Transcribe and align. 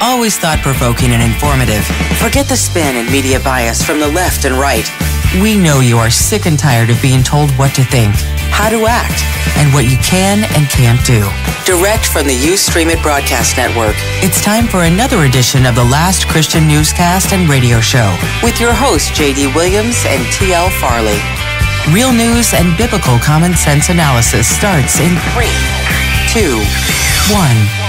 Always 0.00 0.36
thought 0.38 0.58
provoking 0.62 1.12
and 1.12 1.22
informative. 1.22 1.84
Forget 2.18 2.48
the 2.48 2.56
spin 2.56 2.96
and 2.96 3.10
media 3.10 3.40
bias 3.40 3.82
from 3.82 4.00
the 4.00 4.08
left 4.08 4.44
and 4.44 4.54
right. 4.54 4.84
We 5.42 5.58
know 5.58 5.80
you 5.80 5.98
are 5.98 6.10
sick 6.10 6.46
and 6.46 6.58
tired 6.58 6.90
of 6.90 7.00
being 7.02 7.22
told 7.22 7.50
what 7.58 7.74
to 7.74 7.84
think, 7.84 8.14
how 8.54 8.70
to 8.70 8.86
act, 8.86 9.22
and 9.58 9.72
what 9.74 9.90
you 9.90 9.98
can 9.98 10.44
and 10.54 10.68
can't 10.70 11.02
do. 11.06 11.26
Direct 11.66 12.06
from 12.06 12.26
the 12.26 12.36
Ustream 12.36 12.92
It 12.92 13.02
Broadcast 13.02 13.56
Network, 13.56 13.96
it's 14.22 14.42
time 14.42 14.66
for 14.66 14.84
another 14.84 15.24
edition 15.24 15.66
of 15.66 15.74
the 15.74 15.84
Last 15.84 16.28
Christian 16.28 16.68
Newscast 16.68 17.32
and 17.32 17.48
Radio 17.48 17.80
Show 17.80 18.14
with 18.42 18.60
your 18.60 18.72
hosts, 18.72 19.10
J.D. 19.16 19.54
Williams 19.54 19.98
and 20.06 20.22
T.L. 20.32 20.70
Farley. 20.78 21.18
Real 21.92 22.12
news 22.12 22.54
and 22.54 22.76
biblical 22.78 23.18
common 23.18 23.54
sense 23.54 23.88
analysis 23.88 24.46
starts 24.46 25.00
in 25.00 25.12
three, 25.34 25.52
two, 26.30 26.62
one. 27.32 27.83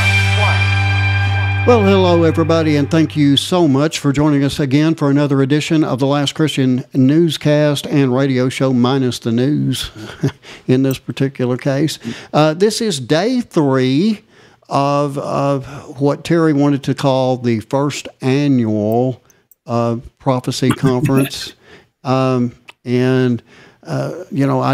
Well, 1.68 1.82
hello, 1.82 2.22
everybody, 2.22 2.76
and 2.76 2.92
thank 2.92 3.18
you 3.18 3.36
so 3.38 3.68
much 3.68 3.98
for 3.98 4.14
joining 4.14 4.44
us 4.44 4.60
again 4.60 4.94
for 4.94 5.10
another 5.10 5.42
edition 5.42 5.84
of 5.84 5.98
the 5.98 6.06
Last 6.06 6.36
Christian 6.36 6.84
Newscast 6.94 7.88
and 7.88 8.14
Radio 8.16 8.50
Show, 8.50 8.72
minus 8.72 9.18
the 9.18 9.32
news 9.32 9.90
in 10.68 10.84
this 10.84 11.00
particular 11.00 11.58
case. 11.58 11.98
Uh, 12.32 12.54
this 12.54 12.82
is 12.82 13.00
day 13.00 13.42
three 13.42 14.22
of, 14.70 15.18
of 15.18 16.00
what 16.00 16.24
Terry 16.24 16.54
wanted 16.54 16.84
to 16.84 16.94
call 16.94 17.38
the 17.38 17.62
first 17.62 18.08
annual 18.22 19.24
uh, 19.66 19.98
prophecy 20.20 20.70
conference. 20.78 21.56
Um, 22.04 22.52
and, 22.84 23.42
uh, 23.82 24.26
you 24.30 24.46
know, 24.46 24.62
I, 24.62 24.74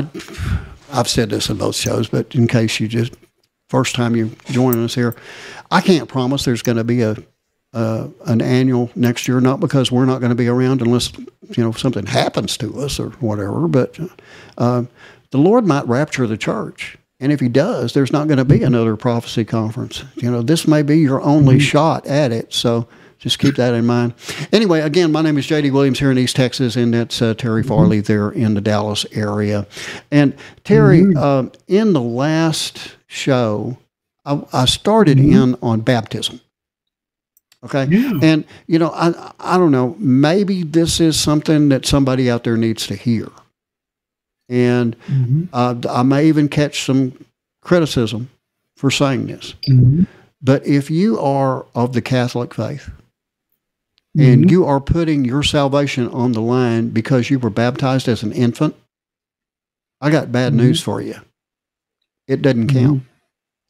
I've 0.91 1.07
said 1.07 1.29
this 1.29 1.49
in 1.49 1.55
both 1.55 1.77
shows, 1.77 2.09
but 2.09 2.35
in 2.35 2.49
case 2.49 2.81
you 2.81 2.89
just 2.89 3.13
first 3.71 3.95
time 3.95 4.17
you're 4.17 4.29
joining 4.47 4.83
us 4.83 4.93
here, 4.93 5.15
I 5.71 5.79
can't 5.79 6.09
promise 6.09 6.43
there's 6.43 6.61
going 6.61 6.77
to 6.77 6.83
be 6.83 7.01
a 7.01 7.15
uh, 7.73 8.09
an 8.25 8.41
annual 8.41 8.91
next 8.95 9.29
year, 9.29 9.39
not 9.39 9.61
because 9.61 9.93
we're 9.93 10.03
not 10.03 10.19
going 10.19 10.29
to 10.31 10.35
be 10.35 10.49
around 10.49 10.81
unless 10.81 11.13
you 11.17 11.63
know 11.63 11.71
something 11.71 12.05
happens 12.05 12.57
to 12.57 12.77
us 12.81 12.99
or 12.99 13.11
whatever, 13.21 13.69
but 13.69 13.97
uh, 14.57 14.83
the 15.29 15.37
Lord 15.37 15.65
might 15.65 15.87
rapture 15.87 16.27
the 16.27 16.37
church. 16.37 16.97
And 17.21 17.31
if 17.31 17.39
he 17.39 17.47
does, 17.47 17.93
there's 17.93 18.11
not 18.11 18.27
going 18.27 18.39
to 18.39 18.45
be 18.45 18.63
another 18.63 18.97
prophecy 18.97 19.45
conference. 19.45 20.03
You 20.15 20.31
know, 20.31 20.41
this 20.41 20.67
may 20.67 20.81
be 20.81 20.97
your 20.97 21.21
only 21.21 21.55
mm-hmm. 21.55 21.61
shot 21.61 22.07
at 22.07 22.31
it. 22.31 22.51
So 22.51 22.87
just 23.19 23.37
keep 23.37 23.55
that 23.57 23.75
in 23.75 23.85
mind. 23.85 24.15
Anyway, 24.51 24.79
again, 24.81 25.11
my 25.11 25.21
name 25.21 25.37
is 25.37 25.45
J.D. 25.45 25.69
Williams 25.69 25.99
here 25.99 26.09
in 26.09 26.17
East 26.17 26.35
Texas, 26.35 26.75
and 26.75 26.91
that's 26.91 27.21
uh, 27.21 27.35
Terry 27.35 27.61
Farley 27.61 27.99
mm-hmm. 27.99 28.11
there 28.11 28.31
in 28.31 28.55
the 28.55 28.61
Dallas 28.61 29.05
area. 29.11 29.67
And 30.09 30.35
Terry, 30.63 31.01
mm-hmm. 31.01 31.17
uh, 31.17 31.51
in 31.67 31.93
the 31.93 32.01
last 32.01 32.95
show, 33.11 33.77
I, 34.25 34.41
I 34.53 34.65
started 34.65 35.17
mm-hmm. 35.17 35.53
in 35.53 35.55
on 35.61 35.81
baptism. 35.81 36.39
Okay. 37.63 37.85
Yeah. 37.85 38.19
And, 38.23 38.45
you 38.65 38.79
know, 38.79 38.89
I, 38.89 39.33
I 39.39 39.57
don't 39.57 39.71
know, 39.71 39.95
maybe 39.99 40.63
this 40.63 40.99
is 40.99 41.19
something 41.19 41.69
that 41.69 41.85
somebody 41.85 42.31
out 42.31 42.43
there 42.43 42.57
needs 42.57 42.87
to 42.87 42.95
hear. 42.95 43.27
And 44.49 44.97
mm-hmm. 45.01 45.43
uh, 45.53 45.75
I 45.89 46.03
may 46.03 46.27
even 46.27 46.49
catch 46.49 46.85
some 46.85 47.23
criticism 47.61 48.29
for 48.75 48.89
saying 48.89 49.27
this. 49.27 49.53
Mm-hmm. 49.69 50.03
But 50.41 50.65
if 50.65 50.89
you 50.89 51.19
are 51.19 51.67
of 51.75 51.93
the 51.93 52.01
Catholic 52.01 52.53
faith 52.55 52.89
and 54.17 54.41
mm-hmm. 54.41 54.49
you 54.49 54.65
are 54.65 54.79
putting 54.81 55.23
your 55.23 55.43
salvation 55.43 56.07
on 56.09 56.31
the 56.31 56.41
line 56.41 56.89
because 56.89 57.29
you 57.29 57.37
were 57.37 57.51
baptized 57.51 58.07
as 58.07 58.23
an 58.23 58.31
infant, 58.31 58.75
I 60.01 60.09
got 60.09 60.31
bad 60.31 60.53
mm-hmm. 60.53 60.65
news 60.65 60.81
for 60.81 60.99
you. 60.99 61.15
It 62.31 62.41
doesn't 62.41 62.67
count. 62.67 63.03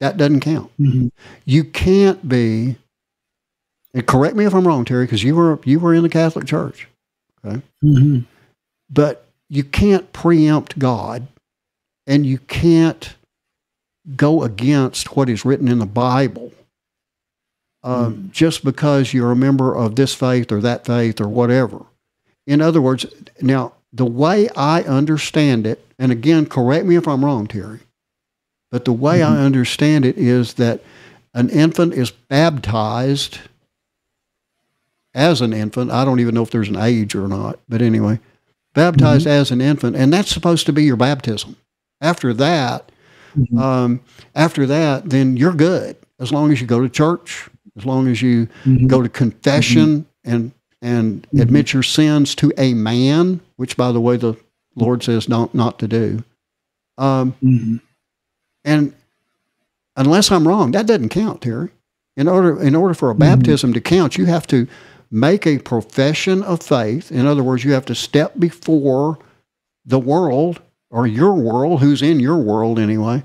That 0.01 0.17
doesn't 0.17 0.41
count. 0.41 0.71
Mm-hmm. 0.79 1.07
You 1.45 1.63
can't 1.63 2.29
be. 2.29 2.75
And 3.95 4.05
correct 4.05 4.35
me 4.35 4.45
if 4.45 4.53
I'm 4.53 4.67
wrong, 4.67 4.85
Terry, 4.85 5.05
because 5.05 5.23
you 5.23 5.35
were 5.35 5.59
you 5.65 5.79
were 5.79 5.95
in 5.95 6.03
the 6.03 6.09
Catholic 6.09 6.45
Church, 6.45 6.87
okay? 7.43 7.59
Mm-hmm. 7.83 8.19
But 8.91 9.25
you 9.49 9.63
can't 9.63 10.13
preempt 10.13 10.77
God, 10.77 11.25
and 12.05 12.23
you 12.23 12.37
can't 12.37 13.15
go 14.15 14.43
against 14.43 15.15
what 15.15 15.27
is 15.27 15.43
written 15.43 15.67
in 15.67 15.79
the 15.79 15.87
Bible 15.87 16.51
um, 17.83 18.13
mm-hmm. 18.13 18.31
just 18.31 18.63
because 18.63 19.11
you're 19.11 19.31
a 19.31 19.35
member 19.35 19.75
of 19.75 19.95
this 19.95 20.13
faith 20.13 20.51
or 20.51 20.61
that 20.61 20.85
faith 20.85 21.19
or 21.19 21.27
whatever. 21.27 21.83
In 22.45 22.61
other 22.61 22.81
words, 22.81 23.07
now 23.41 23.73
the 23.91 24.05
way 24.05 24.49
I 24.49 24.83
understand 24.83 25.65
it, 25.65 25.83
and 25.97 26.11
again, 26.11 26.45
correct 26.45 26.85
me 26.85 26.95
if 26.95 27.07
I'm 27.07 27.25
wrong, 27.25 27.47
Terry. 27.47 27.79
But 28.71 28.85
the 28.85 28.93
way 28.93 29.19
mm-hmm. 29.19 29.33
I 29.33 29.45
understand 29.45 30.05
it 30.05 30.17
is 30.17 30.55
that 30.55 30.81
an 31.33 31.49
infant 31.49 31.93
is 31.93 32.11
baptized 32.11 33.39
as 35.13 35.41
an 35.41 35.53
infant. 35.53 35.91
I 35.91 36.05
don't 36.05 36.19
even 36.19 36.33
know 36.33 36.43
if 36.43 36.51
there's 36.51 36.69
an 36.69 36.77
age 36.77 37.15
or 37.15 37.27
not, 37.27 37.59
but 37.67 37.81
anyway, 37.81 38.19
baptized 38.73 39.25
mm-hmm. 39.25 39.41
as 39.41 39.51
an 39.51 39.61
infant, 39.61 39.95
and 39.95 40.11
that's 40.11 40.31
supposed 40.31 40.65
to 40.67 40.73
be 40.73 40.83
your 40.83 40.95
baptism. 40.95 41.57
After 41.99 42.33
that, 42.33 42.91
mm-hmm. 43.37 43.57
um, 43.57 44.01
after 44.33 44.65
that, 44.65 45.09
then 45.09 45.37
you're 45.37 45.53
good 45.53 45.97
as 46.19 46.31
long 46.31 46.51
as 46.51 46.61
you 46.61 46.67
go 46.67 46.81
to 46.81 46.89
church, 46.89 47.49
as 47.77 47.85
long 47.85 48.07
as 48.07 48.21
you 48.21 48.47
mm-hmm. 48.63 48.87
go 48.87 49.01
to 49.01 49.09
confession 49.09 50.01
mm-hmm. 50.01 50.33
and 50.33 50.51
and 50.83 51.23
mm-hmm. 51.27 51.41
admit 51.41 51.73
your 51.73 51.83
sins 51.83 52.33
to 52.35 52.51
a 52.57 52.73
man, 52.73 53.41
which 53.57 53.77
by 53.77 53.91
the 53.91 54.01
way 54.01 54.17
the 54.17 54.35
Lord 54.75 55.03
says 55.03 55.27
not 55.27 55.53
not 55.53 55.77
to 55.79 55.87
do. 55.87 56.23
Um, 56.97 57.35
and 58.63 58.93
unless 59.95 60.31
I'm 60.31 60.47
wrong, 60.47 60.71
that 60.71 60.87
doesn't 60.87 61.09
count, 61.09 61.41
Terry. 61.41 61.69
In 62.17 62.27
order, 62.27 62.61
in 62.61 62.75
order 62.75 62.93
for 62.93 63.09
a 63.09 63.13
mm-hmm. 63.13 63.19
baptism 63.19 63.73
to 63.73 63.81
count, 63.81 64.17
you 64.17 64.25
have 64.25 64.45
to 64.47 64.67
make 65.09 65.45
a 65.45 65.59
profession 65.59 66.43
of 66.43 66.61
faith. 66.61 67.11
In 67.11 67.25
other 67.25 67.43
words, 67.43 67.63
you 67.63 67.71
have 67.73 67.85
to 67.85 67.95
step 67.95 68.33
before 68.39 69.19
the 69.85 69.99
world 69.99 70.61
or 70.89 71.07
your 71.07 71.33
world, 71.33 71.79
who's 71.79 72.01
in 72.01 72.19
your 72.19 72.37
world 72.37 72.77
anyway, 72.77 73.23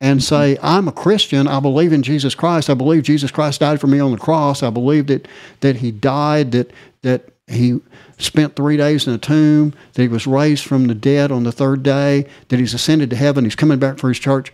and 0.00 0.20
mm-hmm. 0.20 0.24
say, 0.24 0.58
I'm 0.62 0.88
a 0.88 0.92
Christian. 0.92 1.46
I 1.46 1.60
believe 1.60 1.92
in 1.92 2.02
Jesus 2.02 2.34
Christ. 2.34 2.68
I 2.68 2.74
believe 2.74 3.04
Jesus 3.04 3.30
Christ 3.30 3.60
died 3.60 3.80
for 3.80 3.86
me 3.86 4.00
on 4.00 4.12
the 4.12 4.18
cross. 4.18 4.62
I 4.62 4.70
believe 4.70 5.06
that, 5.06 5.28
that 5.60 5.76
he 5.76 5.90
died, 5.90 6.52
that, 6.52 6.72
that 7.02 7.30
he 7.48 7.80
spent 8.18 8.56
three 8.56 8.76
days 8.76 9.06
in 9.06 9.12
a 9.14 9.18
tomb, 9.18 9.72
that 9.94 10.02
he 10.02 10.08
was 10.08 10.26
raised 10.26 10.64
from 10.64 10.86
the 10.86 10.94
dead 10.94 11.30
on 11.30 11.44
the 11.44 11.52
third 11.52 11.82
day, 11.82 12.26
that 12.48 12.58
he's 12.58 12.74
ascended 12.74 13.10
to 13.10 13.16
heaven, 13.16 13.44
he's 13.44 13.56
coming 13.56 13.78
back 13.78 13.98
for 13.98 14.08
his 14.08 14.18
church, 14.18 14.52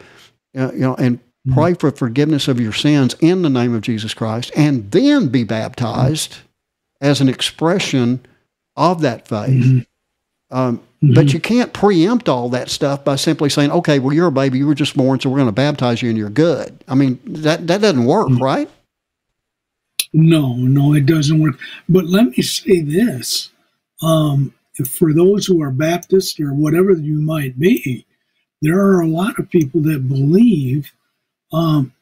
uh, 0.56 0.72
you 0.72 0.80
know, 0.80 0.94
and 0.96 1.18
mm-hmm. 1.18 1.54
pray 1.54 1.74
for 1.74 1.90
forgiveness 1.90 2.48
of 2.48 2.60
your 2.60 2.72
sins 2.72 3.14
in 3.20 3.42
the 3.42 3.50
name 3.50 3.74
of 3.74 3.82
Jesus 3.82 4.14
Christ, 4.14 4.52
and 4.56 4.90
then 4.90 5.28
be 5.28 5.44
baptized 5.44 6.32
mm-hmm. 6.32 7.06
as 7.06 7.20
an 7.20 7.28
expression 7.28 8.24
of 8.76 9.00
that 9.00 9.26
faith. 9.26 9.64
Mm-hmm. 9.64 9.78
Um, 10.50 10.78
mm-hmm. 10.78 11.14
but 11.14 11.32
you 11.32 11.40
can't 11.40 11.72
preempt 11.72 12.28
all 12.28 12.48
that 12.50 12.70
stuff 12.70 13.04
by 13.04 13.16
simply 13.16 13.48
saying, 13.48 13.72
"Okay, 13.72 13.98
well, 13.98 14.12
you're 14.12 14.28
a 14.28 14.32
baby. 14.32 14.58
You 14.58 14.66
were 14.66 14.74
just 14.74 14.96
born, 14.96 15.18
so 15.18 15.30
we're 15.30 15.38
going 15.38 15.48
to 15.48 15.52
baptize 15.52 16.02
you, 16.02 16.10
and 16.10 16.18
you're 16.18 16.30
good." 16.30 16.84
I 16.86 16.94
mean, 16.94 17.18
that 17.24 17.66
that 17.66 17.80
doesn't 17.80 18.04
work, 18.04 18.28
mm-hmm. 18.28 18.42
right? 18.42 18.70
No, 20.14 20.54
no, 20.54 20.94
it 20.94 21.06
doesn't 21.06 21.40
work. 21.40 21.58
But 21.88 22.06
let 22.06 22.26
me 22.26 22.42
say 22.42 22.82
this 22.82 23.50
um, 24.00 24.54
for 24.88 25.12
those 25.12 25.44
who 25.44 25.60
are 25.60 25.72
Baptist 25.72 26.38
or 26.38 26.54
whatever 26.54 26.92
you 26.92 27.20
might 27.20 27.58
be, 27.58 28.06
there 28.62 28.78
are 28.78 29.00
a 29.00 29.08
lot 29.08 29.40
of 29.40 29.50
people 29.50 29.82
that 29.82 30.08
believe 30.08 30.92
um, 31.52 31.92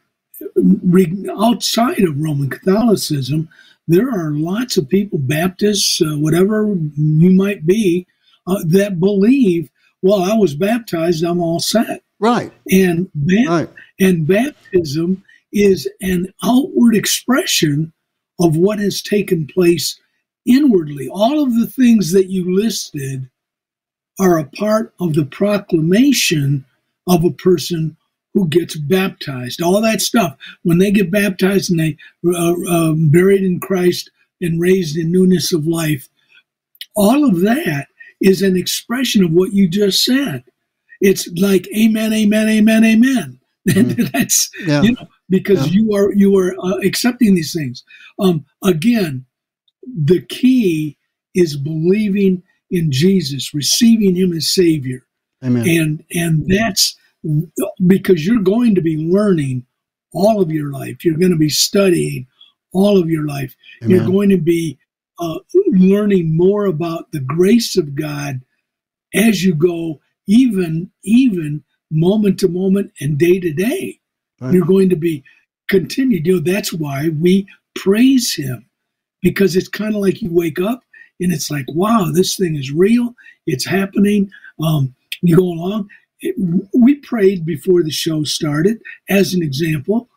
outside 1.39 2.01
of 2.01 2.21
Roman 2.21 2.51
Catholicism. 2.51 3.49
There 3.89 4.11
are 4.11 4.33
lots 4.33 4.77
of 4.77 4.91
people, 4.91 5.19
Baptists, 5.19 6.03
uh, 6.03 6.19
whatever 6.19 6.67
you 6.95 7.31
might 7.31 7.65
be, 7.65 8.07
uh, 8.47 8.63
that 8.67 9.01
believe, 9.01 9.71
well, 10.03 10.23
I 10.23 10.35
was 10.35 10.55
baptized, 10.55 11.25
I'm 11.25 11.41
all 11.41 11.61
set. 11.61 12.03
Right. 12.21 12.53
And, 12.71 13.11
ba- 13.15 13.45
right. 13.49 13.71
and 13.99 14.27
baptism 14.27 15.25
is 15.51 15.89
an 16.03 16.33
outward 16.45 16.95
expression 16.95 17.93
of 18.41 18.57
what 18.57 18.79
has 18.79 19.03
taken 19.03 19.47
place 19.47 19.99
inwardly. 20.47 21.09
All 21.09 21.43
of 21.43 21.55
the 21.55 21.67
things 21.67 22.13
that 22.13 22.29
you 22.29 22.55
listed 22.55 23.29
are 24.19 24.39
a 24.39 24.45
part 24.45 24.95
of 25.01 25.15
the 25.15 25.25
proclamation 25.25 26.65
of 27.07 27.25
a 27.25 27.31
person 27.31 27.97
who 28.35 28.49
gets 28.49 28.77
baptized. 28.77 29.61
All 29.61 29.81
that 29.81 30.01
stuff. 30.01 30.37
When 30.63 30.79
they 30.79 30.91
get 30.91 31.11
baptized 31.11 31.71
and 31.71 31.81
they 31.81 31.97
uh, 32.27 32.55
uh, 32.69 32.93
buried 32.97 33.43
in 33.43 33.61
Christ 33.61 34.11
and 34.41 34.61
raised 34.61 34.97
in 34.97 35.13
newness 35.13 35.53
of 35.53 35.67
life, 35.67 36.09
all 36.95 37.25
of 37.25 37.41
that 37.41 37.89
is 38.21 38.43
an 38.43 38.57
expression 38.57 39.25
of 39.25 39.33
what 39.33 39.53
you 39.53 39.69
just 39.69 40.05
said. 40.05 40.45
It's 41.01 41.29
like 41.37 41.69
amen, 41.77 42.13
amen, 42.13 42.49
amen, 42.49 42.85
amen. 42.85 43.39
Mm-hmm. 43.69 44.07
That's 44.13 44.51
yeah. 44.67 44.83
you 44.83 44.95
know 44.95 45.07
because 45.29 45.67
yeah. 45.67 45.81
you 45.81 45.95
are 45.95 46.13
you 46.13 46.37
are 46.39 46.55
uh, 46.63 46.79
accepting 46.79 47.35
these 47.35 47.53
things. 47.53 47.85
Um, 48.19 48.45
again, 48.63 49.25
the 49.83 50.23
key 50.23 50.97
is 51.35 51.57
believing 51.57 52.43
in 52.71 52.91
Jesus, 52.91 53.55
receiving 53.55 54.15
Him 54.17 54.33
as 54.33 54.53
Savior, 54.53 55.07
Amen. 55.45 55.69
and 55.69 56.05
and 56.13 56.47
that's 56.49 56.97
because 57.87 58.27
you're 58.27 58.43
going 58.43 58.75
to 58.75 58.81
be 58.81 58.97
learning 58.97 59.65
all 60.13 60.41
of 60.41 60.51
your 60.51 60.71
life. 60.71 61.05
You're 61.05 61.19
going 61.19 61.33
to 61.33 61.39
be 61.39 61.49
studying 61.49 62.27
all 62.73 62.99
of 62.99 63.09
your 63.09 63.27
life. 63.27 63.55
Amen. 63.83 63.97
You're 63.97 64.07
going 64.07 64.31
to 64.31 64.39
be 64.39 64.79
uh, 65.19 65.39
learning 65.69 66.37
more 66.37 66.67
about 66.67 67.13
the 67.13 67.21
grace 67.21 67.77
of 67.77 67.95
God 67.95 68.41
as 69.15 69.45
you 69.45 69.55
go, 69.55 70.01
even 70.27 70.91
even 71.05 71.65
moment 71.91 72.41
to 72.41 72.49
moment 72.49 72.93
and 73.01 73.19
day 73.19 73.39
to 73.39 73.53
day. 73.53 74.01
Right. 74.43 74.55
You're 74.55 74.67
going 74.67 74.89
to 74.89 74.97
be 74.97 75.23
continued. 75.69 76.27
You 76.27 76.35
know, 76.35 76.41
that's 76.41 76.73
why 76.73 77.11
we 77.21 77.47
praise 77.77 78.35
Him 78.35 78.67
because 79.23 79.55
it's 79.55 79.69
kind 79.69 79.95
of 79.95 80.01
like 80.01 80.21
you 80.21 80.31
wake 80.33 80.61
up 80.61 80.83
and 81.21 81.33
it's 81.33 81.51
like, 81.51 81.67
wow, 81.69 82.11
this 82.13 82.37
thing 82.37 82.57
is 82.57 82.73
real. 82.73 83.15
It's 83.47 83.65
happening. 83.65 84.31
Um, 84.61 84.95
you 85.23 85.37
go 85.37 85.45
along. 85.45 85.89
It, 86.21 86.35
we 86.75 86.97
prayed 86.97 87.47
before 87.47 87.83
the 87.83 87.91
show 87.91 88.25
started, 88.25 88.83
as 89.09 89.33
an 89.33 89.43
example, 89.43 90.09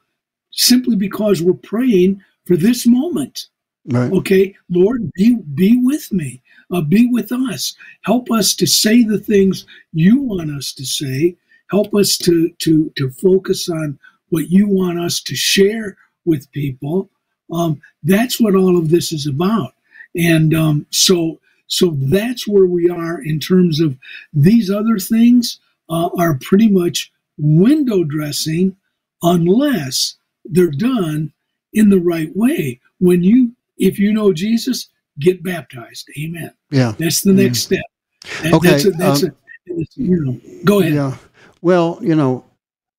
simply 0.52 0.96
because 0.96 1.42
we're 1.42 1.54
praying 1.54 2.22
for 2.46 2.58
this 2.58 2.88
moment. 2.88 3.48
Right. 3.88 4.12
Okay, 4.12 4.56
Lord, 4.70 5.12
be 5.14 5.38
be 5.54 5.78
with 5.78 6.12
me. 6.12 6.42
Uh, 6.72 6.82
be 6.82 7.08
with 7.12 7.32
us. 7.32 7.76
Help 8.02 8.32
us 8.32 8.56
to 8.56 8.66
say 8.66 9.04
the 9.04 9.20
things 9.20 9.68
you 9.94 10.20
want 10.20 10.50
us 10.50 10.74
to 10.74 10.86
say. 10.86 11.38
Help 11.70 11.94
us 11.94 12.18
to 12.20 12.50
to 12.60 12.92
to 12.96 13.12
focus 13.12 13.70
on 13.70 14.00
what 14.36 14.50
you 14.50 14.68
want 14.68 15.00
us 15.00 15.22
to 15.22 15.36
share 15.36 15.96
with 16.26 16.52
people. 16.52 17.10
Um, 17.54 17.82
that's 18.04 18.38
what 18.38 18.54
all 18.54 18.78
of 18.78 18.90
this 18.90 19.14
is 19.14 19.28
about. 19.28 19.74
And 20.14 20.54
um, 20.54 20.86
so 20.90 21.40
so 21.68 21.96
that's 21.98 22.48
where 22.48 22.66
we 22.66 22.90
are 22.90 23.22
in 23.22 23.40
terms 23.40 23.80
of 23.80 23.98
these 24.34 24.70
other 24.70 25.00
things 25.00 25.60
uh, 25.90 26.10
are 26.20 26.38
pretty 26.42 26.70
much 26.70 27.12
window 27.38 28.04
dressing 28.04 28.76
unless 29.24 30.16
they're 30.44 30.70
done 30.70 31.32
in 31.74 31.90
the 31.90 32.00
right 32.00 32.36
way. 32.36 32.80
When 33.00 33.24
you, 33.24 33.54
if 33.78 33.98
you 33.98 34.14
know 34.14 34.34
Jesus, 34.34 34.90
get 35.20 35.42
baptized. 35.44 36.10
Amen. 36.20 36.52
Yeah. 36.72 36.94
That's 37.00 37.22
the 37.22 37.34
next 37.34 37.72
yeah. 37.72 37.80
step. 37.80 38.44
That, 38.44 38.54
okay. 38.54 38.70
That's 38.70 38.86
a, 38.86 38.92
that's 38.92 39.24
um, 39.24 39.36
a, 39.70 39.86
you 39.96 40.26
know, 40.26 40.42
go 40.66 40.82
ahead. 40.82 40.94
Yeah. 40.94 41.18
Well, 41.62 42.00
you 42.02 42.16
know, 42.16 42.44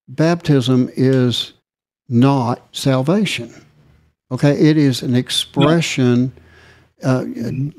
baptism 0.08 0.90
is 0.94 1.52
not 2.08 2.62
salvation. 2.72 3.52
Okay. 4.30 4.52
It 4.52 4.76
is 4.76 5.02
an 5.02 5.14
expression. 5.14 6.32
No 6.36 6.42
uh, 7.02 7.24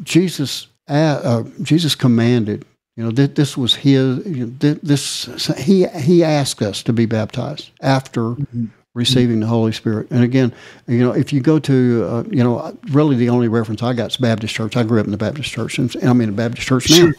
Jesus 0.03 0.67
uh, 0.87 1.43
Jesus 1.61 1.95
commanded. 1.95 2.65
You 2.95 3.03
know, 3.03 3.11
th- 3.11 3.35
this 3.35 3.57
was 3.57 3.75
his. 3.75 4.25
You 4.25 4.47
know, 4.47 4.53
th- 4.59 4.79
this 4.81 5.25
he 5.57 5.87
he 5.87 6.23
asked 6.23 6.61
us 6.61 6.83
to 6.83 6.93
be 6.93 7.05
baptized 7.05 7.71
after 7.81 8.21
mm-hmm. 8.21 8.65
receiving 8.93 9.39
the 9.39 9.47
Holy 9.47 9.71
Spirit. 9.71 10.09
And 10.11 10.23
again, 10.23 10.53
you 10.87 10.99
know, 10.99 11.11
if 11.11 11.33
you 11.33 11.41
go 11.41 11.59
to, 11.59 12.07
uh, 12.09 12.23
you 12.29 12.43
know, 12.43 12.77
really 12.89 13.15
the 13.15 13.29
only 13.29 13.47
reference 13.47 13.83
I 13.83 13.93
got 13.93 14.11
is 14.11 14.17
Baptist 14.17 14.53
church. 14.53 14.77
I 14.77 14.83
grew 14.83 14.99
up 14.99 15.05
in 15.05 15.11
the 15.11 15.17
Baptist 15.17 15.49
church, 15.49 15.77
and 15.77 15.95
I'm 16.01 16.21
in 16.21 16.29
a 16.29 16.33
Baptist 16.33 16.67
church 16.67 16.89
now. 16.89 16.95
Sure. 16.95 17.13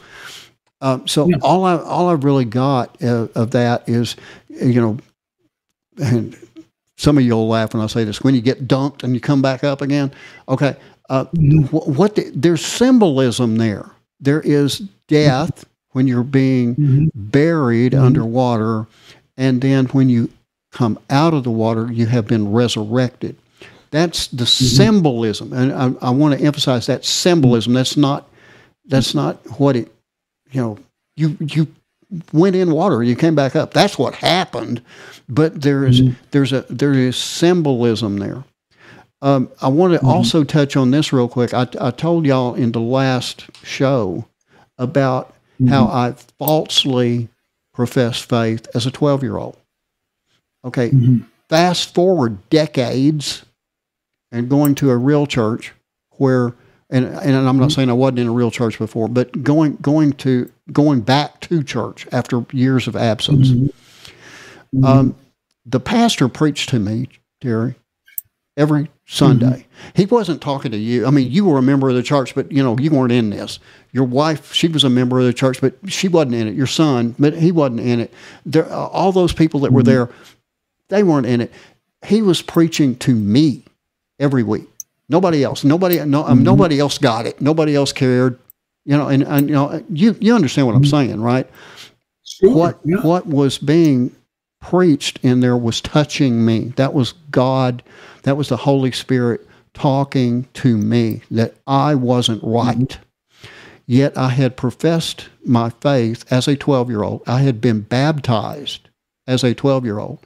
Uh, 0.81 1.01
so 1.07 1.29
yeah. 1.29 1.37
all 1.43 1.65
I 1.65 1.77
all 1.77 2.09
I've 2.09 2.25
really 2.25 2.45
got 2.45 3.03
uh, 3.03 3.29
of 3.35 3.51
that 3.53 3.89
is, 3.89 4.17
you 4.49 4.81
know, 4.81 4.99
and 6.01 6.37
some 6.97 7.19
of 7.19 7.25
you 7.25 7.35
will 7.35 7.49
laugh 7.49 7.75
when 7.75 7.83
I 7.83 7.87
say 7.87 8.05
this. 8.05 8.23
When 8.23 8.35
you 8.35 8.41
get 8.41 8.69
dunked 8.69 9.03
and 9.03 9.15
you 9.15 9.21
come 9.21 9.43
back 9.43 9.65
up 9.65 9.83
again, 9.83 10.13
okay, 10.49 10.77
uh, 11.09 11.25
what 11.71 12.15
the, 12.17 12.31
there's 12.35 12.65
symbolism 12.65 13.57
there. 13.57 13.91
There 14.21 14.41
is 14.41 14.81
death 15.07 15.65
when 15.91 16.07
you're 16.07 16.23
being 16.23 16.75
mm-hmm. 16.75 17.07
buried 17.15 17.93
mm-hmm. 17.93 18.05
underwater, 18.05 18.87
and 19.37 19.61
then 19.61 19.87
when 19.87 20.09
you 20.09 20.31
come 20.71 20.99
out 21.09 21.35
of 21.35 21.45
the 21.45 21.51
water, 21.51 21.91
you 21.91 22.07
have 22.07 22.27
been 22.27 22.53
resurrected. 22.53 23.37
That's 23.91 24.29
the 24.29 24.45
mm-hmm. 24.45 24.77
symbolism, 24.77 25.53
and 25.53 25.73
I, 25.73 26.09
I 26.09 26.11
want 26.11 26.39
to 26.39 26.45
emphasize 26.45 26.87
that 26.87 27.05
symbolism. 27.05 27.73
That's 27.73 27.97
not 27.97 28.29
that's 28.85 29.15
not 29.15 29.37
what 29.59 29.77
it. 29.77 29.93
You 30.51 30.61
know, 30.61 30.79
you 31.17 31.37
you 31.41 31.67
went 32.33 32.57
in 32.57 32.71
water, 32.73 33.03
you 33.03 33.17
came 33.17 33.35
back 33.35 33.55
up. 33.55 33.73
That's 33.73 33.99
what 33.99 34.15
happened, 34.15 34.83
but 35.29 35.61
there 35.61 35.87
is, 35.87 36.01
mm-hmm. 36.01 36.15
there's 36.31 36.53
a 36.53 36.63
there 36.71 36.95
is 36.95 37.17
symbolism 37.17 38.19
there. 38.19 38.45
Um, 39.21 39.51
I 39.61 39.69
want 39.69 39.95
to 39.95 39.99
mm-hmm. 39.99 40.09
also 40.09 40.45
touch 40.45 40.77
on 40.77 40.91
this 40.91 41.13
real 41.13 41.29
quick. 41.29 41.53
I, 41.53 41.67
I, 41.81 41.91
told 41.91 42.25
y'all 42.25 42.55
in 42.55 42.71
the 42.71 42.81
last 42.81 43.47
show 43.65 44.29
about 44.79 45.31
mm-hmm. 45.61 45.67
how 45.67 45.87
I 45.87 46.13
falsely 46.39 47.29
professed 47.75 48.29
faith 48.29 48.69
as 48.75 48.87
a 48.87 48.93
12 48.93 49.25
year 49.25 49.37
old. 49.37 49.57
Okay, 50.65 50.91
mm-hmm. 50.91 51.19
fast 51.49 51.95
forward 51.95 52.49
decades 52.49 53.45
and 54.31 54.49
going 54.49 54.75
to 54.77 54.91
a 54.91 54.97
real 54.97 55.27
church 55.27 55.73
where, 56.13 56.55
and, 56.91 57.05
and 57.05 57.37
I'm 57.37 57.45
not 57.45 57.55
mm-hmm. 57.55 57.69
saying 57.69 57.91
I 57.91 57.95
wasn't 57.95 58.21
in 58.21 58.29
a 58.29 58.33
real 58.33 58.51
church 58.51 58.79
before, 58.79 59.09
but 59.09 59.43
going 59.43 59.77
going 59.77 60.13
to 60.15 60.51
going 60.73 61.01
back 61.01 61.41
to 61.43 61.63
church 61.63 62.07
after 62.13 62.45
years 62.53 62.89
of 62.89 62.97
absence. 62.97 63.51
Mm-hmm. 63.51 64.85
Um, 64.85 65.17
the 65.67 65.81
pastor 65.81 66.29
preached 66.29 66.71
to 66.71 66.79
me, 66.79 67.09
Terry, 67.41 67.75
every 68.57 68.91
Sunday. 69.07 69.47
Mm-hmm. 69.47 69.89
He 69.95 70.07
wasn't 70.07 70.41
talking 70.41 70.73
to 70.73 70.79
you. 70.79 71.07
I 71.07 71.11
mean, 71.11 71.31
you 71.31 71.45
were 71.45 71.59
a 71.59 71.63
member 71.63 71.89
of 71.89 71.95
the 71.95 72.03
church, 72.03 72.35
but 72.35 72.51
you 72.51 72.63
know, 72.63 72.79
you 72.79 72.91
weren't 72.91 73.13
in 73.13 73.31
this. 73.31 73.59
Your 73.93 74.05
wife, 74.05 74.53
she 74.53 74.69
was 74.69 74.85
a 74.85 74.91
member 74.91 75.19
of 75.19 75.27
the 75.27 75.33
church, 75.33 75.61
but 75.61 75.75
she 75.87 76.09
wasn't 76.09 76.35
in 76.35 76.49
it. 76.49 76.55
Your 76.55 76.67
son, 76.67 77.15
but 77.19 77.35
he 77.35 77.53
wasn't 77.53 77.81
in 77.81 78.01
it. 78.01 78.15
There, 78.45 78.71
uh, 78.71 78.87
all 78.87 79.13
those 79.13 79.33
people 79.33 79.61
that 79.61 79.69
mm-hmm. 79.69 79.77
were 79.77 79.83
there, 79.83 80.11
they 80.89 81.03
weren't 81.03 81.27
in 81.27 81.41
it. 81.43 81.53
He 82.07 82.23
was 82.23 82.41
preaching 82.43 82.97
to 82.97 83.15
me 83.15 83.65
every 84.19 84.43
week. 84.43 84.69
Nobody 85.09 85.43
else. 85.43 85.65
Nobody. 85.65 86.05
No. 86.05 86.25
Um, 86.25 86.37
mm-hmm. 86.37 86.45
Nobody 86.45 86.81
else 86.81 86.99
got 86.99 87.27
it. 87.27 87.41
Nobody 87.41 87.75
else 87.75 87.93
cared. 87.93 88.39
You 88.85 88.97
know, 88.97 89.09
and, 89.09 89.23
and 89.23 89.49
you 89.49 89.55
know, 89.55 89.85
you 89.91 90.17
you 90.21 90.35
understand 90.35 90.67
what 90.67 90.77
I'm 90.77 90.83
mm-hmm. 90.83 90.91
saying, 90.91 91.21
right? 91.21 91.49
Sure, 92.25 92.55
what 92.55 92.79
yeah. 92.85 93.01
what 93.03 93.27
was 93.27 93.59
being 93.59 94.15
preached 94.61 95.19
in 95.23 95.41
there 95.41 95.57
was 95.57 95.81
touching 95.81 96.45
me. 96.45 96.73
That 96.77 96.95
was 96.95 97.13
God 97.31 97.83
that 98.23 98.37
was 98.37 98.49
the 98.49 98.57
Holy 98.57 98.93
Spirit 98.93 99.47
talking 99.75 100.49
to 100.55 100.77
me 100.77 101.23
that 101.31 101.55
I 101.67 101.95
wasn't 101.95 102.43
right. 102.43 102.77
Mm-hmm. 102.77 103.05
Yet 103.87 104.19
I 104.19 104.29
had 104.29 104.57
professed 104.57 105.29
my 105.45 105.71
faith 105.71 106.31
as 106.31 106.47
a 106.47 106.57
12 106.57 106.91
year 106.91 107.03
old. 107.03 107.23
I 107.27 107.41
had 107.41 107.61
been 107.61 107.81
baptized 107.81 108.89
as 109.27 109.43
a 109.43 109.55
12 109.55 109.85
year 109.85 109.99
old 109.99 110.19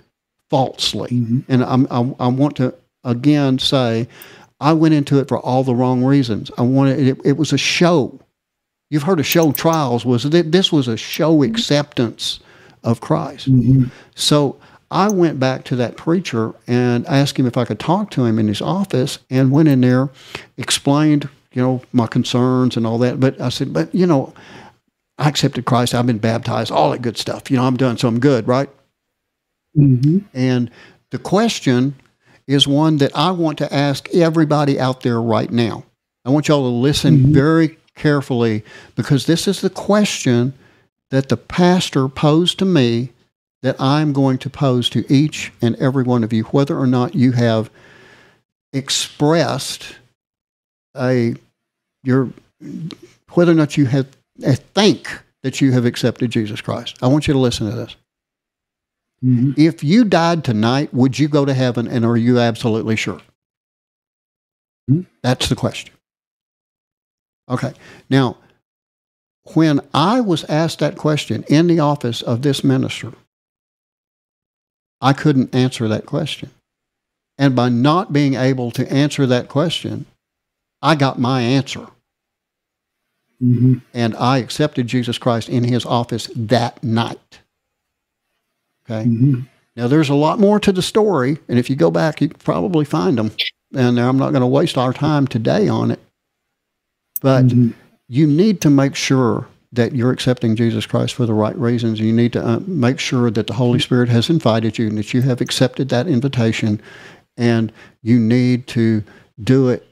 falsely. 0.51 1.11
Mm-hmm. 1.11 1.41
And 1.49 1.63
I'm, 1.65 1.87
I, 1.91 2.25
I 2.25 2.29
want 2.29 2.57
to 2.57 2.75
again 3.05 3.59
say, 3.59 4.09
I 4.63 4.73
went 4.73 4.95
into 4.95 5.19
it 5.19 5.29
for 5.29 5.39
all 5.39 5.65
the 5.65 5.75
wrong 5.75 6.05
reasons. 6.05 6.51
I 6.57 6.63
wanted 6.63 7.01
it, 7.01 7.19
it 7.25 7.37
was 7.37 7.53
a 7.53 7.59
show. 7.59 8.21
You've 8.91 9.03
heard 9.03 9.19
of 9.19 9.27
show 9.27 9.51
trials. 9.53 10.05
Was 10.07 10.25
it? 10.25 10.53
This 10.53 10.71
was 10.71 10.87
a 10.87 10.97
show 10.97 11.35
mm-hmm. 11.35 11.53
acceptance 11.53 12.39
of 12.85 13.01
Christ. 13.01 13.51
Mm-hmm. 13.51 13.85
So 14.15 14.59
I 14.91 15.09
went 15.09 15.41
back 15.41 15.65
to 15.65 15.77
that 15.77 15.97
preacher 15.97 16.55
and 16.67 17.07
asked 17.07 17.39
him 17.39 17.47
if 17.47 17.57
I 17.57 17.65
could 17.65 17.81
talk 17.81 18.11
to 18.13 18.25
him 18.25 18.39
in 18.39 18.47
his 18.47 18.63
office 18.63 19.19
and 19.31 19.51
went 19.51 19.69
in 19.69 19.81
there, 19.81 20.11
explained, 20.57 21.29
you 21.53 21.63
know, 21.63 21.83
my 21.93 22.07
concerns 22.07 22.77
and 22.77 22.87
all 22.87 22.99
that. 22.99 23.19
But 23.19 23.41
I 23.41 23.49
said, 23.49 23.73
but, 23.73 23.93
you 23.95 24.07
know, 24.07 24.33
I 25.19 25.29
accepted 25.29 25.65
Christ. 25.65 25.95
I've 25.95 26.07
been 26.07 26.19
baptized, 26.19 26.71
all 26.71 26.91
that 26.91 27.03
good 27.03 27.17
stuff. 27.17 27.51
You 27.51 27.57
know, 27.57 27.65
I'm 27.65 27.77
done, 27.77 27.99
so 27.99 28.07
I'm 28.07 28.21
good, 28.21 28.47
right? 28.47 28.71
Mm-hmm. 29.77 30.19
And 30.35 30.71
the 31.11 31.19
question 31.19 31.95
is 32.47 32.67
one 32.67 32.99
that 32.99 33.17
I 33.17 33.31
want 33.31 33.59
to 33.59 33.73
ask 33.73 34.09
everybody 34.15 34.79
out 34.79 35.01
there 35.01 35.21
right 35.21 35.51
now. 35.51 35.85
I 36.25 36.31
want 36.31 36.49
y'all 36.49 36.63
to 36.63 36.77
listen 36.77 37.19
mm-hmm. 37.19 37.33
very 37.33 37.79
carefully 37.95 38.65
because 38.95 39.27
this 39.27 39.47
is 39.47 39.61
the 39.61 39.71
question 39.71 40.55
that 41.11 41.29
the 41.29 41.37
pastor 41.37 42.09
posed 42.09 42.59
to 42.59 42.65
me 42.65 43.11
that 43.63 43.81
I'm 43.81 44.13
going 44.13 44.39
to 44.39 44.51
pose 44.51 44.89
to 44.91 45.05
each 45.13 45.53
and 45.61 45.77
every 45.77 46.03
one 46.03 46.25
of 46.25 46.33
you, 46.33 46.45
whether 46.45 46.79
or 46.79 46.87
not 46.87 47.15
you 47.15 47.33
have 47.33 47.71
expressed 48.73 49.97
a 50.97 51.35
your 52.03 52.31
whether 53.33 53.53
or 53.53 53.55
not 53.55 53.77
you 53.77 53.87
have 53.87 54.07
a 54.45 54.57
think 54.57 55.09
that 55.43 55.61
you 55.61 55.73
have 55.73 55.85
accepted 55.85 56.31
Jesus 56.31 56.61
Christ. 56.61 56.97
I 57.03 57.09
want 57.09 57.27
you 57.27 57.35
to 57.35 57.41
listen 57.41 57.69
to 57.69 57.77
this. 57.77 57.97
Mm-hmm. 59.25 59.53
If 59.57 59.85
you 59.85 60.05
died 60.05 60.45
tonight, 60.45 60.93
would 60.93 61.19
you 61.19 61.29
go 61.29 61.45
to 61.45 61.55
heaven 61.55 61.87
and 61.87 62.05
are 62.05 62.17
you 62.17 62.39
absolutely 62.39 62.97
sure? 62.97 63.21
Mm-hmm. 64.91 65.03
That's 65.23 65.49
the 65.49 65.57
question. 65.57 65.95
Okay. 67.49 67.73
Now, 68.11 68.37
when 69.55 69.81
I 69.93 70.21
was 70.21 70.45
asked 70.45 70.81
that 70.81 70.97
question 70.97 71.45
in 71.49 71.67
the 71.67 71.81
office 71.81 72.23
of 72.23 72.43
this 72.43 72.65
minister, 72.65 73.13
I 75.01 75.13
couldn't 75.13 75.55
answer 75.55 75.89
that 75.89 76.07
question. 76.07 76.51
And 77.39 77.57
by 77.57 77.69
not 77.69 78.13
being 78.13 78.35
able 78.35 78.71
to 78.73 78.91
answer 78.93 79.27
that 79.27 79.49
question, 79.49 80.07
I 80.81 80.95
got 80.95 81.19
my 81.19 81.41
answer. 81.41 81.87
Mm-hmm. 83.43 83.79
And 83.93 84.17
I 84.17 84.39
accepted 84.39 84.87
Jesus 84.87 85.19
Christ 85.19 85.49
in 85.49 85.65
his 85.65 85.85
office 85.85 86.31
that 86.37 86.83
night. 86.85 87.41
Okay. 88.91 89.09
Mm-hmm. 89.09 89.41
Now, 89.77 89.89
there's 89.89 90.11
a 90.11 90.15
lot 90.15 90.39
more 90.39 90.61
to 90.61 90.73
the 90.73 90.83
story. 90.83 91.39
And 91.49 91.59
if 91.59 91.71
you 91.71 91.77
go 91.77 91.91
back, 91.91 92.21
you 92.21 92.29
can 92.29 92.39
probably 92.39 92.85
find 92.85 93.17
them. 93.17 93.33
and 93.75 93.99
I'm 93.99 94.19
not 94.19 94.31
going 94.31 94.43
to 94.43 94.47
waste 94.47 94.77
our 94.77 94.93
time 94.93 95.27
today 95.27 95.69
on 95.69 95.91
it. 95.91 96.01
But 97.21 97.47
mm-hmm. 97.47 97.71
you 98.09 98.27
need 98.27 98.61
to 98.63 98.71
make 98.71 98.95
sure 98.95 99.47
that 99.73 99.95
you're 99.95 100.13
accepting 100.13 100.55
Jesus 100.55 100.85
Christ 100.85 101.15
for 101.15 101.25
the 101.25 101.33
right 101.33 101.57
reasons. 101.57 101.99
You 101.99 102.13
need 102.13 102.35
to 102.35 102.47
uh, 102.47 102.61
make 102.67 102.99
sure 102.99 103.31
that 103.31 103.47
the 103.47 103.55
Holy 103.55 103.79
Spirit 103.79 104.09
has 104.11 104.29
invited 104.29 104.77
you 104.77 104.89
and 104.89 104.99
that 104.99 105.15
you 105.15 105.23
have 105.23 105.41
accepted 105.41 105.89
that 105.89 106.07
invitation, 106.07 106.81
and 107.39 107.73
you 108.03 108.19
need 108.19 108.67
to 108.69 109.03
do 109.43 109.71
it 109.71 109.87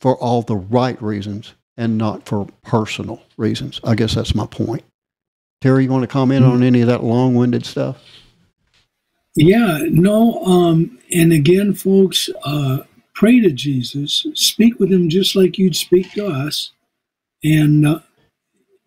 for 0.00 0.16
all 0.16 0.42
the 0.42 0.56
right 0.56 1.00
reasons 1.00 1.54
and 1.76 1.96
not 1.96 2.26
for 2.26 2.48
personal 2.64 3.22
reasons. 3.36 3.80
I 3.84 3.94
guess 3.94 4.16
that's 4.16 4.34
my 4.34 4.46
point. 4.46 4.82
Terry, 5.62 5.84
you 5.84 5.90
want 5.90 6.02
to 6.02 6.08
comment 6.08 6.44
mm-hmm. 6.44 6.54
on 6.54 6.62
any 6.64 6.80
of 6.80 6.88
that 6.88 7.04
long-winded 7.04 7.64
stuff? 7.64 8.02
Yeah, 9.36 9.78
no. 9.88 10.42
Um, 10.44 10.98
and 11.14 11.32
again, 11.32 11.72
folks, 11.72 12.28
uh, 12.44 12.78
pray 13.14 13.38
to 13.38 13.52
Jesus, 13.52 14.26
speak 14.34 14.80
with 14.80 14.92
him 14.92 15.08
just 15.08 15.36
like 15.36 15.58
you'd 15.58 15.76
speak 15.76 16.10
to 16.14 16.26
us, 16.26 16.72
and 17.44 17.86
uh, 17.86 18.00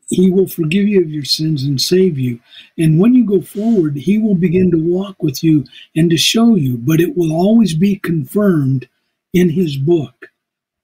he 0.09 0.29
will 0.29 0.49
forgive 0.49 0.85
you 0.85 1.01
of 1.01 1.09
your 1.09 1.23
sins 1.23 1.63
and 1.63 1.79
save 1.79 2.19
you. 2.19 2.41
And 2.77 2.99
when 2.99 3.13
you 3.13 3.25
go 3.25 3.41
forward, 3.41 3.95
he 3.95 4.17
will 4.17 4.35
begin 4.35 4.69
to 4.71 4.77
walk 4.77 5.23
with 5.23 5.41
you 5.45 5.63
and 5.95 6.09
to 6.09 6.17
show 6.17 6.55
you, 6.55 6.75
but 6.75 6.99
it 6.99 7.15
will 7.15 7.31
always 7.31 7.73
be 7.73 7.95
confirmed 7.95 8.89
in 9.33 9.49
his 9.49 9.77
book. 9.77 10.27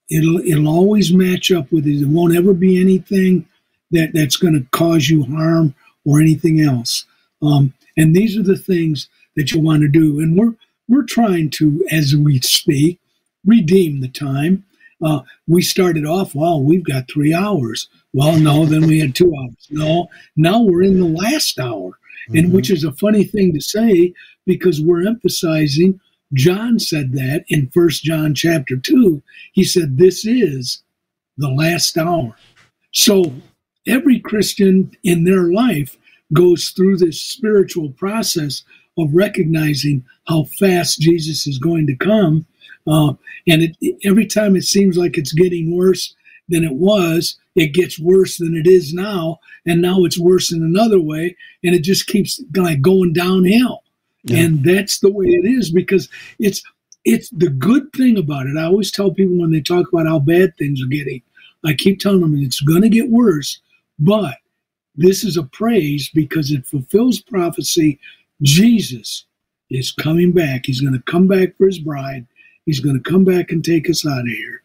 It'll 0.09 0.39
it'll 0.39 0.69
always 0.69 1.13
match 1.13 1.51
up 1.51 1.69
with 1.69 1.85
it. 1.85 1.99
There 1.99 2.09
won't 2.09 2.35
ever 2.35 2.53
be 2.53 2.79
anything 2.79 3.45
that, 3.91 4.11
that's 4.13 4.37
going 4.37 4.53
to 4.53 4.67
cause 4.71 5.09
you 5.09 5.23
harm 5.23 5.75
or 6.05 6.19
anything 6.19 6.61
else. 6.61 7.05
Um, 7.41 7.73
and 7.97 8.15
these 8.15 8.37
are 8.37 8.43
the 8.43 8.57
things 8.57 9.09
that 9.35 9.51
you 9.51 9.59
want 9.59 9.81
to 9.81 9.87
do. 9.87 10.19
And 10.19 10.37
we're 10.37 10.55
we're 10.87 11.03
trying 11.03 11.49
to, 11.51 11.85
as 11.89 12.15
we 12.15 12.39
speak, 12.41 12.99
redeem 13.45 14.01
the 14.01 14.09
time. 14.09 14.65
Uh, 15.03 15.21
we 15.47 15.61
started 15.61 16.05
off, 16.05 16.35
well, 16.35 16.61
we've 16.61 16.83
got 16.83 17.09
three 17.09 17.33
hours. 17.33 17.87
Well, 18.13 18.37
no, 18.37 18.65
then 18.65 18.85
we 18.85 18.99
had 18.99 19.15
two 19.15 19.33
hours. 19.35 19.67
No, 19.69 20.09
now 20.35 20.61
we're 20.61 20.83
in 20.83 20.99
the 20.99 21.07
last 21.07 21.57
hour, 21.59 21.91
mm-hmm. 21.91 22.37
and 22.37 22.53
which 22.53 22.69
is 22.69 22.83
a 22.83 22.91
funny 22.91 23.23
thing 23.23 23.53
to 23.53 23.61
say 23.61 24.13
because 24.45 24.81
we're 24.81 25.07
emphasizing. 25.07 25.99
John 26.33 26.77
said 26.77 27.13
that 27.13 27.45
in 27.47 27.69
First 27.69 28.03
John 28.03 28.35
chapter 28.35 28.75
two. 28.75 29.23
He 29.53 29.63
said, 29.63 29.97
"This 29.97 30.25
is 30.25 30.83
the 31.37 31.49
last 31.49 31.97
hour." 31.97 32.35
So 32.91 33.33
every 33.87 34.19
Christian 34.19 34.91
in 35.03 35.23
their 35.23 35.51
life 35.51 35.97
goes 36.33 36.69
through 36.69 36.97
this 36.97 37.21
spiritual 37.21 37.89
process 37.91 38.63
of 38.97 39.13
recognizing 39.13 40.05
how 40.27 40.43
fast 40.59 40.99
Jesus 40.99 41.47
is 41.47 41.57
going 41.57 41.87
to 41.87 41.95
come. 41.95 42.45
Uh, 42.87 43.13
and 43.47 43.63
it, 43.63 43.97
every 44.05 44.25
time 44.25 44.55
it 44.55 44.63
seems 44.63 44.97
like 44.97 45.17
it's 45.17 45.33
getting 45.33 45.75
worse 45.75 46.15
than 46.49 46.63
it 46.63 46.73
was, 46.73 47.37
it 47.55 47.73
gets 47.73 47.99
worse 47.99 48.37
than 48.37 48.55
it 48.55 48.67
is 48.67 48.93
now. 48.93 49.39
And 49.65 49.81
now 49.81 50.03
it's 50.03 50.19
worse 50.19 50.51
in 50.51 50.63
another 50.63 50.99
way. 50.99 51.35
And 51.63 51.75
it 51.75 51.83
just 51.83 52.07
keeps 52.07 52.41
like 52.55 52.81
going 52.81 53.13
downhill. 53.13 53.83
Yeah. 54.23 54.39
And 54.39 54.63
that's 54.63 54.99
the 54.99 55.11
way 55.11 55.25
it 55.25 55.45
is 55.45 55.71
because 55.71 56.07
it's 56.39 56.61
it's 57.03 57.29
the 57.31 57.49
good 57.49 57.91
thing 57.93 58.17
about 58.17 58.45
it. 58.45 58.57
I 58.57 58.63
always 58.65 58.91
tell 58.91 59.11
people 59.11 59.39
when 59.39 59.51
they 59.51 59.61
talk 59.61 59.87
about 59.91 60.05
how 60.05 60.19
bad 60.19 60.55
things 60.57 60.81
are 60.83 60.87
getting, 60.87 61.23
I 61.65 61.73
keep 61.73 61.99
telling 61.99 62.21
them 62.21 62.37
it's 62.37 62.61
going 62.61 62.83
to 62.83 62.89
get 62.89 63.09
worse, 63.09 63.59
but 64.01 64.35
this 64.95 65.23
is 65.23 65.37
a 65.37 65.43
praise 65.43 66.09
because 66.13 66.51
it 66.51 66.65
fulfills 66.65 67.21
prophecy 67.21 67.99
Jesus 68.41 69.25
is 69.69 69.91
coming 69.91 70.31
back. 70.31 70.65
He's 70.65 70.81
going 70.81 70.93
to 70.93 71.11
come 71.11 71.27
back 71.27 71.55
for 71.57 71.67
his 71.67 71.79
bride. 71.79 72.25
He's 72.65 72.79
going 72.79 73.01
to 73.01 73.09
come 73.09 73.23
back 73.23 73.51
and 73.51 73.63
take 73.63 73.89
us 73.89 74.05
out 74.05 74.21
of 74.21 74.27
here. 74.27 74.63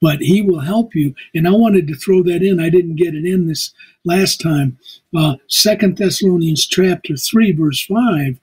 But 0.00 0.20
he 0.20 0.40
will 0.40 0.60
help 0.60 0.94
you. 0.94 1.14
And 1.34 1.46
I 1.46 1.50
wanted 1.50 1.86
to 1.88 1.94
throw 1.94 2.22
that 2.22 2.42
in. 2.42 2.58
I 2.58 2.70
didn't 2.70 2.96
get 2.96 3.14
it 3.14 3.26
in 3.26 3.46
this 3.46 3.72
last 4.04 4.40
time. 4.40 4.78
Uh, 5.14 5.36
Thessalonians 5.46 6.66
chapter 6.66 7.16
3, 7.16 7.52
verse 7.52 7.84
5, 7.84 8.40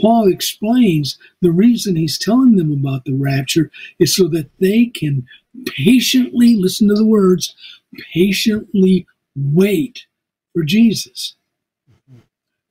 Paul 0.00 0.28
explains 0.28 1.18
the 1.40 1.50
reason 1.50 1.96
he's 1.96 2.18
telling 2.18 2.56
them 2.56 2.72
about 2.72 3.04
the 3.04 3.14
rapture 3.14 3.70
is 3.98 4.14
so 4.14 4.28
that 4.28 4.48
they 4.60 4.86
can 4.86 5.26
patiently, 5.76 6.54
listen 6.54 6.88
to 6.88 6.94
the 6.94 7.04
words, 7.04 7.54
patiently 8.12 9.06
wait 9.34 10.06
for 10.54 10.62
Jesus 10.62 11.36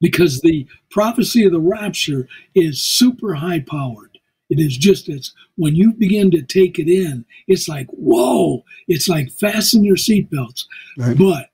because 0.02 0.42
the 0.42 0.68
prophecy 0.90 1.46
of 1.46 1.52
the 1.52 1.60
rapture 1.60 2.28
is 2.56 2.84
super 2.84 3.36
high 3.36 3.60
powered. 3.60 4.18
It 4.50 4.60
is 4.60 4.76
just 4.76 5.08
as 5.08 5.32
when 5.56 5.76
you 5.76 5.94
begin 5.94 6.30
to 6.32 6.42
take 6.42 6.78
it 6.78 6.90
in, 6.90 7.24
it's 7.48 7.70
like, 7.70 7.88
whoa, 7.92 8.66
it's 8.88 9.08
like 9.08 9.32
fasten 9.32 9.86
your 9.86 9.96
seatbelts. 9.96 10.66
Right. 10.98 11.18
But 11.18 11.50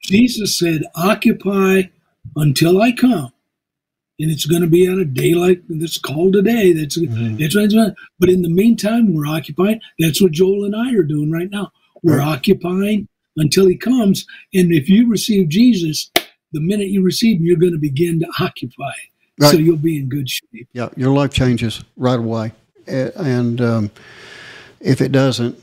Jesus 0.00 0.58
said, 0.58 0.84
occupy 0.94 1.82
until 2.36 2.80
I 2.80 2.92
come. 2.92 3.32
And 4.18 4.30
it's 4.30 4.46
going 4.46 4.62
to 4.62 4.68
be 4.68 4.88
on 4.88 5.00
a 5.00 5.04
day 5.04 5.34
like 5.34 5.62
this 5.68 5.98
called 5.98 6.34
today. 6.34 6.72
That's, 6.72 6.96
mm-hmm. 6.96 7.36
that's 7.36 7.56
what 7.56 7.94
But 8.18 8.28
in 8.30 8.42
the 8.42 8.48
meantime, 8.48 9.12
we're 9.12 9.26
occupying. 9.26 9.80
That's 9.98 10.22
what 10.22 10.32
Joel 10.32 10.64
and 10.64 10.76
I 10.76 10.94
are 10.94 11.02
doing 11.02 11.32
right 11.32 11.50
now. 11.50 11.72
We're 12.02 12.18
right. 12.18 12.28
occupying 12.28 13.08
until 13.36 13.66
he 13.66 13.76
comes. 13.76 14.26
And 14.54 14.72
if 14.72 14.88
you 14.88 15.08
receive 15.08 15.48
Jesus, 15.48 16.10
the 16.52 16.60
minute 16.60 16.88
you 16.88 17.02
receive 17.02 17.38
him, 17.38 17.44
you're 17.44 17.56
going 17.56 17.72
to 17.72 17.78
begin 17.78 18.20
to 18.20 18.26
occupy. 18.40 18.92
Right. 19.38 19.50
So 19.52 19.58
you'll 19.58 19.76
be 19.76 19.98
in 19.98 20.08
good 20.08 20.28
shape. 20.28 20.68
Yeah, 20.72 20.90
your 20.96 21.12
life 21.12 21.32
changes 21.32 21.82
right 21.96 22.18
away. 22.18 22.52
And 22.86 23.60
um, 23.60 23.90
if 24.80 25.00
it 25.00 25.12
doesn't, 25.12 25.60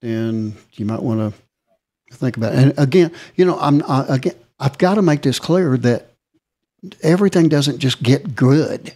then 0.00 0.54
you 0.72 0.84
might 0.84 1.02
want 1.02 1.20
to 1.20 2.16
think 2.16 2.36
about 2.36 2.54
it. 2.54 2.58
And 2.58 2.78
again, 2.78 3.12
you 3.36 3.44
know, 3.44 3.58
I'm 3.58 3.82
I, 3.88 4.06
again, 4.08 4.34
I've 4.58 4.78
got 4.78 4.94
to 4.94 5.02
make 5.02 5.22
this 5.22 5.38
clear 5.38 5.76
that 5.78 6.10
everything 7.02 7.48
doesn't 7.48 7.78
just 7.78 8.02
get 8.02 8.34
good 8.34 8.92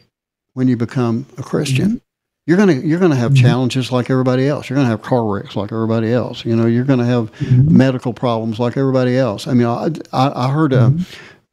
when 0.55 0.69
you 0.69 0.77
become 0.77 1.27
a 1.39 1.43
Christian. 1.43 1.89
Mm-hmm 1.89 2.10
you're 2.47 2.57
gonna 2.57 2.75
you're 2.75 2.99
gonna 2.99 3.17
have 3.17 3.33
mm-hmm. 3.33 3.45
challenges 3.45 3.93
like 3.93 4.11
everybody 4.11 4.49
else. 4.49 4.69
You're 4.69 4.77
gonna 4.77 4.89
have 4.89 5.03
car 5.03 5.25
wrecks 5.25 5.57
like 5.57 5.73
everybody 5.73 6.13
else. 6.13 6.45
You 6.45 6.57
know, 6.57 6.67
you're 6.67 6.85
gonna 6.85 7.05
have 7.05 7.33
mm-hmm. 7.35 7.77
medical 7.77 8.13
problems 8.13 8.59
like 8.59 8.77
everybody 8.77 9.17
else. 9.17 9.47
I 9.47 9.55
mean, 9.55 9.67
I 9.67 9.91
I, 10.13 10.47
I 10.47 10.53
heard 10.53 10.73
uh, 10.73 10.91
mm-hmm. 10.91 11.03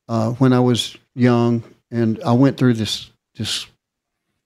uh, 0.09 0.31
when 0.33 0.53
I 0.53 0.59
was 0.59 0.97
young, 1.13 1.63
and 1.91 2.21
I 2.23 2.31
went 2.31 2.57
through 2.57 2.75
this 2.75 3.11
this 3.35 3.67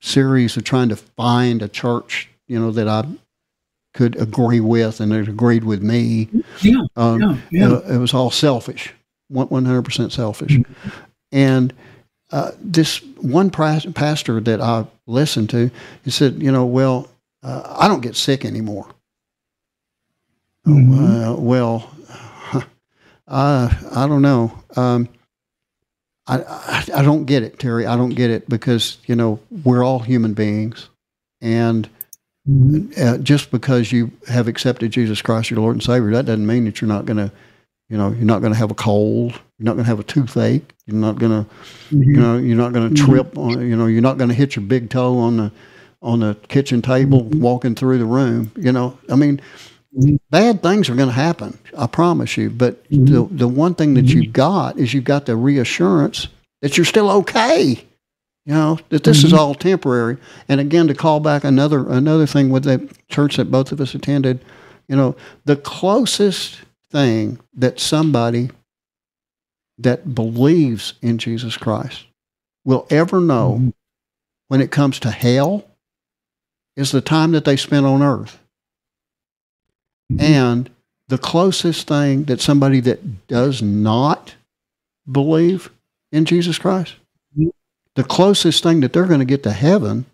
series 0.01 0.57
of 0.57 0.63
trying 0.63 0.89
to 0.89 0.95
find 0.95 1.61
a 1.61 1.67
church, 1.67 2.29
you 2.47 2.59
know, 2.59 2.71
that 2.71 2.87
I 2.87 3.05
could 3.93 4.19
agree 4.19 4.59
with 4.59 4.99
and 4.99 5.13
it 5.13 5.27
agreed 5.27 5.63
with 5.63 5.81
me. 5.81 6.27
Yeah, 6.61 6.81
um, 6.95 7.21
yeah, 7.21 7.37
yeah. 7.51 7.77
It, 7.77 7.95
it, 7.95 7.97
was 7.97 8.13
all 8.13 8.31
selfish, 8.31 8.93
one 9.27 9.65
hundred 9.65 9.83
percent 9.83 10.11
selfish, 10.11 10.53
mm-hmm. 10.53 10.89
and 11.31 11.73
uh, 12.31 12.51
this 12.59 13.03
one 13.17 13.49
pastor 13.49 14.39
that 14.39 14.61
I 14.61 14.85
listened 15.05 15.49
to, 15.51 15.69
he 16.03 16.11
said, 16.11 16.41
you 16.41 16.51
know, 16.51 16.65
well, 16.65 17.09
uh, 17.43 17.75
I 17.79 17.87
don't 17.87 18.01
get 18.01 18.15
sick 18.15 18.45
anymore. 18.45 18.87
Oh, 20.65 20.71
mm-hmm. 20.71 21.05
Uh, 21.05 21.35
well, 21.35 21.91
I 23.27 23.77
I 23.95 24.07
don't 24.07 24.21
know. 24.21 24.57
Um, 24.75 25.09
I, 26.27 26.43
I, 26.43 26.85
I 26.97 27.01
don't 27.01 27.25
get 27.25 27.43
it, 27.43 27.57
Terry. 27.57 27.87
I 27.87 27.97
don't 27.97 28.11
get 28.11 28.29
it 28.29 28.47
because 28.47 28.97
you 29.07 29.15
know 29.15 29.39
we're 29.63 29.83
all 29.83 29.99
human 29.99 30.33
beings, 30.33 30.89
and 31.41 31.89
mm-hmm. 32.47 32.91
Uh, 32.97 33.17
just 33.17 33.49
because 33.51 33.91
you 33.91 34.11
have 34.27 34.47
accepted 34.47 34.91
Jesus 34.91 35.21
Christ 35.21 35.49
your 35.49 35.59
Lord 35.59 35.75
and 35.75 35.83
Savior, 35.83 36.11
that 36.11 36.25
doesn't 36.25 36.45
mean 36.45 36.65
that 36.65 36.79
you're 36.79 36.87
not 36.87 37.05
going 37.05 37.17
to 37.17 37.31
you 37.91 37.97
know, 37.97 38.07
you're 38.07 38.23
not 38.23 38.39
going 38.39 38.53
to 38.53 38.57
have 38.57 38.71
a 38.71 38.75
cold. 38.75 39.33
You're 39.33 39.65
not 39.65 39.73
going 39.73 39.83
to 39.83 39.89
have 39.89 39.99
a 39.99 40.03
toothache. 40.03 40.73
You're 40.85 40.95
not 40.95 41.19
going 41.19 41.43
to, 41.43 41.49
mm-hmm. 41.93 42.03
you 42.03 42.15
know, 42.15 42.37
you're 42.37 42.55
not 42.55 42.71
going 42.71 42.87
to 42.87 42.95
mm-hmm. 42.95 43.11
trip 43.11 43.37
on, 43.37 43.67
you 43.67 43.75
know, 43.75 43.85
you're 43.85 44.01
not 44.01 44.17
going 44.17 44.29
to 44.29 44.33
hit 44.33 44.55
your 44.55 44.63
big 44.63 44.89
toe 44.89 45.17
on 45.17 45.35
the 45.37 45.51
on 46.01 46.21
the 46.21 46.35
kitchen 46.47 46.81
table 46.81 47.23
mm-hmm. 47.23 47.41
walking 47.41 47.75
through 47.75 47.97
the 47.97 48.05
room. 48.05 48.49
You 48.55 48.71
know, 48.71 48.97
I 49.09 49.15
mean, 49.15 49.41
mm-hmm. 49.93 50.15
bad 50.29 50.63
things 50.63 50.89
are 50.89 50.95
going 50.95 51.09
to 51.09 51.13
happen. 51.13 51.59
I 51.77 51.85
promise 51.85 52.37
you. 52.37 52.49
But 52.49 52.81
the 52.85 52.95
mm-hmm. 52.95 53.35
the 53.35 53.49
one 53.49 53.75
thing 53.75 53.95
that 53.95 54.05
you've 54.05 54.31
got 54.31 54.77
is 54.77 54.93
you've 54.93 55.03
got 55.03 55.25
the 55.25 55.35
reassurance 55.35 56.29
that 56.61 56.77
you're 56.77 56.85
still 56.85 57.11
okay. 57.11 57.85
You 58.45 58.53
know 58.53 58.79
that 58.87 59.03
this 59.03 59.25
is 59.25 59.33
all 59.33 59.53
temporary. 59.53 60.15
And 60.47 60.61
again, 60.61 60.87
to 60.87 60.93
call 60.93 61.19
back 61.19 61.43
another 61.43 61.89
another 61.89 62.25
thing 62.25 62.51
with 62.51 62.63
the 62.63 62.89
church 63.09 63.35
that 63.35 63.51
both 63.51 63.73
of 63.73 63.81
us 63.81 63.93
attended, 63.93 64.45
you 64.87 64.95
know, 64.95 65.17
the 65.43 65.57
closest 65.57 66.61
thing 66.91 67.39
that 67.53 67.79
somebody 67.79 68.49
that 69.77 70.13
believes 70.13 70.93
in 71.01 71.17
Jesus 71.17 71.57
Christ 71.57 72.05
will 72.63 72.85
ever 72.89 73.19
know 73.19 73.57
mm-hmm. 73.59 73.69
when 74.47 74.61
it 74.61 74.71
comes 74.71 74.99
to 74.99 75.11
hell 75.11 75.65
is 76.75 76.91
the 76.91 77.01
time 77.01 77.31
that 77.31 77.45
they 77.45 77.57
spent 77.57 77.85
on 77.85 78.01
earth. 78.01 78.39
Mm-hmm. 80.11 80.21
And 80.21 80.69
the 81.07 81.17
closest 81.17 81.87
thing 81.87 82.25
that 82.25 82.41
somebody 82.41 82.79
that 82.81 83.27
does 83.27 83.61
not 83.61 84.35
believe 85.11 85.71
in 86.11 86.25
Jesus 86.25 86.59
Christ, 86.59 86.95
mm-hmm. 87.37 87.49
the 87.95 88.03
closest 88.03 88.63
thing 88.63 88.81
that 88.81 88.93
they're 88.93 89.05
going 89.05 89.19
to 89.19 89.25
get 89.25 89.43
to 89.43 89.51
heaven 89.51 90.05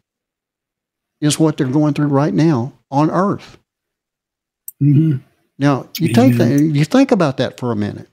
is 1.20 1.40
what 1.40 1.58
they're 1.58 1.68
going 1.68 1.94
through 1.94 2.08
right 2.08 2.34
now 2.34 2.74
on 2.90 3.10
earth. 3.12 3.58
Mm-hmm. 4.82 5.18
Now, 5.60 5.90
you 5.98 6.14
take 6.14 6.36
that, 6.38 6.50
you 6.50 6.86
think 6.86 7.12
about 7.12 7.38
that 7.38 7.60
for 7.60 7.72
a 7.72 7.76
minute. 7.76 8.08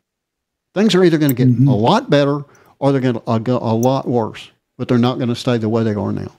Things 0.73 0.95
are 0.95 1.05
either 1.05 1.19
going 1.19 1.31
to 1.31 1.37
get 1.37 1.49
mm-hmm. 1.49 1.69
a 1.69 1.77
lot 1.77 2.09
better 2.11 2.45
or 2.79 2.93
they're 2.93 3.01
going 3.01 3.15
to 3.15 3.23
uh, 3.29 3.39
go 3.39 3.59
a 3.59 3.75
lot 3.75 4.09
worse, 4.09 4.51
but 4.79 4.89
they're 4.89 4.99
not 4.99 5.17
going 5.17 5.29
to 5.29 5.37
stay 5.37 5.59
the 5.59 5.69
way 5.69 5.85
they 5.85 5.95
are 5.95 6.13
now. 6.13 6.33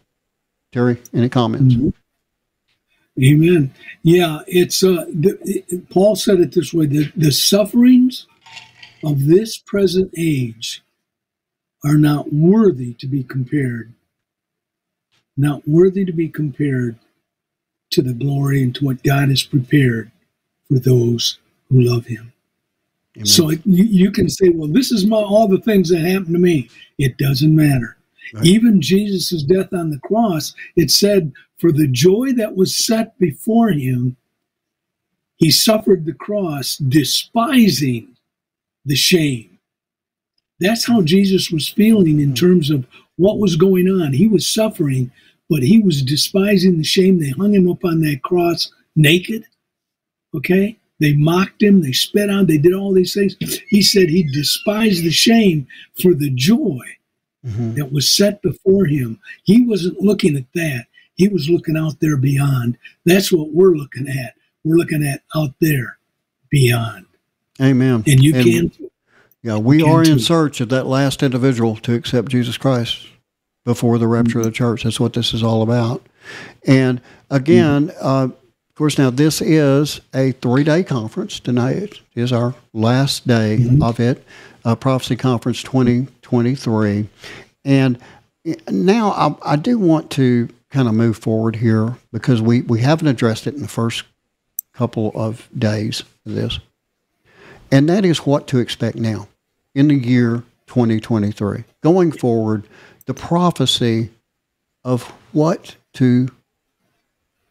Terry, 0.71 0.97
any 1.13 1.29
comments? 1.29 1.75
Mm-hmm. 1.75 1.89
Amen. 3.23 3.73
Yeah, 4.03 4.39
it's 4.45 4.83
uh, 4.83 5.05
the, 5.07 5.37
it, 5.43 5.89
Paul 5.89 6.17
said 6.17 6.41
it 6.41 6.51
this 6.51 6.73
way: 6.73 6.85
the, 6.85 7.11
the 7.15 7.31
sufferings 7.31 8.27
of 9.05 9.25
this 9.25 9.57
present 9.57 10.11
age 10.17 10.83
are 11.85 11.97
not 11.97 12.33
worthy 12.33 12.93
to 12.95 13.07
be 13.07 13.23
compared, 13.23 13.93
not 15.37 15.65
worthy 15.65 16.03
to 16.03 16.11
be 16.11 16.27
compared 16.27 16.99
to 17.91 18.01
the 18.01 18.11
glory 18.11 18.61
and 18.61 18.75
to 18.75 18.83
what 18.83 19.01
God 19.01 19.29
has 19.29 19.43
prepared 19.43 20.11
for 20.67 20.79
those 20.79 21.39
who 21.69 21.81
love 21.81 22.05
Him. 22.05 22.31
Amen. 23.17 23.25
So 23.25 23.49
you, 23.49 23.59
you 23.65 24.11
can 24.11 24.29
say, 24.29 24.49
well, 24.49 24.67
this 24.67 24.91
is 24.91 25.05
my, 25.05 25.17
all 25.17 25.47
the 25.47 25.61
things 25.61 25.89
that 25.89 25.99
happened 25.99 26.33
to 26.33 26.39
me. 26.39 26.69
It 26.97 27.17
doesn't 27.17 27.55
matter. 27.55 27.97
Right. 28.33 28.45
Even 28.45 28.81
Jesus' 28.81 29.43
death 29.43 29.71
on 29.73 29.89
the 29.89 29.99
cross, 29.99 30.53
it 30.75 30.91
said, 30.91 31.31
for 31.57 31.71
the 31.71 31.87
joy 31.87 32.33
that 32.33 32.55
was 32.55 32.75
set 32.85 33.17
before 33.19 33.69
him, 33.69 34.17
he 35.37 35.51
suffered 35.51 36.05
the 36.05 36.13
cross, 36.13 36.77
despising 36.77 38.15
the 38.85 38.95
shame. 38.95 39.57
That's 40.59 40.85
how 40.85 41.01
Jesus 41.01 41.51
was 41.51 41.67
feeling 41.67 42.19
in 42.19 42.29
hmm. 42.29 42.35
terms 42.35 42.69
of 42.69 42.85
what 43.17 43.39
was 43.39 43.55
going 43.55 43.87
on. 43.87 44.13
He 44.13 44.27
was 44.27 44.47
suffering, 44.47 45.11
but 45.49 45.63
he 45.63 45.79
was 45.79 46.01
despising 46.01 46.77
the 46.77 46.83
shame. 46.83 47.19
They 47.19 47.29
hung 47.29 47.53
him 47.53 47.69
up 47.69 47.83
on 47.83 48.01
that 48.01 48.21
cross 48.23 48.71
naked. 48.95 49.45
Okay? 50.35 50.77
They 50.99 51.13
mocked 51.13 51.61
him, 51.61 51.81
they 51.81 51.91
spit 51.91 52.29
on, 52.29 52.45
they 52.45 52.57
did 52.57 52.73
all 52.73 52.93
these 52.93 53.13
things. 53.13 53.35
He 53.67 53.81
said 53.81 54.09
he 54.09 54.23
despised 54.23 55.03
the 55.03 55.11
shame 55.11 55.67
for 56.01 56.13
the 56.13 56.29
joy 56.29 56.83
mm-hmm. 57.45 57.73
that 57.73 57.91
was 57.91 58.09
set 58.09 58.41
before 58.41 58.85
him. 58.85 59.19
He 59.43 59.65
wasn't 59.65 59.99
looking 59.99 60.37
at 60.37 60.45
that. 60.53 60.85
He 61.15 61.27
was 61.27 61.49
looking 61.49 61.77
out 61.77 61.99
there 61.99 62.17
beyond. 62.17 62.77
That's 63.05 63.31
what 63.31 63.51
we're 63.51 63.75
looking 63.75 64.07
at. 64.07 64.35
We're 64.63 64.77
looking 64.77 65.05
at 65.05 65.21
out 65.35 65.53
there 65.59 65.97
beyond. 66.49 67.05
Amen. 67.61 68.03
And 68.07 68.23
you 68.23 68.35
and, 68.35 68.71
can. 68.71 68.89
Yeah, 69.41 69.57
we 69.57 69.83
are 69.83 70.01
in 70.01 70.17
too. 70.17 70.19
search 70.19 70.59
of 70.59 70.69
that 70.69 70.87
last 70.87 71.21
individual 71.21 71.75
to 71.77 71.93
accept 71.93 72.29
Jesus 72.29 72.57
Christ 72.57 73.07
before 73.63 73.97
the 73.97 74.07
rapture 74.07 74.31
mm-hmm. 74.31 74.39
of 74.39 74.45
the 74.45 74.51
church. 74.51 74.83
That's 74.83 74.99
what 74.99 75.13
this 75.13 75.33
is 75.33 75.43
all 75.43 75.61
about. 75.61 76.05
And 76.65 77.01
again, 77.29 77.89
mm-hmm. 77.89 77.99
uh, 78.01 78.35
of 78.75 78.77
course, 78.77 78.97
now 78.97 79.09
this 79.09 79.41
is 79.41 80.01
a 80.13 80.33
three 80.33 80.65
day 80.65 80.83
conference. 80.83 81.39
Tonight 81.39 82.01
is 82.13 82.33
our 82.33 82.55
last 82.73 83.25
day 83.25 83.55
mm-hmm. 83.57 83.81
of 83.81 84.01
it, 84.01 84.21
uh, 84.65 84.75
Prophecy 84.75 85.15
Conference 85.15 85.63
2023. 85.63 87.07
And 87.63 87.97
now 88.69 89.11
I, 89.11 89.53
I 89.53 89.55
do 89.55 89.79
want 89.79 90.11
to 90.11 90.49
kind 90.71 90.89
of 90.89 90.93
move 90.93 91.17
forward 91.17 91.55
here 91.55 91.95
because 92.11 92.41
we, 92.41 92.63
we 92.63 92.81
haven't 92.81 93.07
addressed 93.07 93.47
it 93.47 93.53
in 93.53 93.61
the 93.61 93.69
first 93.69 94.03
couple 94.73 95.13
of 95.15 95.47
days 95.57 96.03
of 96.25 96.33
this. 96.33 96.59
And 97.71 97.87
that 97.87 98.03
is 98.03 98.25
what 98.25 98.45
to 98.47 98.59
expect 98.59 98.97
now 98.97 99.29
in 99.73 99.87
the 99.87 99.95
year 99.95 100.43
2023. 100.67 101.63
Going 101.81 102.11
forward, 102.11 102.67
the 103.05 103.13
prophecy 103.13 104.09
of 104.83 105.03
what 105.31 105.77
to 105.93 106.27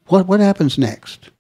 what 0.07 0.27
what 0.27 0.41
happens 0.41 0.79
next? 0.79 1.31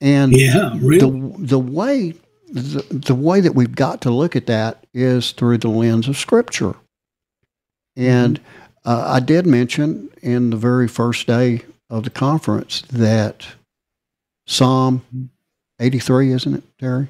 And 0.00 0.36
yeah, 0.36 0.72
really? 0.76 0.98
the 0.98 1.34
the 1.38 1.58
way 1.58 2.14
the, 2.48 2.84
the 2.90 3.14
way 3.14 3.40
that 3.40 3.54
we've 3.54 3.74
got 3.74 4.00
to 4.02 4.10
look 4.10 4.36
at 4.36 4.46
that 4.46 4.84
is 4.94 5.32
through 5.32 5.58
the 5.58 5.68
lens 5.68 6.08
of 6.08 6.16
Scripture. 6.16 6.74
And 7.96 8.40
mm-hmm. 8.40 8.88
uh, 8.88 9.04
I 9.08 9.20
did 9.20 9.46
mention 9.46 10.10
in 10.22 10.50
the 10.50 10.56
very 10.56 10.88
first 10.88 11.26
day 11.26 11.62
of 11.90 12.04
the 12.04 12.10
conference 12.10 12.82
that 12.90 13.46
Psalm 14.46 15.30
83, 15.80 16.32
isn't 16.32 16.54
it, 16.54 16.64
Terry? 16.78 17.08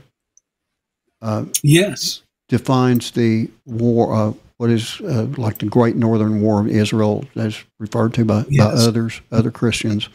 Uh, 1.20 1.46
yes. 1.62 2.22
Defines 2.48 3.10
the 3.10 3.50
war, 3.64 4.14
uh, 4.14 4.32
what 4.58 4.70
is 4.70 5.00
uh, 5.02 5.26
like 5.36 5.58
the 5.58 5.66
Great 5.66 5.96
Northern 5.96 6.40
War 6.40 6.60
of 6.60 6.68
Israel, 6.68 7.24
as 7.34 7.62
referred 7.78 8.14
to 8.14 8.24
by, 8.24 8.44
yes. 8.48 8.64
by 8.64 8.88
others, 8.88 9.20
other 9.30 9.50
Christians, 9.50 10.08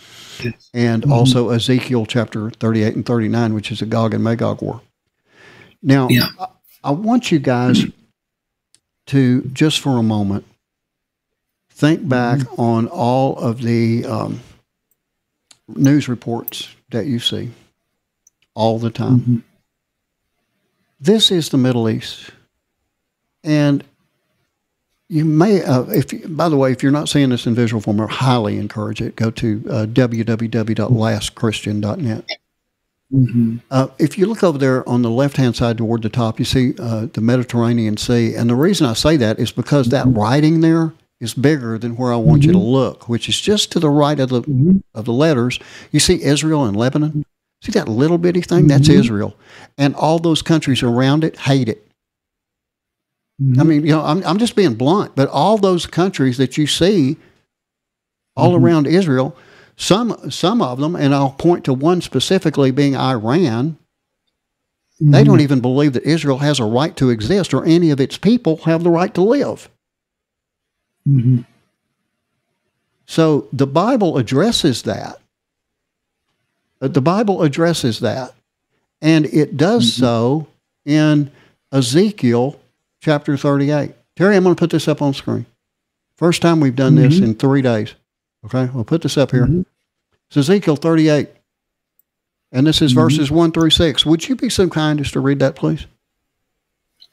yes. 0.44 0.70
and 0.74 1.04
mm-hmm. 1.04 1.12
also 1.12 1.50
Ezekiel 1.50 2.06
chapter 2.06 2.50
38 2.50 2.96
and 2.96 3.06
39, 3.06 3.54
which 3.54 3.72
is 3.72 3.80
the 3.80 3.86
Gog 3.86 4.14
and 4.14 4.24
Magog 4.24 4.62
War. 4.62 4.82
Now, 5.84 6.08
yeah. 6.10 6.28
I, 6.40 6.48
I 6.84 6.92
want 6.92 7.32
you 7.32 7.40
guys 7.40 7.86
to 9.08 9.42
just 9.44 9.80
for 9.80 9.98
a 9.98 10.04
moment 10.04 10.46
think 11.70 12.08
back 12.08 12.40
mm-hmm. 12.40 12.62
on 12.62 12.88
all 12.88 13.38
of 13.38 13.62
the 13.62 14.06
um, 14.06 14.40
news 15.68 16.08
reports 16.08 16.76
that 16.90 17.06
you 17.06 17.20
see 17.20 17.52
all 18.54 18.80
the 18.80 18.92
time. 18.92 19.20
Mm-hmm. 19.20 19.38
This 21.00 21.32
is 21.32 21.50
the 21.50 21.58
Middle 21.58 21.90
East. 21.90 22.30
And 23.44 23.84
you 25.12 25.26
may, 25.26 25.62
uh, 25.62 25.84
if 25.90 26.08
by 26.38 26.48
the 26.48 26.56
way, 26.56 26.72
if 26.72 26.82
you're 26.82 26.94
not 26.94 27.10
seeing 27.10 27.32
this 27.32 27.46
in 27.46 27.54
visual 27.54 27.82
form, 27.82 28.00
I 28.00 28.08
highly 28.08 28.58
encourage 28.58 29.02
it. 29.02 29.18
Go 29.18 29.30
to 29.32 29.62
uh, 29.70 29.86
www.lastchristian.net. 29.88 32.30
Mm-hmm. 33.14 33.58
Uh, 33.70 33.88
if 34.00 34.18
you 34.18 34.26
look 34.26 34.42
over 34.42 34.58
there 34.58 34.88
on 34.88 35.02
the 35.02 35.10
left 35.10 35.36
hand 35.36 35.58
side 35.58 35.78
toward 35.78 36.02
the 36.02 36.10
top, 36.10 36.40
you 36.40 36.46
see 36.46 36.76
uh, 36.80 37.08
the 37.12 37.20
Mediterranean 37.20 37.98
Sea. 37.98 38.36
And 38.36 38.50
the 38.50 38.56
reason 38.56 38.88
I 38.88 38.94
say 38.94 39.18
that 39.18 39.38
is 39.38 39.52
because 39.52 39.90
that 39.90 40.06
mm-hmm. 40.06 40.18
writing 40.18 40.62
there 40.62 40.94
is 41.20 41.34
bigger 41.34 41.78
than 41.78 41.98
where 41.98 42.14
I 42.14 42.16
want 42.16 42.44
mm-hmm. 42.44 42.52
you 42.52 42.54
to 42.54 42.60
mm-hmm. 42.60 42.68
look, 42.68 43.10
which 43.10 43.28
is 43.28 43.42
just 43.42 43.70
to 43.74 43.82
the 43.82 43.90
right 43.90 44.18
of 44.18 44.30
the 44.30 44.44
mm-hmm. 44.44 44.78
of 44.96 45.04
the 45.04 45.12
letters. 45.12 45.60
You 45.92 46.00
see 46.00 46.24
Israel 46.24 46.64
and 46.64 46.78
Lebanon. 46.78 47.26
See 47.62 47.74
that 47.74 47.90
little 47.90 48.18
bitty 48.18 48.40
thing? 48.42 48.68
That's 48.68 48.88
mm-hmm. 48.88 49.02
Israel, 49.02 49.36
and 49.78 49.94
all 49.94 50.20
those 50.20 50.42
countries 50.42 50.82
around 50.82 51.26
it 51.26 51.38
hate 51.38 51.68
it. 51.68 51.91
Mm-hmm. 53.42 53.60
I 53.60 53.64
mean, 53.64 53.86
you 53.86 53.92
know, 53.92 54.04
I'm, 54.04 54.24
I'm 54.24 54.38
just 54.38 54.56
being 54.56 54.76
blunt, 54.76 55.16
but 55.16 55.28
all 55.30 55.58
those 55.58 55.86
countries 55.86 56.38
that 56.38 56.58
you 56.58 56.68
see 56.68 57.18
all 58.36 58.54
mm-hmm. 58.54 58.66
around 58.66 58.88
Israel, 58.88 59.36
some 59.76 60.30
some 60.30 60.62
of 60.62 60.80
them, 60.80 60.96
and 60.96 61.16
I'll 61.16 61.32
point 61.32 61.66
to 61.66 61.74
one 61.74 62.02
specifically 62.02 62.72
being 62.72 62.96
Iran. 62.96 63.78
Mm-hmm. 65.02 65.12
They 65.12 65.24
don't 65.24 65.42
even 65.42 65.60
believe 65.60 65.94
that 65.94 66.04
Israel 66.04 66.38
has 66.38 66.60
a 66.60 66.66
right 66.66 66.96
to 66.98 67.10
exist 67.10 67.54
or 67.54 67.66
any 67.66 67.90
of 67.90 68.00
its 68.00 68.18
people 68.18 68.58
have 68.58 68.84
the 68.84 68.92
right 68.92 69.14
to 69.16 69.22
live. 69.22 69.70
Mm-hmm. 71.08 71.40
So 73.08 73.48
the 73.52 73.68
Bible 73.68 74.18
addresses 74.18 74.84
that. 74.84 75.18
Uh, 76.80 76.90
the 76.90 77.02
Bible 77.02 77.42
addresses 77.42 78.00
that. 78.02 78.36
And 79.02 79.26
it 79.26 79.58
does 79.58 79.92
mm-hmm. 79.92 80.04
so 80.04 80.48
in 80.86 81.32
Ezekiel 81.72 82.61
chapter 83.02 83.36
38. 83.36 83.94
Terry, 84.16 84.36
I'm 84.36 84.44
going 84.44 84.56
to 84.56 84.60
put 84.60 84.70
this 84.70 84.88
up 84.88 85.02
on 85.02 85.14
screen. 85.14 85.46
First 86.16 86.42
time 86.42 86.60
we've 86.60 86.76
done 86.76 86.96
mm-hmm. 86.96 87.10
this 87.10 87.20
in 87.20 87.36
three 87.36 87.62
days. 87.62 87.96
Okay, 88.46 88.70
we'll 88.74 88.86
put 88.86 89.02
this 89.02 89.18
up 89.18 89.32
here. 89.32 89.46
Mm-hmm. 89.46 89.62
It's 90.28 90.38
Ezekiel 90.38 90.76
38. 90.76 91.30
And 92.52 92.68
this 92.68 92.82
is 92.82 92.92
mm-hmm. 92.92 93.02
verses 93.02 93.32
1 93.32 93.52
through 93.52 93.72
6. 93.72 94.06
Would 94.06 94.30
you 94.30 94.36
be 94.36 94.50
so 94.50 94.70
kind 94.70 95.02
as 95.02 95.12
to 95.12 95.20
read 95.20 95.40
that, 95.40 95.56
please? 95.56 95.88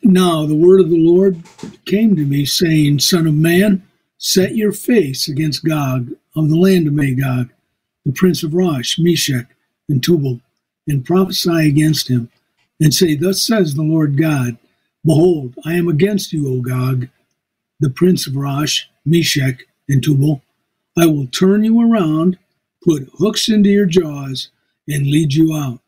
Now 0.03 0.47
the 0.47 0.55
word 0.55 0.81
of 0.81 0.91
the 0.91 0.99
Lord 0.99 1.43
came 1.87 2.15
to 2.17 2.25
me, 2.25 2.45
saying, 2.45 3.01
Son 3.01 3.27
of 3.27 3.35
man, 3.35 3.83
set 4.19 4.55
your 4.55 4.73
face 4.73 5.29
against 5.29 5.65
Gog 5.65 6.13
of 6.37 6.49
the 6.49 6.57
land 6.57 6.87
of 6.87 6.93
Magog, 6.93 7.51
the 8.05 8.13
prince 8.13 8.43
of 8.43 8.55
Rosh, 8.55 8.99
Meshech, 8.99 9.47
and 9.89 10.03
Tubal, 10.03 10.41
and 10.87 11.05
prophesy 11.05 11.69
against 11.69 12.09
him, 12.09 12.31
and 12.81 12.95
say, 12.95 13.17
Thus 13.17 13.43
says 13.43 13.75
the 13.75 13.83
Lord 13.83 14.17
God, 14.17 14.57
Behold, 15.05 15.55
I 15.65 15.75
am 15.75 15.89
against 15.89 16.33
you, 16.33 16.49
O 16.49 16.61
Gog, 16.61 17.09
the 17.81 17.91
prince 17.91 18.27
of 18.27 18.37
Rosh, 18.37 18.85
Meshech, 19.05 19.67
and 19.89 20.03
Tubal. 20.03 20.43
I 20.97 21.07
will 21.07 21.29
turn 21.29 21.65
you 21.65 21.81
around, 21.81 22.39
put 22.85 23.09
hooks 23.19 23.49
into 23.49 23.71
your 23.71 23.87
jaws, 23.87 24.51
and 24.89 25.07
lead 25.07 25.35
you 25.35 25.55
out 25.55 25.81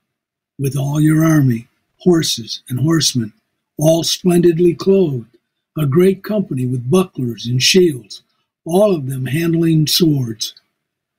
with 0.58 0.76
all 0.76 1.00
your 1.00 1.24
army, 1.24 1.68
horses 1.98 2.62
and 2.68 2.80
horsemen, 2.80 3.32
all 3.78 4.04
splendidly 4.04 4.74
clothed, 4.74 5.36
a 5.76 5.86
great 5.86 6.22
company 6.22 6.66
with 6.66 6.90
bucklers 6.90 7.46
and 7.46 7.62
shields, 7.62 8.22
all 8.64 8.94
of 8.94 9.08
them 9.08 9.26
handling 9.26 9.86
swords. 9.86 10.54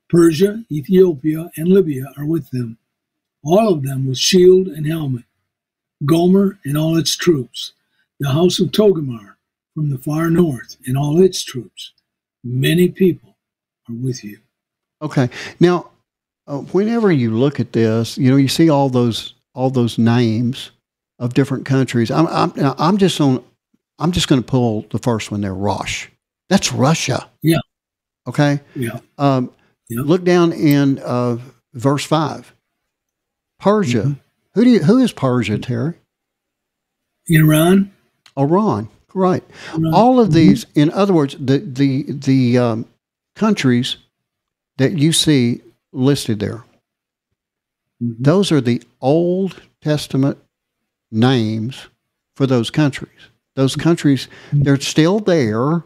Persia, 0.10 0.64
Ethiopia, 0.72 1.52
and 1.58 1.68
Libya 1.70 2.14
are 2.18 2.26
with 2.26 2.50
them, 2.52 2.78
all 3.44 3.74
of 3.74 3.84
them 3.84 4.08
with 4.08 4.18
shield 4.18 4.68
and 4.68 4.88
helmet. 4.88 5.24
Gomer 6.06 6.60
and 6.66 6.78
all 6.78 6.98
its 6.98 7.16
troops, 7.16 7.74
the 8.22 8.32
house 8.32 8.60
of 8.60 8.70
Togarmah 8.70 9.36
from 9.76 9.90
the 9.90 9.98
far 9.98 10.30
north 10.30 10.78
and 10.86 10.98
all 10.98 11.22
its 11.22 11.44
troops. 11.44 11.94
Many 12.44 12.90
people 12.90 13.38
are 13.90 13.96
with 13.96 14.24
you. 14.24 14.40
Okay. 15.02 15.30
Now, 15.60 15.92
uh, 16.48 16.60
whenever 16.60 17.12
you 17.12 17.32
look 17.32 17.60
at 17.60 17.74
this, 17.74 18.18
you 18.18 18.30
know, 18.30 18.38
you 18.38 18.48
see 18.48 18.70
all 18.70 18.90
those 18.90 19.36
all 19.54 19.70
those 19.70 19.98
names 19.98 20.72
of 21.20 21.34
different 21.34 21.66
countries. 21.66 22.10
I'm 22.10 22.28
I'm, 22.28 22.54
I'm 22.78 22.98
just 22.98 23.20
on. 23.20 23.44
I'm 24.00 24.12
just 24.12 24.28
going 24.28 24.42
to 24.42 24.48
pull 24.48 24.86
the 24.90 24.98
first 24.98 25.32
one 25.32 25.42
there. 25.42 25.54
Rosh. 25.54 26.08
That's 26.50 26.74
Russia. 26.74 27.30
Yeah. 27.44 27.60
Okay. 28.28 28.60
Yeah. 28.76 29.00
Um, 29.18 29.52
Yeah. 29.90 30.04
Look 30.06 30.24
down 30.24 30.54
in 30.54 31.00
uh, 31.00 31.38
verse 31.74 32.06
five. 32.06 32.54
Persia. 33.60 34.04
Mm-hmm. 34.04 34.14
Who 34.54 34.64
do 34.64 34.70
you, 34.70 34.84
who 34.84 34.98
is 35.00 35.12
Persia, 35.12 35.60
Terry? 35.60 35.96
Iran. 37.28 37.92
Iran. 38.38 38.89
Right. 39.13 39.44
Iran. 39.74 39.94
All 39.94 40.20
of 40.20 40.32
these, 40.34 40.65
in 40.76 40.89
other 40.91 41.13
words, 41.13 41.36
the 41.39 41.58
the 41.60 42.04
the 42.12 42.58
um, 42.58 42.86
countries 43.36 43.98
that 44.78 44.94
you 44.98 45.12
see 45.12 45.62
listed 45.91 46.39
there, 46.39 46.63
Mhm. 48.02 48.15
those 48.24 48.52
are 48.52 48.62
the 48.62 48.82
Old 49.02 49.62
Testament 49.82 50.38
names 51.12 51.88
for 52.36 52.48
those 52.48 52.70
countries. 52.72 53.20
Those 53.56 53.76
countries, 53.76 54.28
they're 54.54 54.80
still 54.80 55.20
there, 55.20 55.84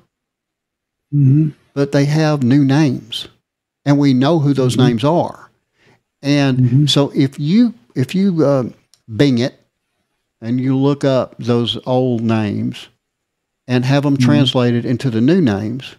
Mhm. 1.14 1.54
but 1.74 1.92
they 1.92 2.06
have 2.06 2.44
new 2.44 2.64
names, 2.64 3.28
and 3.86 3.98
we 3.98 4.14
know 4.14 4.40
who 4.40 4.54
those 4.54 4.78
names 4.78 5.04
are. 5.04 5.50
And 6.22 6.90
so, 6.90 7.12
if 7.16 7.40
you 7.40 7.74
if 7.96 8.14
you 8.14 8.46
uh, 8.46 8.70
Bing 9.16 9.38
it 9.40 9.60
and 10.46 10.62
you 10.62 10.78
look 10.78 11.04
up 11.04 11.36
those 11.40 11.78
old 11.86 12.22
names 12.22 12.88
and 13.68 13.84
have 13.84 14.04
them 14.04 14.16
translated 14.16 14.86
into 14.86 15.10
the 15.10 15.22
new 15.22 15.42
names, 15.42 15.96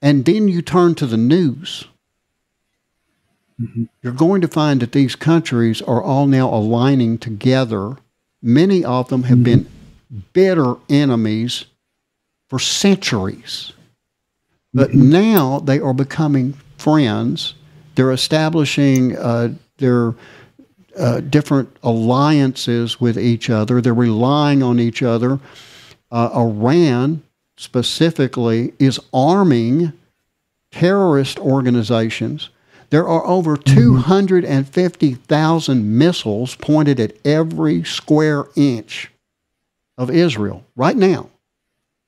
and 0.00 0.24
then 0.24 0.48
you 0.48 0.62
turn 0.62 0.94
to 0.94 1.06
the 1.06 1.18
news, 1.18 1.84
Mhm. 3.60 3.88
you're 4.02 4.12
going 4.14 4.40
to 4.40 4.48
find 4.48 4.80
that 4.80 4.92
these 4.92 5.14
countries 5.14 5.82
are 5.82 6.02
all 6.02 6.26
now 6.26 6.48
aligning 6.52 7.18
together. 7.18 7.98
Many 8.42 8.82
of 8.82 9.08
them 9.10 9.24
have 9.24 9.44
been 9.44 9.66
bitter 10.32 10.76
enemies 10.88 11.66
for 12.48 12.58
centuries. 12.58 13.72
But 14.72 14.94
now 14.94 15.58
they 15.58 15.78
are 15.78 15.92
becoming 15.92 16.54
friends. 16.78 17.54
They're 17.96 18.12
establishing 18.12 19.16
uh, 19.16 19.54
their 19.76 20.14
uh, 20.98 21.20
different 21.20 21.76
alliances 21.82 23.00
with 23.00 23.18
each 23.18 23.50
other. 23.50 23.80
They're 23.80 23.94
relying 23.94 24.62
on 24.62 24.80
each 24.80 25.02
other. 25.02 25.38
Uh, 26.10 26.30
Iran 26.34 27.22
specifically 27.56 28.72
is 28.78 29.00
arming 29.12 29.92
terrorist 30.70 31.38
organizations. 31.38 32.50
There 32.90 33.06
are 33.06 33.26
over 33.26 33.56
250,000 33.56 35.98
missiles 35.98 36.54
pointed 36.56 36.98
at 36.98 37.14
every 37.24 37.84
square 37.84 38.46
inch 38.56 39.12
of 39.96 40.10
Israel 40.10 40.64
right 40.74 40.96
now. 40.96 41.30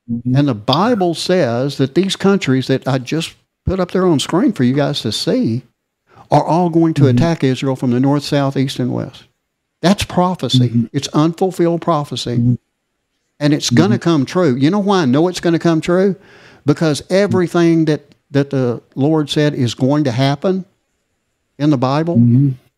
And 0.08 0.48
the 0.48 0.54
Bible 0.54 1.14
says 1.14 1.78
that 1.78 1.94
these 1.94 2.16
countries 2.16 2.66
that 2.66 2.88
I 2.88 2.98
just 2.98 3.36
put 3.64 3.78
up 3.78 3.92
there 3.92 4.06
on 4.06 4.18
screen 4.18 4.52
for 4.52 4.64
you 4.64 4.74
guys 4.74 5.00
to 5.02 5.12
see 5.12 5.62
are 6.32 6.44
all 6.44 6.70
going 6.70 6.94
to 6.94 7.02
mm-hmm. 7.02 7.16
attack 7.16 7.44
Israel 7.44 7.76
from 7.76 7.90
the 7.90 8.00
north, 8.00 8.24
south, 8.24 8.56
east, 8.56 8.78
and 8.78 8.92
west. 8.92 9.24
That's 9.82 10.02
prophecy. 10.02 10.70
Mm-hmm. 10.70 10.86
It's 10.92 11.06
unfulfilled 11.08 11.82
prophecy. 11.82 12.38
Mm-hmm. 12.38 12.54
And 13.38 13.52
it's 13.52 13.70
going 13.70 13.90
to 13.90 13.98
come 13.98 14.24
true. 14.24 14.54
You 14.56 14.70
know 14.70 14.78
why 14.78 15.02
I 15.02 15.04
know 15.04 15.28
it's 15.28 15.40
going 15.40 15.52
to 15.52 15.58
come 15.58 15.80
true? 15.80 16.16
Because 16.64 17.02
everything 17.10 17.84
that, 17.86 18.14
that 18.30 18.50
the 18.50 18.80
Lord 18.94 19.28
said 19.28 19.54
is 19.54 19.74
going 19.74 20.04
to 20.04 20.12
happen 20.12 20.64
in 21.58 21.70
the 21.70 21.76
Bible 21.76 22.14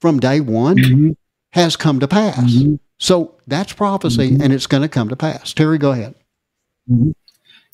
from 0.00 0.20
day 0.20 0.40
one 0.40 1.16
has 1.52 1.76
come 1.76 2.00
to 2.00 2.08
pass. 2.08 2.64
So 2.98 3.34
that's 3.46 3.74
prophecy 3.74 4.38
and 4.40 4.54
it's 4.54 4.66
going 4.66 4.82
to 4.82 4.88
come 4.88 5.10
to 5.10 5.16
pass. 5.16 5.52
Terry, 5.52 5.76
go 5.76 5.92
ahead. 5.92 6.14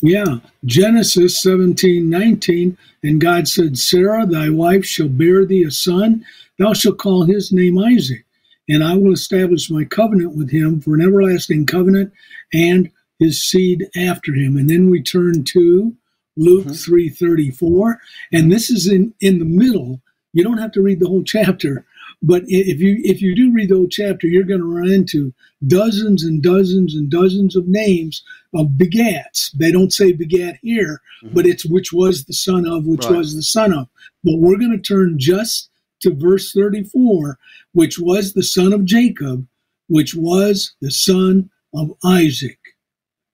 Yeah. 0.02 0.38
Genesis 0.64 1.42
17, 1.42 2.08
19. 2.08 2.78
And 3.02 3.20
God 3.20 3.48
said, 3.48 3.78
Sarah, 3.78 4.26
thy 4.26 4.50
wife 4.50 4.84
shall 4.84 5.08
bear 5.08 5.44
thee 5.44 5.64
a 5.64 5.70
son. 5.70 6.24
Thou 6.58 6.72
shalt 6.72 6.98
call 6.98 7.24
his 7.24 7.52
name 7.52 7.78
Isaac. 7.78 8.24
And 8.68 8.84
I 8.84 8.94
will 8.94 9.12
establish 9.12 9.70
my 9.70 9.84
covenant 9.84 10.36
with 10.36 10.50
him 10.50 10.80
for 10.80 10.94
an 10.94 11.02
everlasting 11.02 11.66
covenant 11.66 12.12
and 12.52 12.90
his 13.18 13.42
seed 13.42 13.88
after 13.96 14.32
him. 14.32 14.56
And 14.56 14.70
then 14.70 14.90
we 14.90 15.02
turn 15.02 15.44
to 15.44 15.94
Luke 16.36 16.66
mm-hmm. 16.66 17.24
3:34. 17.24 17.96
And 18.32 18.50
this 18.50 18.70
is 18.70 18.86
in, 18.86 19.12
in 19.20 19.38
the 19.38 19.44
middle. 19.44 20.00
You 20.32 20.44
don't 20.44 20.58
have 20.58 20.72
to 20.72 20.82
read 20.82 21.00
the 21.00 21.08
whole 21.08 21.24
chapter. 21.24 21.84
But 22.22 22.42
if 22.46 22.80
you 22.80 23.00
if 23.02 23.22
you 23.22 23.34
do 23.34 23.52
read 23.52 23.70
the 23.70 23.76
whole 23.76 23.88
chapter, 23.88 24.26
you're 24.26 24.44
going 24.44 24.60
to 24.60 24.66
run 24.66 24.90
into 24.90 25.32
dozens 25.66 26.22
and 26.22 26.42
dozens 26.42 26.94
and 26.94 27.10
dozens 27.10 27.56
of 27.56 27.66
names 27.66 28.22
of 28.54 28.68
begats. 28.76 29.52
They 29.52 29.72
don't 29.72 29.92
say 29.92 30.12
begat 30.12 30.58
here, 30.62 31.00
mm-hmm. 31.24 31.34
but 31.34 31.46
it's 31.46 31.64
which 31.64 31.92
was 31.92 32.24
the 32.24 32.34
son 32.34 32.66
of, 32.66 32.84
which 32.86 33.04
Right. 33.06 33.16
was 33.16 33.34
the 33.34 33.42
son 33.42 33.72
of. 33.72 33.88
But 34.22 34.38
we're 34.38 34.58
going 34.58 34.72
to 34.72 34.78
turn 34.78 35.18
just 35.18 35.70
to 36.00 36.14
verse 36.14 36.52
34, 36.52 37.38
which 37.72 37.98
was 37.98 38.32
the 38.32 38.42
son 38.42 38.72
of 38.72 38.84
Jacob, 38.84 39.46
which 39.88 40.14
was 40.14 40.72
the 40.80 40.90
son 40.90 41.50
of 41.74 41.92
Isaac, 42.04 42.58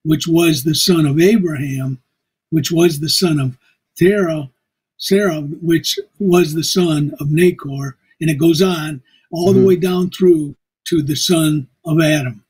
which 0.05 0.27
was 0.29 0.63
the 0.65 0.75
son 0.75 1.07
of 1.07 1.21
Abraham, 1.21 2.01
which 2.51 2.71
was 2.71 3.01
the 3.01 3.09
son 3.09 3.41
of 3.41 3.59
Terah, 3.99 4.51
Sarah, 4.99 5.41
which 5.41 5.99
was 6.19 6.55
the 6.55 6.65
son 6.65 7.15
of 7.21 7.31
Nahor, 7.31 7.97
and 8.21 8.31
it 8.31 8.39
goes 8.39 8.63
on 8.63 9.01
all 9.31 9.53
the 9.53 9.61
Mhm. 9.61 9.67
way 9.67 9.77
down 9.77 10.11
through 10.11 10.55
to 10.87 11.03
the 11.03 11.17
son 11.17 11.67
of 11.85 12.01
Adam. 12.01 12.43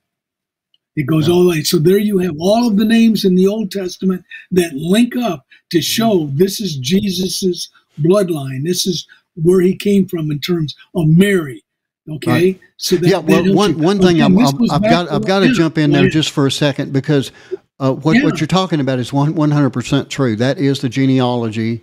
It 0.94 1.06
goes 1.06 1.26
Yeah. 1.28 1.34
all 1.34 1.42
the 1.44 1.50
way. 1.50 1.62
So 1.62 1.78
there 1.78 1.98
you 1.98 2.18
have 2.18 2.36
all 2.38 2.66
of 2.68 2.76
the 2.76 2.84
names 2.84 3.24
in 3.24 3.34
the 3.34 3.46
Old 3.46 3.70
Testament 3.70 4.24
that 4.52 4.74
link 4.74 5.14
up 5.16 5.46
to 5.70 5.80
show 5.82 6.30
this 6.34 6.60
is 6.60 6.76
Jesus's 6.76 7.68
bloodline. 8.00 8.64
This 8.64 8.86
is 8.86 9.06
where 9.34 9.60
he 9.60 9.74
came 9.74 10.06
from 10.06 10.30
in 10.30 10.38
terms 10.38 10.74
of 10.94 11.08
Mary. 11.08 11.62
Okay, 12.08 12.30
Right. 12.30 12.60
so 12.76 12.96
that 12.96 13.08
yeah, 13.08 13.18
well, 13.18 13.42
helps 13.42 13.56
one 13.56 13.78
one 13.78 13.98
thing 14.00 14.22
I'm, 14.22 14.38
I've 14.38 14.82
got 14.82 15.10
I've 15.10 15.26
got 15.26 15.40
to 15.40 15.52
jump 15.52 15.76
in 15.76 15.90
there 15.90 16.08
just 16.08 16.30
for 16.30 16.46
a 16.46 16.52
second 16.52 16.92
because 16.92 17.32
uh, 17.80 17.92
what 17.92 18.16
Yeah. 18.16 18.22
what 18.24 18.38
you're 18.40 18.46
talking 18.46 18.78
about 18.80 19.00
is 19.00 19.12
one 19.12 19.34
one 19.34 19.50
hundred 19.50 19.70
percent 19.70 20.08
true. 20.08 20.36
That 20.36 20.56
is 20.58 20.80
the 20.80 20.88
genealogy, 20.88 21.80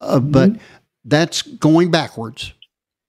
uh, 0.00 0.20
Mm-hmm. 0.20 0.30
but 0.30 0.52
that's 1.04 1.42
going 1.42 1.90
backwards. 1.90 2.52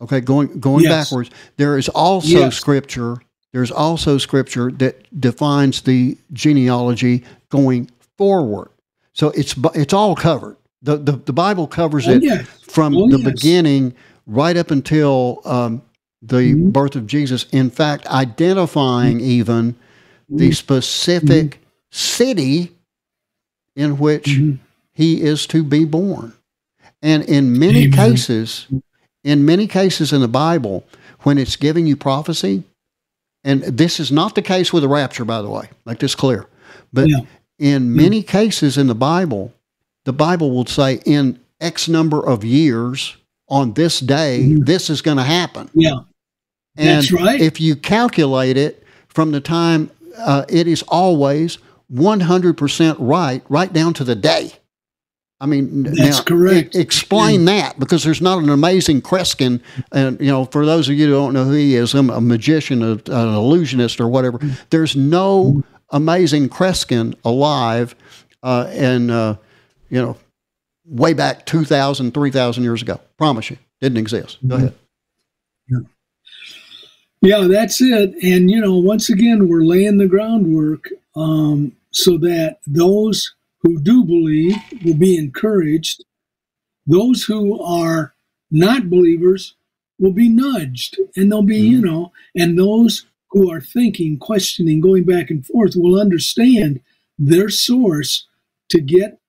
Okay, 0.02 0.22
going 0.22 0.60
going 0.60 0.84
Yes. 0.84 1.10
backwards. 1.10 1.30
There 1.58 1.78
is 1.78 1.90
also 1.90 2.28
Yes. 2.46 2.56
scripture. 2.56 3.18
There's 3.54 3.72
also 3.72 4.18
scripture 4.18 4.72
that 4.74 5.08
defines 5.20 5.82
the 5.82 6.18
genealogy 6.34 7.24
going 7.50 7.90
forward. 8.18 8.70
So 9.14 9.30
it's 9.32 9.56
it's 9.74 9.94
all 9.94 10.16
covered. 10.16 10.58
The 10.84 10.98
the, 10.98 11.14
the 11.14 11.34
Bible 11.34 11.66
covers 11.68 12.08
Oh, 12.08 12.12
it 12.12 12.24
yes. 12.24 12.46
from 12.62 12.96
Oh, 12.96 13.10
the 13.10 13.18
beginning 13.18 13.96
right 14.28 14.56
up 14.56 14.70
until 14.70 15.42
um, 15.46 15.82
the 16.22 16.54
Mhm. 16.54 16.72
birth 16.74 16.96
of 16.96 17.08
Jesus. 17.08 17.46
In 17.52 17.70
fact, 17.72 18.06
identifying 18.08 19.20
even 19.22 19.76
the 20.30 20.52
specific 20.52 21.60
city 21.92 22.74
in 23.76 23.98
which 23.98 24.28
Mhm. 24.38 24.60
he 24.94 25.22
is 25.22 25.48
to 25.48 25.64
be 25.64 25.86
born. 25.86 26.34
And 27.02 27.24
in 27.24 27.58
many 27.58 27.86
Amen. 27.86 27.92
cases, 27.92 28.68
in 29.28 29.46
many 29.46 29.68
cases 29.68 30.14
in 30.14 30.22
the 30.22 30.28
Bible, 30.28 30.86
when 31.24 31.38
it's 31.38 31.58
giving 31.58 31.86
you 31.86 31.98
prophecy, 31.98 32.64
and 33.44 33.62
this 33.64 34.00
is 34.00 34.10
not 34.10 34.36
the 34.36 34.42
case 34.42 34.72
with 34.72 34.84
the 34.84 34.88
rapture, 34.90 35.26
by 35.26 35.42
the 35.42 35.50
way, 35.50 35.70
make 35.86 36.00
this 36.00 36.16
clear. 36.16 36.48
But 36.94 37.10
Yeah. 37.10 37.20
in 37.60 37.94
many 37.94 38.24
cases 38.24 38.78
in 38.78 38.88
the 38.88 38.96
Bible, 38.96 39.52
the 40.06 40.14
Bible 40.14 40.52
will 40.52 40.66
say 40.66 41.02
in 41.06 41.40
X 41.60 41.90
number 41.90 42.26
of 42.26 42.46
years 42.46 43.18
on 43.50 43.74
this 43.74 44.00
day, 44.00 44.46
Mhm. 44.48 44.66
this 44.66 44.90
is 44.90 45.02
going 45.02 45.18
to 45.18 45.24
happen. 45.24 45.70
Yeah, 45.74 46.00
And 46.78 46.90
That's 46.90 47.12
right. 47.12 47.42
if 47.42 47.60
you 47.60 47.76
calculate 47.76 48.56
it 48.56 48.84
from 49.10 49.32
the 49.32 49.42
time, 49.42 49.90
uh, 50.18 50.46
it 50.48 50.68
is 50.68 50.84
always 50.84 51.58
100% 51.90 52.98
right, 53.00 53.42
right 53.50 53.74
down 53.74 53.94
to 53.96 54.04
the 54.04 54.16
day. 54.16 54.54
I 55.40 55.46
mean, 55.46 55.84
That's 55.84 56.00
now, 56.00 56.24
correct. 56.24 56.76
e- 56.76 56.80
explain 56.80 57.46
that 57.46 57.78
because 57.78 58.04
there's 58.04 58.22
not 58.22 58.42
an 58.42 58.50
amazing 58.50 59.02
Kreskin. 59.02 59.62
And, 59.92 60.20
you 60.20 60.28
know, 60.28 60.46
for 60.46 60.66
those 60.66 60.90
of 60.90 60.96
you 60.96 61.06
who 61.06 61.14
don't 61.14 61.34
know 61.34 61.46
who 61.46 61.52
he 61.52 61.76
is, 61.76 61.94
I'm 61.94 62.10
a 62.10 62.20
magician, 62.20 62.82
a, 62.82 62.94
an 62.94 63.36
illusionist, 63.36 64.02
or 64.02 64.08
whatever. 64.08 64.40
There's 64.72 64.96
no 64.96 65.64
amazing 65.92 66.50
Kreskin 66.50 67.16
alive 67.24 67.96
uh, 68.42 68.68
and, 68.72 69.12
uh, 69.12 69.36
you 69.90 70.02
know, 70.02 70.18
way 70.86 71.14
back 71.14 71.46
2,000, 71.46 72.14
3,000 72.14 72.64
years 72.64 72.82
ago. 72.82 73.00
Promise 73.18 73.52
you. 73.52 73.58
Didn't 73.80 74.00
exist. 74.00 74.40
Go 74.48 74.56
ahead. 74.56 74.74
Yeah, 77.22 77.48
that's 77.50 77.82
it. 77.82 78.16
And, 78.24 78.50
you 78.50 78.62
know, 78.62 78.76
once 78.76 79.10
again, 79.10 79.48
we're 79.48 79.64
laying 79.64 79.98
the 79.98 80.08
groundwork 80.08 80.90
um, 81.16 81.74
so 81.92 82.18
that 82.20 82.60
those 82.68 83.34
who 83.68 83.82
do 83.82 84.06
believe 84.06 84.56
will 84.84 84.96
be 84.96 85.18
encouraged. 85.18 86.06
Those 86.86 87.24
who 87.24 87.62
are 87.62 88.14
not 88.50 88.90
believers 88.90 89.56
will 90.00 90.14
be 90.14 90.30
nudged 90.30 90.98
and 91.18 91.30
they'll 91.30 91.42
be, 91.42 91.58
mm-hmm. 91.58 91.72
you 91.72 91.82
know, 91.82 92.14
and 92.34 92.58
those 92.58 93.06
who 93.32 93.52
are 93.52 93.60
thinking, 93.60 94.18
questioning, 94.18 94.80
going 94.80 95.04
back 95.04 95.30
and 95.30 95.46
forth 95.46 95.74
will 95.76 96.00
understand 96.00 96.80
their 97.20 97.50
source 97.50 98.26
to 98.70 98.80
get 98.80 99.20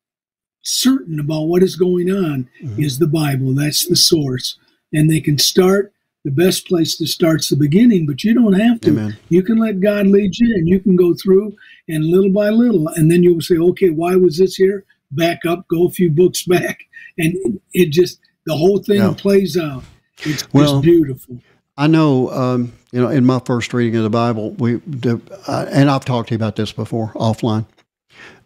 certain 0.63 1.19
about 1.19 1.49
what 1.49 1.63
is 1.65 1.75
going 1.75 2.09
on 2.09 2.49
mm-hmm. 2.63 2.81
is 2.81 3.01
the 3.01 3.09
Bible. 3.09 3.55
That's 3.55 3.87
the 3.87 3.97
source. 3.97 4.57
And 4.93 5.11
they 5.11 5.21
can 5.21 5.39
start. 5.39 5.93
The 6.29 6.45
best 6.45 6.67
place 6.67 6.97
to 6.99 7.07
start's 7.07 7.49
the 7.49 7.57
beginning, 7.57 8.07
but 8.07 8.23
you 8.23 8.35
don't 8.35 8.53
have 8.53 8.81
to. 8.83 8.91
Amen. 8.91 9.17
You 9.31 9.43
can 9.43 9.57
let 9.57 9.81
God 9.81 10.09
lead 10.09 10.37
you 10.39 10.55
and 10.55 10.69
you 10.69 10.79
can 10.79 10.95
go 10.95 11.15
through 11.15 11.57
and 11.89 12.05
little 12.05 12.31
by 12.31 12.51
little, 12.51 12.89
and 12.89 13.11
then 13.11 13.23
you'll 13.23 13.41
say, 13.41 13.57
okay, 13.57 13.89
why 13.89 14.15
was 14.17 14.37
this 14.37 14.57
here? 14.57 14.85
Back 15.11 15.47
up, 15.47 15.67
go 15.69 15.87
a 15.87 15.91
few 15.91 16.11
books 16.11 16.43
back. 16.47 16.81
And 17.17 17.61
it 17.73 17.91
just, 17.91 18.21
the 18.45 18.57
whole 18.57 18.83
thing 18.83 18.99
yeah. 18.99 19.15
plays 19.17 19.57
out. 19.57 19.85
It's, 20.21 20.53
well, 20.53 20.83
beautiful. 20.83 21.39
I 21.77 21.87
know, 21.87 22.31
um, 22.31 22.73
you 22.93 23.01
know, 23.01 23.09
in 23.09 23.25
my 23.25 23.39
first 23.39 23.73
reading 23.73 23.97
of 23.97 24.03
the 24.03 24.11
Bible, 24.11 24.51
we, 24.53 24.75
the, 24.87 25.21
uh, 25.47 25.67
and 25.71 25.89
I've 25.91 26.05
talked 26.05 26.29
to 26.29 26.35
you 26.35 26.37
about 26.37 26.57
this 26.57 26.73
before 26.73 27.13
offline 27.15 27.65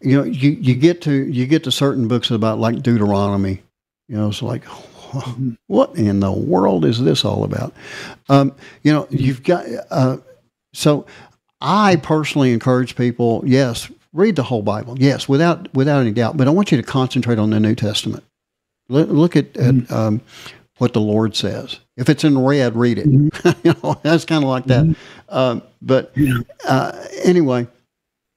you 0.01 0.17
know, 0.17 0.23
you, 0.23 0.51
you 0.51 0.75
get 0.75 1.01
to 1.03 1.11
you 1.11 1.47
get 1.47 1.63
to 1.63 1.71
certain 1.71 2.07
books 2.07 2.31
about 2.31 2.59
like 2.59 2.81
Deuteronomy. 2.81 3.63
You 4.07 4.17
know, 4.17 4.27
it's 4.27 4.41
like, 4.41 4.63
what 5.67 5.95
in 5.95 6.19
the 6.19 6.31
world 6.31 6.85
is 6.85 7.01
this 7.01 7.25
all 7.25 7.43
about? 7.43 7.73
Um, 8.29 8.55
you 8.83 8.91
know, 8.93 9.07
you've 9.09 9.43
got 9.43 9.65
uh, 9.89 10.17
so. 10.73 11.05
I 11.65 11.95
personally 11.95 12.51
encourage 12.51 12.97
people, 12.97 13.41
yes, 13.45 13.89
read 14.11 14.35
the 14.35 14.43
whole 14.43 14.61
Bible, 14.61 14.99
yes, 14.99 15.29
without 15.29 15.73
without 15.73 16.01
any 16.01 16.11
doubt. 16.11 16.37
But 16.37 16.47
I 16.47 16.51
want 16.51 16.71
you 16.71 16.77
to 16.77 16.83
concentrate 16.83 17.39
on 17.39 17.49
the 17.49 17.59
New 17.59 17.75
Testament. 17.75 18.23
Look, 18.89 19.09
look 19.09 19.35
at, 19.35 19.53
mm-hmm. 19.53 19.91
at 19.91 19.97
um, 19.97 20.21
what 20.77 20.93
the 20.93 21.01
Lord 21.01 21.35
says. 21.35 21.79
If 21.97 22.09
it's 22.09 22.23
in 22.23 22.37
red, 22.37 22.75
read 22.75 22.97
it. 22.97 23.07
Mm-hmm. 23.07 23.67
you 23.67 23.75
know, 23.81 23.99
that's 24.03 24.25
kind 24.25 24.43
of 24.43 24.49
like 24.49 24.65
that. 24.65 24.83
Mm-hmm. 24.83 25.35
Um, 25.35 25.63
but 25.81 26.13
uh, 26.65 27.05
anyway, 27.23 27.67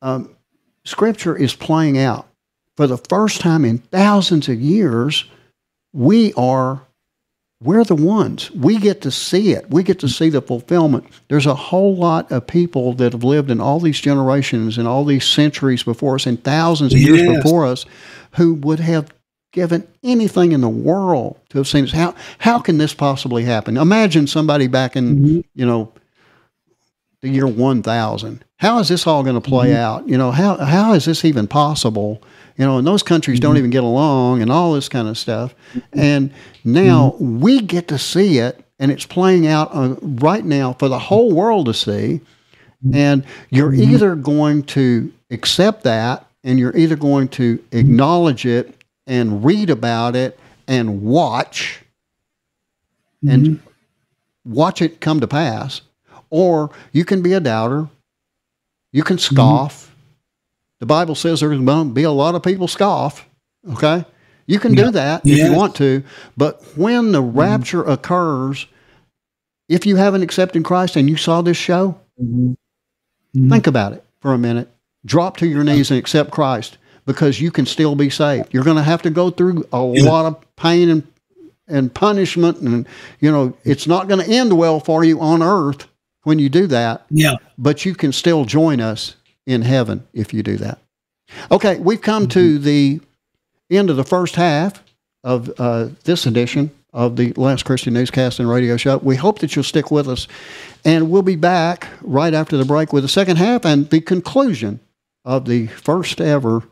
um, 0.02 0.36
Scripture 0.84 1.36
is 1.36 1.54
playing 1.54 1.98
out. 1.98 2.28
For 2.76 2.86
the 2.86 2.98
first 2.98 3.40
time 3.40 3.64
in 3.64 3.78
thousands 3.78 4.48
of 4.48 4.60
years, 4.60 5.24
we 5.96 6.32
are 6.34 6.82
we're 7.62 7.84
the 7.84 7.94
ones. 7.94 8.50
We 8.50 8.78
get 8.78 9.00
to 9.00 9.10
see 9.10 9.52
it. 9.52 9.70
We 9.70 9.82
get 9.82 9.98
to 10.00 10.08
see 10.08 10.28
the 10.28 10.42
fulfillment. 10.42 11.06
There's 11.28 11.46
a 11.46 11.54
whole 11.54 11.96
lot 11.96 12.30
of 12.30 12.46
people 12.46 12.92
that 12.94 13.14
have 13.14 13.24
lived 13.24 13.50
in 13.50 13.62
all 13.62 13.80
these 13.80 13.98
generations 13.98 14.76
and 14.76 14.86
all 14.86 15.06
these 15.06 15.24
centuries 15.24 15.82
before 15.82 16.16
us 16.16 16.26
and 16.26 16.42
thousands 16.44 16.92
of 16.92 17.00
yes. 17.00 17.18
years 17.18 17.36
before 17.38 17.64
us 17.64 17.86
who 18.32 18.54
would 18.54 18.80
have 18.80 19.10
given 19.52 19.88
anything 20.02 20.52
in 20.52 20.60
the 20.60 20.68
world 20.68 21.40
to 21.48 21.56
have 21.56 21.66
seen 21.66 21.84
this. 21.84 21.92
How 21.92 22.14
how 22.38 22.58
can 22.58 22.76
this 22.76 22.92
possibly 22.92 23.44
happen? 23.44 23.78
Imagine 23.78 24.26
somebody 24.26 24.66
back 24.66 24.94
in, 24.94 25.16
mm-hmm. 25.16 25.40
you 25.54 25.64
know, 25.64 25.90
the 27.22 27.28
year 27.28 27.46
1000 27.46 28.44
how 28.58 28.78
is 28.78 28.88
this 28.88 29.06
all 29.06 29.22
going 29.22 29.34
to 29.34 29.40
play 29.40 29.68
mm-hmm. 29.68 29.76
out? 29.76 30.08
You 30.08 30.16
know, 30.16 30.30
how 30.30 30.56
how 30.56 30.94
is 30.94 31.04
this 31.04 31.24
even 31.24 31.46
possible? 31.46 32.22
You 32.56 32.64
know, 32.64 32.78
and 32.78 32.86
those 32.86 33.02
countries 33.02 33.38
mm-hmm. 33.38 33.48
don't 33.48 33.56
even 33.58 33.70
get 33.70 33.84
along 33.84 34.40
and 34.40 34.50
all 34.50 34.72
this 34.72 34.88
kind 34.88 35.08
of 35.08 35.18
stuff. 35.18 35.54
Mm-hmm. 35.74 36.00
And 36.00 36.34
now 36.64 37.10
mm-hmm. 37.10 37.40
we 37.40 37.60
get 37.60 37.88
to 37.88 37.98
see 37.98 38.38
it, 38.38 38.64
and 38.78 38.90
it's 38.90 39.04
playing 39.04 39.46
out 39.46 39.70
uh, 39.74 39.96
right 40.00 40.44
now 40.44 40.72
for 40.72 40.88
the 40.88 40.98
whole 40.98 41.32
world 41.32 41.66
to 41.66 41.74
see. 41.74 42.20
Mm-hmm. 42.84 42.94
And 42.94 43.24
you're 43.50 43.72
mm-hmm. 43.72 43.92
either 43.92 44.14
going 44.16 44.62
to 44.64 45.12
accept 45.30 45.82
that, 45.84 46.26
and 46.44 46.58
you're 46.58 46.76
either 46.76 46.96
going 46.96 47.28
to 47.28 47.62
acknowledge 47.72 48.46
it 48.46 48.74
and 49.06 49.44
read 49.44 49.68
about 49.68 50.16
it 50.16 50.38
and 50.66 51.02
watch 51.02 51.82
and 53.28 53.60
watch 54.44 54.80
it 54.80 55.00
come 55.00 55.18
to 55.20 55.26
pass, 55.26 55.80
or 56.30 56.70
you 56.92 57.04
can 57.04 57.22
be 57.22 57.32
a 57.32 57.40
doubter 57.40 57.88
you 58.96 59.02
can 59.02 59.18
mm-hmm. 59.18 59.34
scoff. 59.34 59.84
Mm-hmm. 59.84 59.92
The 60.80 60.86
Bible 60.86 61.14
says 61.14 61.40
there's 61.40 61.60
going 61.60 61.88
to 61.88 61.94
be 61.94 62.04
a 62.04 62.10
lot 62.10 62.34
of 62.34 62.42
people 62.42 62.66
scoff. 62.66 63.28
Okay? 63.72 64.06
You 64.46 64.58
can 64.58 64.72
yeah. 64.72 64.84
do 64.84 64.90
that 64.92 65.26
yes. 65.26 65.38
if 65.38 65.50
you 65.50 65.54
want 65.54 65.74
to. 65.76 66.02
But 66.34 66.62
when 66.78 67.12
the 67.12 67.22
mm-hmm. 67.22 67.38
rapture 67.38 67.84
occurs, 67.84 68.66
if 69.68 69.84
you 69.84 69.96
haven't 69.96 70.22
accepted 70.22 70.64
Christ 70.64 70.96
and 70.96 71.10
you 71.10 71.16
saw 71.18 71.42
this 71.42 71.58
show, 71.58 72.00
mm-hmm. 72.18 72.52
mm-hmm. 72.52 73.50
think 73.50 73.66
about 73.66 73.92
it 73.92 74.02
for 74.20 74.32
a 74.32 74.38
minute. 74.38 74.70
Drop 75.04 75.36
to 75.38 75.46
your 75.46 75.62
knees 75.62 75.90
and 75.90 75.98
accept 75.98 76.30
Christ 76.30 76.78
because 77.04 77.38
you 77.38 77.50
can 77.50 77.66
still 77.66 77.96
be 77.96 78.08
saved. 78.08 78.54
You're 78.54 78.64
going 78.64 78.78
to 78.78 78.82
have 78.82 79.02
to 79.02 79.10
go 79.10 79.28
through 79.28 79.68
a 79.74 79.92
yeah. 79.94 80.04
lot 80.04 80.24
of 80.24 80.56
pain 80.56 80.88
and 80.88 81.06
and 81.68 81.92
punishment 81.92 82.58
and 82.58 82.86
you 83.18 83.28
know 83.28 83.52
it's 83.64 83.88
not 83.88 84.06
going 84.06 84.24
to 84.24 84.32
end 84.32 84.56
well 84.56 84.78
for 84.78 85.02
you 85.02 85.20
on 85.20 85.42
earth 85.42 85.88
when 86.26 86.40
you 86.40 86.48
do 86.48 86.66
that. 86.66 87.06
Yeah. 87.08 87.36
But 87.56 87.84
you 87.84 87.94
can 87.94 88.10
still 88.10 88.44
join 88.44 88.80
us 88.80 89.14
in 89.46 89.62
heaven 89.62 90.04
if 90.12 90.34
you 90.34 90.42
do 90.42 90.56
that. 90.56 90.80
Okay, 91.52 91.78
we've 91.78 92.02
come 92.02 92.24
mm-hmm. 92.24 92.30
to 92.30 92.58
the 92.58 93.00
end 93.70 93.90
of 93.90 93.96
the 93.96 94.02
first 94.02 94.34
half 94.34 94.82
of 95.22 95.52
uh, 95.60 95.88
this 96.02 96.26
edition 96.26 96.72
of 96.92 97.14
the 97.14 97.32
Last 97.34 97.64
Christian 97.64 97.94
Newscast 97.94 98.40
and 98.40 98.50
Radio 98.50 98.76
Show. 98.76 98.96
We 98.98 99.14
hope 99.14 99.38
that 99.38 99.54
you'll 99.54 99.62
stick 99.62 99.92
with 99.92 100.08
us, 100.08 100.26
and 100.84 101.10
we'll 101.10 101.22
be 101.22 101.36
back 101.36 101.86
right 102.02 102.34
after 102.34 102.56
the 102.56 102.64
break 102.64 102.92
with 102.92 103.04
the 103.04 103.08
second 103.08 103.36
half 103.36 103.64
and 103.64 103.88
the 103.90 104.00
conclusion 104.00 104.80
of 105.24 105.44
the 105.44 105.68
first 105.68 106.20
ever 106.20 106.64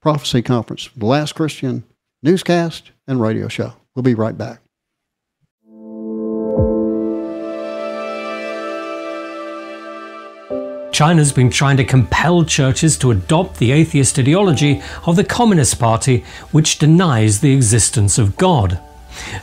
prophecy 0.00 0.40
conference, 0.40 0.88
the 0.96 1.04
Last 1.04 1.34
Christian 1.34 1.84
Newscast 2.22 2.90
and 3.06 3.20
Radio 3.20 3.48
Show. 3.48 3.74
We'll 3.94 4.02
be 4.02 4.14
right 4.14 4.36
back. 4.36 4.63
China's 10.94 11.32
been 11.32 11.50
trying 11.50 11.76
to 11.76 11.84
compel 11.84 12.44
churches 12.44 12.96
to 12.96 13.10
adopt 13.10 13.58
the 13.58 13.72
atheist 13.72 14.16
ideology 14.16 14.80
of 15.06 15.16
the 15.16 15.24
Communist 15.24 15.80
Party, 15.80 16.24
which 16.52 16.78
denies 16.78 17.40
the 17.40 17.52
existence 17.52 18.16
of 18.16 18.36
God. 18.36 18.80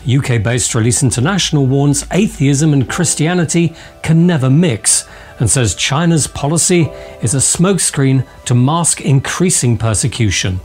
UK 0.07 0.41
based 0.41 0.73
Release 0.73 1.03
International 1.03 1.65
warns 1.65 2.05
atheism 2.09 2.71
and 2.71 2.89
Christianity 2.89 3.75
can 4.01 4.25
never 4.25 4.49
mix 4.49 5.05
and 5.41 5.49
says 5.49 5.75
China's 5.75 6.25
policy 6.25 6.83
is 7.21 7.33
a 7.33 7.39
smokescreen 7.39 8.25
to 8.45 8.55
mask 8.55 9.01
increasing 9.01 9.77
persecution. 9.77 10.61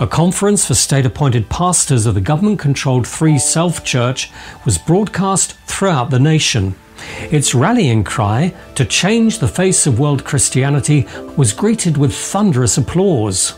A 0.00 0.08
conference 0.08 0.66
for 0.66 0.74
state 0.74 1.06
appointed 1.06 1.48
pastors 1.48 2.04
of 2.04 2.14
the 2.14 2.20
government 2.20 2.58
controlled 2.58 3.06
Three 3.06 3.38
Self 3.38 3.84
Church 3.84 4.32
was 4.64 4.76
broadcast 4.76 5.52
throughout 5.66 6.10
the 6.10 6.18
nation. 6.18 6.74
Its 7.30 7.54
rallying 7.54 8.04
cry 8.04 8.54
to 8.74 8.84
change 8.84 9.38
the 9.38 9.48
face 9.48 9.86
of 9.86 9.98
world 9.98 10.24
Christianity 10.24 11.06
was 11.36 11.52
greeted 11.52 11.96
with 11.96 12.14
thunderous 12.14 12.78
applause. 12.78 13.54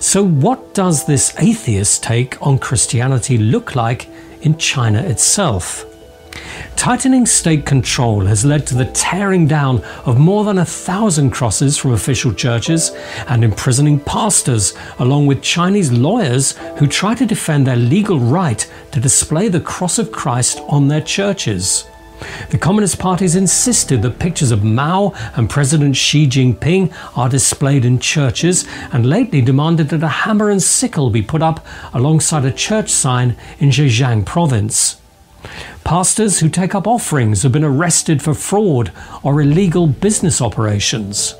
So, 0.00 0.24
what 0.24 0.74
does 0.74 1.06
this 1.06 1.34
atheist 1.38 2.02
take 2.02 2.40
on 2.44 2.58
Christianity 2.58 3.38
look 3.38 3.74
like 3.74 4.08
in 4.42 4.56
China 4.56 5.00
itself? 5.00 5.84
Tightening 6.76 7.26
state 7.26 7.66
control 7.66 8.24
has 8.26 8.44
led 8.44 8.66
to 8.68 8.76
the 8.76 8.84
tearing 8.86 9.48
down 9.48 9.82
of 10.06 10.18
more 10.18 10.44
than 10.44 10.58
a 10.58 10.64
thousand 10.64 11.30
crosses 11.30 11.76
from 11.76 11.92
official 11.92 12.32
churches 12.32 12.92
and 13.26 13.42
imprisoning 13.42 13.98
pastors, 13.98 14.74
along 15.00 15.26
with 15.26 15.42
Chinese 15.42 15.90
lawyers 15.90 16.56
who 16.78 16.86
try 16.86 17.14
to 17.14 17.26
defend 17.26 17.66
their 17.66 17.76
legal 17.76 18.20
right 18.20 18.70
to 18.92 19.00
display 19.00 19.48
the 19.48 19.60
cross 19.60 19.98
of 19.98 20.12
Christ 20.12 20.60
on 20.68 20.86
their 20.86 21.00
churches. 21.00 21.84
The 22.50 22.58
Communist 22.58 22.98
parties 22.98 23.36
insisted 23.36 24.02
that 24.02 24.18
pictures 24.18 24.50
of 24.50 24.64
Mao 24.64 25.12
and 25.36 25.48
President 25.48 25.96
Xi 25.96 26.26
Jinping 26.26 26.92
are 27.16 27.28
displayed 27.28 27.84
in 27.84 27.98
churches 27.98 28.66
and 28.92 29.06
lately 29.06 29.40
demanded 29.40 29.90
that 29.90 30.02
a 30.02 30.08
hammer 30.08 30.50
and 30.50 30.62
sickle 30.62 31.10
be 31.10 31.22
put 31.22 31.42
up 31.42 31.64
alongside 31.92 32.44
a 32.44 32.52
church 32.52 32.90
sign 32.90 33.36
in 33.58 33.70
Zhejiang 33.70 34.24
province. 34.24 35.00
Pastors 35.84 36.40
who 36.40 36.48
take 36.48 36.74
up 36.74 36.86
offerings 36.86 37.42
have 37.42 37.52
been 37.52 37.64
arrested 37.64 38.22
for 38.22 38.34
fraud 38.34 38.92
or 39.22 39.40
illegal 39.40 39.86
business 39.86 40.40
operations. 40.40 41.34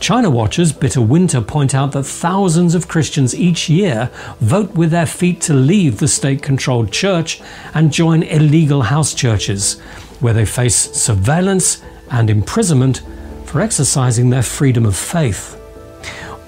China 0.00 0.30
watchers 0.30 0.72
Bitter 0.72 1.00
Winter 1.00 1.40
point 1.40 1.74
out 1.74 1.92
that 1.92 2.04
thousands 2.04 2.74
of 2.74 2.88
Christians 2.88 3.34
each 3.34 3.68
year 3.68 4.10
vote 4.40 4.72
with 4.72 4.90
their 4.90 5.06
feet 5.06 5.40
to 5.42 5.54
leave 5.54 5.98
the 5.98 6.08
state 6.08 6.42
controlled 6.42 6.92
church 6.92 7.40
and 7.74 7.92
join 7.92 8.22
illegal 8.22 8.82
house 8.82 9.14
churches, 9.14 9.80
where 10.20 10.34
they 10.34 10.44
face 10.44 10.76
surveillance 10.76 11.82
and 12.10 12.30
imprisonment 12.30 13.02
for 13.44 13.60
exercising 13.60 14.30
their 14.30 14.42
freedom 14.42 14.84
of 14.84 14.96
faith. 14.96 15.60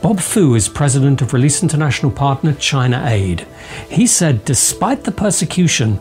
Bob 0.02 0.20
Fu 0.20 0.54
is 0.54 0.68
president 0.68 1.22
of 1.22 1.32
Release 1.32 1.62
International 1.62 2.12
partner 2.12 2.52
China 2.54 3.02
Aid. 3.06 3.46
He 3.88 4.06
said, 4.06 4.44
despite 4.44 5.04
the 5.04 5.12
persecution, 5.12 5.98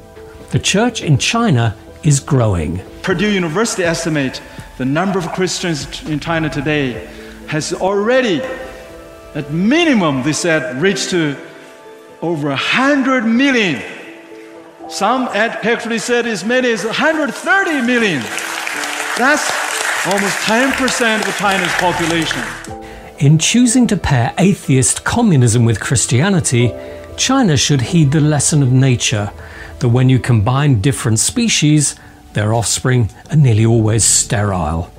the 0.52 0.60
church 0.60 1.02
in 1.02 1.18
China 1.18 1.76
is 2.04 2.20
growing. 2.20 2.82
Purdue 3.06 3.32
University 3.32 3.84
estimate 3.84 4.42
the 4.80 4.84
number 4.84 5.20
of 5.20 5.32
Christians 5.34 6.02
in 6.10 6.20
China 6.20 6.50
today 6.50 7.08
has 7.46 7.72
already, 7.72 8.42
at 9.36 9.52
minimum, 9.52 10.24
they 10.24 10.34
said, 10.34 10.82
reached 10.82 11.12
to 11.12 11.38
over 12.24 12.48
100 12.50 13.24
million. 13.24 13.80
Some 14.90 15.28
actually 15.34 16.00
said 16.00 16.26
as 16.26 16.44
many 16.44 16.72
as 16.72 16.84
130 16.84 17.86
million. 17.86 18.24
That's 19.20 19.52
almost 20.08 20.38
10% 20.40 21.28
of 21.28 21.38
China's 21.38 21.74
population. 21.74 22.42
In 23.20 23.38
choosing 23.38 23.86
to 23.86 23.98
pair 23.98 24.34
atheist 24.40 25.04
communism 25.04 25.64
with 25.64 25.80
Christianity, 25.80 26.74
China 27.18 27.56
should 27.56 27.82
heed 27.82 28.12
the 28.12 28.20
lesson 28.20 28.64
of 28.64 28.72
nature 28.72 29.32
that 29.78 29.90
when 29.90 30.10
you 30.10 30.18
combine 30.18 30.82
different 30.82 31.20
species, 31.20 31.96
their 32.36 32.54
offspring 32.54 33.10
are 33.32 33.38
nearly 33.38 33.66
always 33.66 34.04
sterile. 34.04 34.92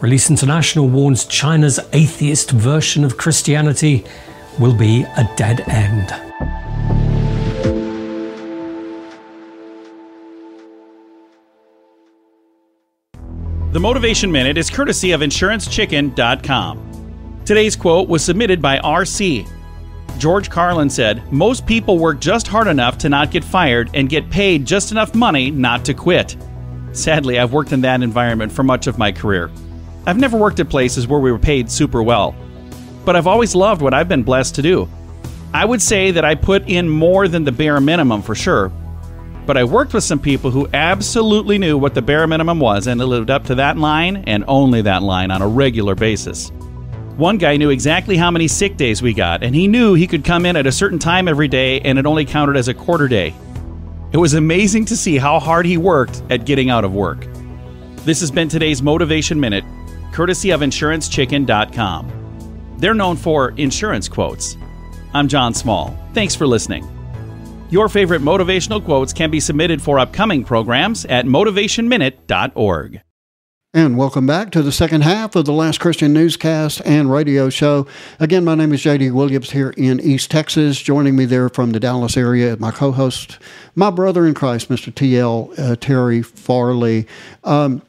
Release 0.00 0.28
International 0.28 0.88
warns 0.88 1.24
China's 1.24 1.78
atheist 1.92 2.50
version 2.50 3.04
of 3.04 3.16
Christianity 3.16 4.04
will 4.58 4.74
be 4.74 5.04
a 5.16 5.30
dead 5.36 5.60
end. 5.68 6.08
The 13.72 13.80
Motivation 13.80 14.30
Minute 14.30 14.58
is 14.58 14.68
courtesy 14.68 15.12
of 15.12 15.20
InsuranceChicken.com. 15.20 17.40
Today's 17.44 17.76
quote 17.76 18.08
was 18.08 18.24
submitted 18.24 18.60
by 18.60 18.78
RC. 18.78 19.48
George 20.18 20.50
Carlin 20.50 20.90
said, 20.90 21.32
Most 21.32 21.66
people 21.66 21.98
work 21.98 22.20
just 22.20 22.48
hard 22.48 22.66
enough 22.66 22.98
to 22.98 23.08
not 23.08 23.30
get 23.30 23.44
fired 23.44 23.90
and 23.94 24.08
get 24.08 24.30
paid 24.30 24.64
just 24.64 24.92
enough 24.92 25.14
money 25.14 25.50
not 25.50 25.84
to 25.84 25.94
quit. 25.94 26.36
Sadly, 26.94 27.40
I've 27.40 27.52
worked 27.52 27.72
in 27.72 27.80
that 27.82 28.02
environment 28.02 28.52
for 28.52 28.62
much 28.62 28.86
of 28.86 28.98
my 28.98 29.10
career. 29.12 29.50
I've 30.06 30.16
never 30.16 30.38
worked 30.38 30.60
at 30.60 30.68
places 30.68 31.08
where 31.08 31.20
we 31.20 31.32
were 31.32 31.38
paid 31.38 31.70
super 31.70 32.02
well, 32.02 32.36
but 33.04 33.16
I've 33.16 33.26
always 33.26 33.54
loved 33.54 33.82
what 33.82 33.92
I've 33.92 34.08
been 34.08 34.22
blessed 34.22 34.54
to 34.54 34.62
do. 34.62 34.88
I 35.52 35.64
would 35.64 35.82
say 35.82 36.12
that 36.12 36.24
I 36.24 36.36
put 36.36 36.68
in 36.68 36.88
more 36.88 37.26
than 37.26 37.44
the 37.44 37.52
bare 37.52 37.80
minimum 37.80 38.22
for 38.22 38.34
sure, 38.34 38.70
but 39.44 39.56
I 39.56 39.64
worked 39.64 39.92
with 39.92 40.04
some 40.04 40.20
people 40.20 40.52
who 40.52 40.68
absolutely 40.72 41.58
knew 41.58 41.76
what 41.76 41.94
the 41.94 42.02
bare 42.02 42.26
minimum 42.26 42.60
was 42.60 42.86
and 42.86 43.00
lived 43.00 43.30
up 43.30 43.44
to 43.46 43.56
that 43.56 43.76
line 43.76 44.18
and 44.26 44.44
only 44.46 44.82
that 44.82 45.02
line 45.02 45.30
on 45.30 45.42
a 45.42 45.48
regular 45.48 45.94
basis. 45.94 46.50
One 47.16 47.38
guy 47.38 47.56
knew 47.56 47.70
exactly 47.70 48.16
how 48.16 48.30
many 48.30 48.48
sick 48.48 48.76
days 48.76 49.02
we 49.02 49.14
got, 49.14 49.42
and 49.42 49.54
he 49.54 49.68
knew 49.68 49.94
he 49.94 50.06
could 50.06 50.24
come 50.24 50.46
in 50.46 50.56
at 50.56 50.66
a 50.66 50.72
certain 50.72 50.98
time 50.98 51.28
every 51.28 51.48
day 51.48 51.80
and 51.80 51.98
it 51.98 52.06
only 52.06 52.24
counted 52.24 52.56
as 52.56 52.68
a 52.68 52.74
quarter 52.74 53.08
day. 53.08 53.34
It 54.14 54.18
was 54.18 54.34
amazing 54.34 54.84
to 54.84 54.96
see 54.96 55.18
how 55.18 55.40
hard 55.40 55.66
he 55.66 55.76
worked 55.76 56.22
at 56.30 56.46
getting 56.46 56.70
out 56.70 56.84
of 56.84 56.94
work. 56.94 57.26
This 58.04 58.20
has 58.20 58.30
been 58.30 58.48
today's 58.48 58.80
Motivation 58.80 59.40
Minute, 59.40 59.64
courtesy 60.12 60.50
of 60.50 60.60
InsuranceChicken.com. 60.60 62.76
They're 62.78 62.94
known 62.94 63.16
for 63.16 63.48
insurance 63.56 64.08
quotes. 64.08 64.56
I'm 65.14 65.26
John 65.26 65.52
Small. 65.52 65.98
Thanks 66.12 66.36
for 66.36 66.46
listening. 66.46 66.86
Your 67.70 67.88
favorite 67.88 68.22
motivational 68.22 68.84
quotes 68.84 69.12
can 69.12 69.32
be 69.32 69.40
submitted 69.40 69.82
for 69.82 69.98
upcoming 69.98 70.44
programs 70.44 71.04
at 71.06 71.24
motivationminute.org. 71.24 73.00
And 73.76 73.96
welcome 73.96 74.24
back 74.24 74.52
to 74.52 74.62
the 74.62 74.70
second 74.70 75.00
half 75.00 75.34
of 75.34 75.46
the 75.46 75.52
Last 75.52 75.80
Christian 75.80 76.12
Newscast 76.12 76.80
and 76.84 77.10
radio 77.10 77.50
show. 77.50 77.88
Again, 78.20 78.44
my 78.44 78.54
name 78.54 78.72
is 78.72 78.80
JD 78.84 79.10
Williams 79.10 79.50
here 79.50 79.70
in 79.76 79.98
East 79.98 80.30
Texas. 80.30 80.80
Joining 80.80 81.16
me 81.16 81.24
there 81.24 81.48
from 81.48 81.72
the 81.72 81.80
Dallas 81.80 82.16
area, 82.16 82.56
my 82.60 82.70
co 82.70 82.92
host, 82.92 83.40
my 83.74 83.90
brother 83.90 84.28
in 84.28 84.34
Christ, 84.34 84.68
Mr. 84.68 84.92
TL 84.92 85.58
uh, 85.58 85.74
Terry 85.74 86.22
Farley. 86.22 87.08
Um, 87.42 87.82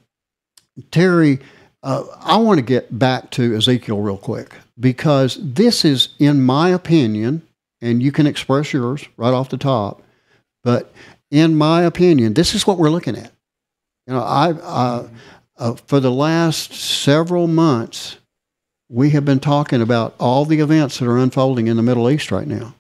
Terry, 0.90 1.38
uh, 1.84 2.04
I 2.20 2.38
want 2.38 2.58
to 2.58 2.66
get 2.66 2.98
back 2.98 3.30
to 3.32 3.56
Ezekiel 3.56 4.02
real 4.02 4.18
quick 4.18 4.56
because 4.80 5.38
this 5.40 5.86
is, 5.86 6.16
in 6.18 6.42
my 6.42 6.70
opinion, 6.70 7.44
and 7.80 8.02
you 8.02 8.12
can 8.12 8.26
express 8.26 8.74
yours 8.74 9.08
right 9.18 9.36
off 9.36 9.50
the 9.50 9.58
top, 9.58 10.02
but 10.64 10.92
in 11.30 11.56
my 11.56 11.84
opinion, 11.84 12.34
this 12.34 12.56
is 12.56 12.66
what 12.66 12.80
we're 12.80 12.90
looking 12.90 13.16
at. 13.16 13.32
You 14.08 14.14
know, 14.14 14.22
I, 14.22 14.52
uh, 14.52 15.08
uh, 15.58 15.76
for 15.88 16.00
the 16.00 16.12
last 16.12 16.74
several 16.74 17.48
months, 17.48 18.18
we 18.90 19.12
have 19.12 19.26
been 19.26 19.40
talking 19.40 19.82
about 19.82 20.16
all 20.20 20.46
the 20.46 20.60
events 20.60 21.00
that 21.00 21.08
are 21.08 21.18
unfolding 21.18 21.68
in 21.68 21.78
the 21.78 21.84
Middle 21.84 22.10
East 22.10 22.32
right 22.32 22.48
now. 22.48 22.76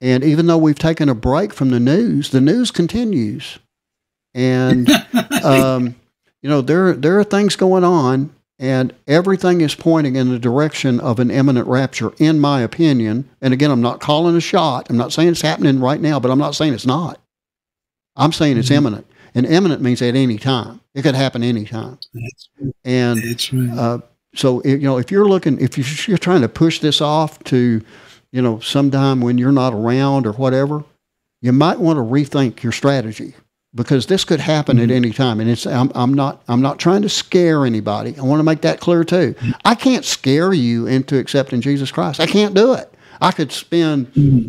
And 0.00 0.24
even 0.24 0.46
though 0.46 0.58
we've 0.58 0.78
taken 0.78 1.08
a 1.08 1.14
break 1.14 1.52
from 1.52 1.70
the 1.70 1.78
news, 1.78 2.30
the 2.30 2.40
news 2.40 2.70
continues. 2.70 3.58
And, 4.34 4.90
um, 5.44 5.94
you 6.42 6.48
know, 6.48 6.60
there, 6.60 6.94
there 6.94 7.18
are 7.20 7.24
things 7.24 7.54
going 7.54 7.84
on, 7.84 8.34
and 8.58 8.92
everything 9.06 9.60
is 9.60 9.76
pointing 9.76 10.16
in 10.16 10.28
the 10.28 10.38
direction 10.38 10.98
of 10.98 11.20
an 11.20 11.30
imminent 11.30 11.68
rapture, 11.68 12.12
in 12.18 12.40
my 12.40 12.62
opinion. 12.62 13.28
And 13.40 13.54
again, 13.54 13.70
I'm 13.70 13.80
not 13.80 14.00
calling 14.00 14.36
a 14.36 14.40
shot. 14.40 14.90
I'm 14.90 14.96
not 14.96 15.12
saying 15.12 15.28
it's 15.28 15.40
happening 15.42 15.78
right 15.78 16.00
now, 16.00 16.18
but 16.18 16.32
I'm 16.32 16.38
not 16.38 16.56
saying 16.56 16.74
it's 16.74 16.86
not. 16.86 17.20
I'm 18.16 18.32
saying 18.32 18.58
it's 18.58 18.68
mm-hmm. 18.68 18.78
imminent. 18.78 19.06
And 19.34 19.46
imminent 19.46 19.80
means 19.80 20.02
at 20.02 20.14
any 20.14 20.38
time. 20.38 20.80
It 20.94 21.02
could 21.02 21.14
happen 21.14 21.42
anytime. 21.42 21.98
That's 22.12 22.48
and 22.84 23.22
That's 23.22 23.52
right. 23.52 23.78
uh, 23.78 23.98
so, 24.34 24.62
you 24.64 24.78
know, 24.78 24.98
if 24.98 25.10
you're 25.10 25.26
looking, 25.26 25.60
if 25.60 26.08
you're 26.08 26.18
trying 26.18 26.42
to 26.42 26.48
push 26.48 26.80
this 26.80 27.00
off 27.00 27.42
to, 27.44 27.82
you 28.30 28.42
know, 28.42 28.60
sometime 28.60 29.20
when 29.20 29.38
you're 29.38 29.52
not 29.52 29.74
around 29.74 30.26
or 30.26 30.32
whatever, 30.32 30.84
you 31.40 31.52
might 31.52 31.78
want 31.78 31.98
to 31.98 32.02
rethink 32.02 32.62
your 32.62 32.72
strategy 32.72 33.34
because 33.74 34.06
this 34.06 34.24
could 34.24 34.40
happen 34.40 34.76
mm-hmm. 34.76 34.84
at 34.84 34.90
any 34.90 35.10
time. 35.10 35.40
And 35.40 35.50
it's 35.50 35.66
I'm, 35.66 35.90
I'm 35.94 36.14
not 36.14 36.42
I'm 36.48 36.62
not 36.62 36.78
trying 36.78 37.02
to 37.02 37.08
scare 37.08 37.66
anybody. 37.66 38.16
I 38.18 38.22
want 38.22 38.40
to 38.40 38.44
make 38.44 38.62
that 38.62 38.80
clear 38.80 39.04
too. 39.04 39.34
Mm-hmm. 39.34 39.50
I 39.64 39.74
can't 39.74 40.04
scare 40.04 40.52
you 40.52 40.86
into 40.86 41.18
accepting 41.18 41.60
Jesus 41.60 41.90
Christ. 41.90 42.20
I 42.20 42.26
can't 42.26 42.54
do 42.54 42.74
it. 42.74 42.92
I 43.20 43.32
could 43.32 43.52
spend 43.52 44.12
mm-hmm. 44.14 44.48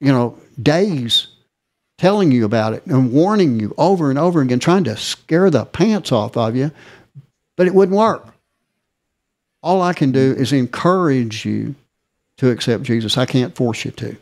you 0.00 0.12
know 0.12 0.38
days 0.60 1.28
telling 1.98 2.30
you 2.30 2.44
about 2.44 2.74
it 2.74 2.84
and 2.86 3.12
warning 3.12 3.58
you 3.58 3.74
over 3.78 4.10
and 4.10 4.18
over 4.18 4.40
again, 4.40 4.58
trying 4.58 4.84
to 4.84 4.96
scare 4.96 5.50
the 5.50 5.64
pants 5.64 6.12
off 6.12 6.36
of 6.36 6.54
you, 6.54 6.70
but 7.56 7.66
it 7.66 7.74
wouldn't 7.74 7.96
work. 7.96 8.26
All 9.62 9.82
I 9.82 9.92
can 9.92 10.12
do 10.12 10.34
is 10.36 10.52
encourage 10.52 11.44
you 11.44 11.74
to 12.36 12.50
accept 12.50 12.82
Jesus. 12.82 13.16
I 13.16 13.26
can't 13.26 13.56
force 13.56 13.84
you 13.84 13.90
to. 13.92 14.16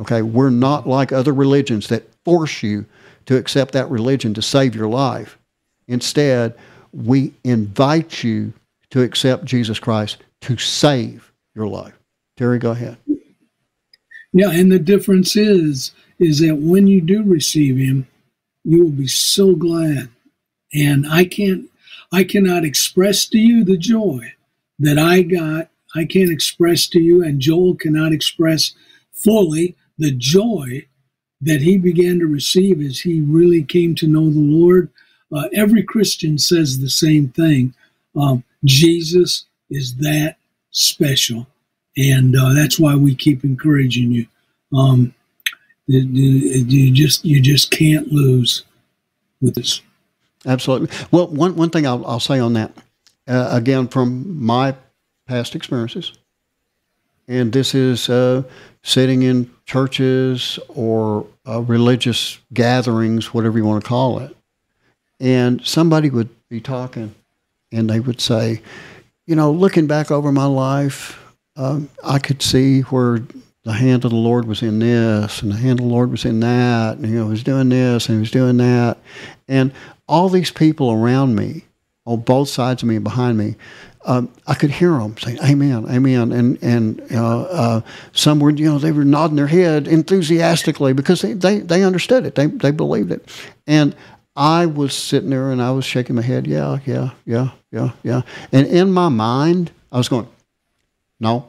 Okay? 0.00 0.22
We're 0.22 0.50
not 0.50 0.86
like 0.86 1.10
other 1.10 1.32
religions 1.32 1.88
that 1.88 2.06
force 2.24 2.62
you 2.62 2.84
to 3.24 3.36
accept 3.36 3.72
that 3.72 3.90
religion 3.90 4.34
to 4.34 4.42
save 4.42 4.74
your 4.74 4.88
life. 4.88 5.38
Instead, 5.88 6.56
we 6.92 7.32
invite 7.44 8.22
you 8.22 8.52
to 8.90 9.02
accept 9.02 9.44
Jesus 9.44 9.78
Christ 9.78 10.18
to 10.42 10.56
save 10.56 11.32
your 11.54 11.66
life. 11.66 11.94
Terry, 12.36 12.58
go 12.58 12.72
ahead. 12.72 12.98
Yeah, 14.32 14.50
and 14.50 14.70
the 14.70 14.78
difference 14.78 15.34
is 15.34 15.92
is 16.18 16.40
that 16.40 16.56
when 16.56 16.86
you 16.86 17.00
do 17.00 17.22
receive 17.22 17.76
him, 17.76 18.06
you 18.64 18.82
will 18.82 18.90
be 18.90 19.06
so 19.06 19.54
glad. 19.54 20.08
And 20.74 21.06
I 21.06 21.24
can't 21.24 21.70
I 22.12 22.24
cannot 22.24 22.64
express 22.64 23.26
to 23.26 23.38
you 23.38 23.64
the 23.64 23.76
joy 23.76 24.32
that 24.78 24.98
I 24.98 25.22
got. 25.22 25.68
I 25.94 26.04
can't 26.04 26.30
express 26.30 26.86
to 26.88 27.00
you, 27.00 27.22
and 27.22 27.40
Joel 27.40 27.74
cannot 27.74 28.12
express 28.12 28.72
fully 29.12 29.74
the 29.98 30.12
joy 30.12 30.86
that 31.40 31.62
he 31.62 31.78
began 31.78 32.18
to 32.18 32.26
receive 32.26 32.80
as 32.80 33.00
he 33.00 33.20
really 33.20 33.62
came 33.62 33.94
to 33.96 34.06
know 34.06 34.30
the 34.30 34.38
Lord. 34.38 34.90
Uh, 35.32 35.48
every 35.52 35.82
Christian 35.82 36.38
says 36.38 36.78
the 36.78 36.90
same 36.90 37.28
thing. 37.28 37.74
Um, 38.14 38.44
Jesus 38.64 39.46
is 39.70 39.96
that 39.96 40.36
special, 40.70 41.46
and 41.96 42.36
uh, 42.36 42.52
that's 42.52 42.78
why 42.78 42.94
we 42.94 43.14
keep 43.14 43.44
encouraging 43.44 44.12
you. 44.12 44.26
Um, 44.76 45.14
you 45.86 46.92
just 46.92 47.24
you 47.24 47.40
just 47.40 47.70
can't 47.70 48.12
lose 48.12 48.64
with 49.40 49.54
this. 49.54 49.80
Absolutely. 50.44 50.96
Well, 51.10 51.28
one 51.28 51.56
one 51.56 51.70
thing 51.70 51.86
I'll, 51.86 52.04
I'll 52.06 52.20
say 52.20 52.38
on 52.38 52.54
that, 52.54 52.72
uh, 53.28 53.48
again 53.52 53.88
from 53.88 54.44
my 54.44 54.74
past 55.26 55.54
experiences, 55.54 56.12
and 57.28 57.52
this 57.52 57.74
is 57.74 58.08
uh, 58.08 58.42
sitting 58.82 59.22
in 59.22 59.50
churches 59.64 60.58
or 60.68 61.26
uh, 61.48 61.60
religious 61.62 62.38
gatherings, 62.52 63.34
whatever 63.34 63.58
you 63.58 63.64
want 63.64 63.82
to 63.82 63.88
call 63.88 64.18
it, 64.20 64.36
and 65.20 65.64
somebody 65.66 66.10
would 66.10 66.28
be 66.48 66.60
talking, 66.60 67.14
and 67.72 67.90
they 67.90 68.00
would 68.00 68.20
say, 68.20 68.62
you 69.26 69.34
know, 69.34 69.50
looking 69.50 69.86
back 69.86 70.10
over 70.10 70.30
my 70.30 70.46
life, 70.46 71.20
um, 71.56 71.88
I 72.04 72.18
could 72.18 72.42
see 72.42 72.82
where 72.82 73.22
the 73.66 73.72
hand 73.72 74.04
of 74.04 74.12
the 74.12 74.16
Lord 74.16 74.46
was 74.46 74.62
in 74.62 74.78
this, 74.78 75.42
and 75.42 75.50
the 75.50 75.56
hand 75.56 75.80
of 75.80 75.86
the 75.86 75.92
Lord 75.92 76.12
was 76.12 76.24
in 76.24 76.38
that, 76.38 76.98
and 76.98 77.08
you 77.08 77.16
know, 77.16 77.24
he 77.24 77.30
was 77.30 77.42
doing 77.42 77.68
this, 77.68 78.08
and 78.08 78.16
he 78.16 78.20
was 78.20 78.30
doing 78.30 78.58
that, 78.58 78.96
and 79.48 79.72
all 80.06 80.28
these 80.28 80.52
people 80.52 80.92
around 80.92 81.34
me, 81.34 81.64
on 82.04 82.20
both 82.20 82.48
sides 82.48 82.84
of 82.84 82.88
me 82.88 82.94
and 82.94 83.02
behind 83.02 83.36
me, 83.36 83.56
um, 84.04 84.32
I 84.46 84.54
could 84.54 84.70
hear 84.70 84.92
them 84.92 85.18
saying 85.18 85.40
"Amen, 85.42 85.84
Amen," 85.90 86.30
and 86.30 86.62
and 86.62 87.02
uh, 87.10 87.42
uh, 87.42 87.80
some 88.12 88.38
were, 88.38 88.50
you 88.50 88.66
know, 88.66 88.78
they 88.78 88.92
were 88.92 89.04
nodding 89.04 89.34
their 89.34 89.48
head 89.48 89.88
enthusiastically 89.88 90.92
because 90.92 91.22
they, 91.22 91.32
they, 91.32 91.58
they 91.58 91.82
understood 91.82 92.24
it, 92.24 92.36
they 92.36 92.46
they 92.46 92.70
believed 92.70 93.10
it, 93.10 93.28
and 93.66 93.96
I 94.36 94.66
was 94.66 94.94
sitting 94.94 95.30
there 95.30 95.50
and 95.50 95.60
I 95.60 95.72
was 95.72 95.84
shaking 95.84 96.14
my 96.14 96.22
head, 96.22 96.46
yeah, 96.46 96.78
yeah, 96.86 97.10
yeah, 97.24 97.50
yeah, 97.72 97.90
yeah, 98.04 98.22
and 98.52 98.68
in 98.68 98.92
my 98.92 99.08
mind 99.08 99.72
I 99.90 99.98
was 99.98 100.08
going, 100.08 100.28
no, 101.18 101.48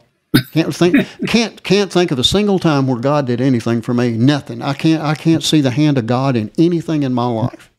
Can't 0.51 0.75
think 0.75 1.07
can't 1.28 1.63
can't 1.63 1.91
think 1.91 2.11
of 2.11 2.19
a 2.19 2.23
single 2.23 2.59
time 2.59 2.88
where 2.88 2.99
God 2.99 3.28
did 3.28 3.41
anything 3.41 3.82
for 3.82 3.93
me. 3.93 4.11
Nothing. 4.11 4.61
I 4.61 4.73
can't 4.73 5.01
I 5.03 5.15
can't 5.15 5.43
see 5.43 5.61
the 5.61 5.71
hand 5.71 5.97
of 5.97 6.07
God 6.07 6.36
in 6.36 6.51
anything 6.57 7.03
in 7.03 7.13
my 7.13 7.28
life. 7.28 7.71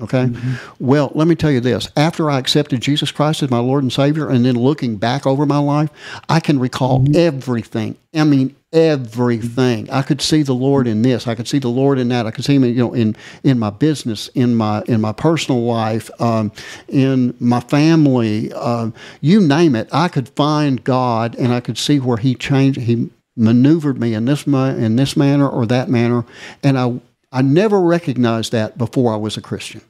Okay. 0.00 0.24
Mm-hmm. 0.24 0.84
Well, 0.84 1.12
let 1.14 1.28
me 1.28 1.34
tell 1.34 1.50
you 1.50 1.60
this. 1.60 1.88
After 1.96 2.30
I 2.30 2.38
accepted 2.38 2.80
Jesus 2.80 3.12
Christ 3.12 3.42
as 3.42 3.50
my 3.50 3.58
Lord 3.58 3.82
and 3.82 3.92
Savior, 3.92 4.28
and 4.28 4.44
then 4.44 4.56
looking 4.56 4.96
back 4.96 5.26
over 5.26 5.44
my 5.44 5.58
life, 5.58 5.90
I 6.28 6.40
can 6.40 6.58
recall 6.58 7.00
mm-hmm. 7.00 7.14
everything. 7.14 7.96
I 8.14 8.24
mean, 8.24 8.56
everything. 8.72 9.90
I 9.90 10.02
could 10.02 10.20
see 10.20 10.42
the 10.42 10.54
Lord 10.54 10.86
in 10.86 11.02
this. 11.02 11.26
I 11.26 11.34
could 11.34 11.46
see 11.46 11.58
the 11.58 11.68
Lord 11.68 11.98
in 11.98 12.08
that. 12.08 12.26
I 12.26 12.30
could 12.30 12.44
see 12.44 12.54
him, 12.54 12.64
you 12.64 12.74
know, 12.74 12.94
in 12.94 13.14
in 13.44 13.58
my 13.58 13.70
business, 13.70 14.28
in 14.28 14.54
my 14.54 14.82
in 14.86 15.00
my 15.00 15.12
personal 15.12 15.62
life, 15.62 16.10
um, 16.20 16.52
in 16.88 17.34
my 17.38 17.60
family. 17.60 18.50
Uh, 18.54 18.90
you 19.20 19.40
name 19.40 19.76
it. 19.76 19.88
I 19.92 20.08
could 20.08 20.28
find 20.30 20.82
God, 20.82 21.34
and 21.36 21.52
I 21.52 21.60
could 21.60 21.78
see 21.78 22.00
where 22.00 22.16
He 22.16 22.34
changed. 22.34 22.80
He 22.80 23.10
maneuvered 23.36 24.00
me 24.00 24.14
in 24.14 24.24
this 24.24 24.46
ma- 24.46 24.70
in 24.70 24.96
this 24.96 25.16
manner 25.16 25.48
or 25.48 25.66
that 25.66 25.88
manner, 25.88 26.24
and 26.62 26.78
I 26.78 27.00
I 27.32 27.42
never 27.42 27.80
recognized 27.80 28.52
that 28.52 28.76
before 28.76 29.12
I 29.12 29.16
was 29.16 29.36
a 29.36 29.40
Christian 29.40 29.80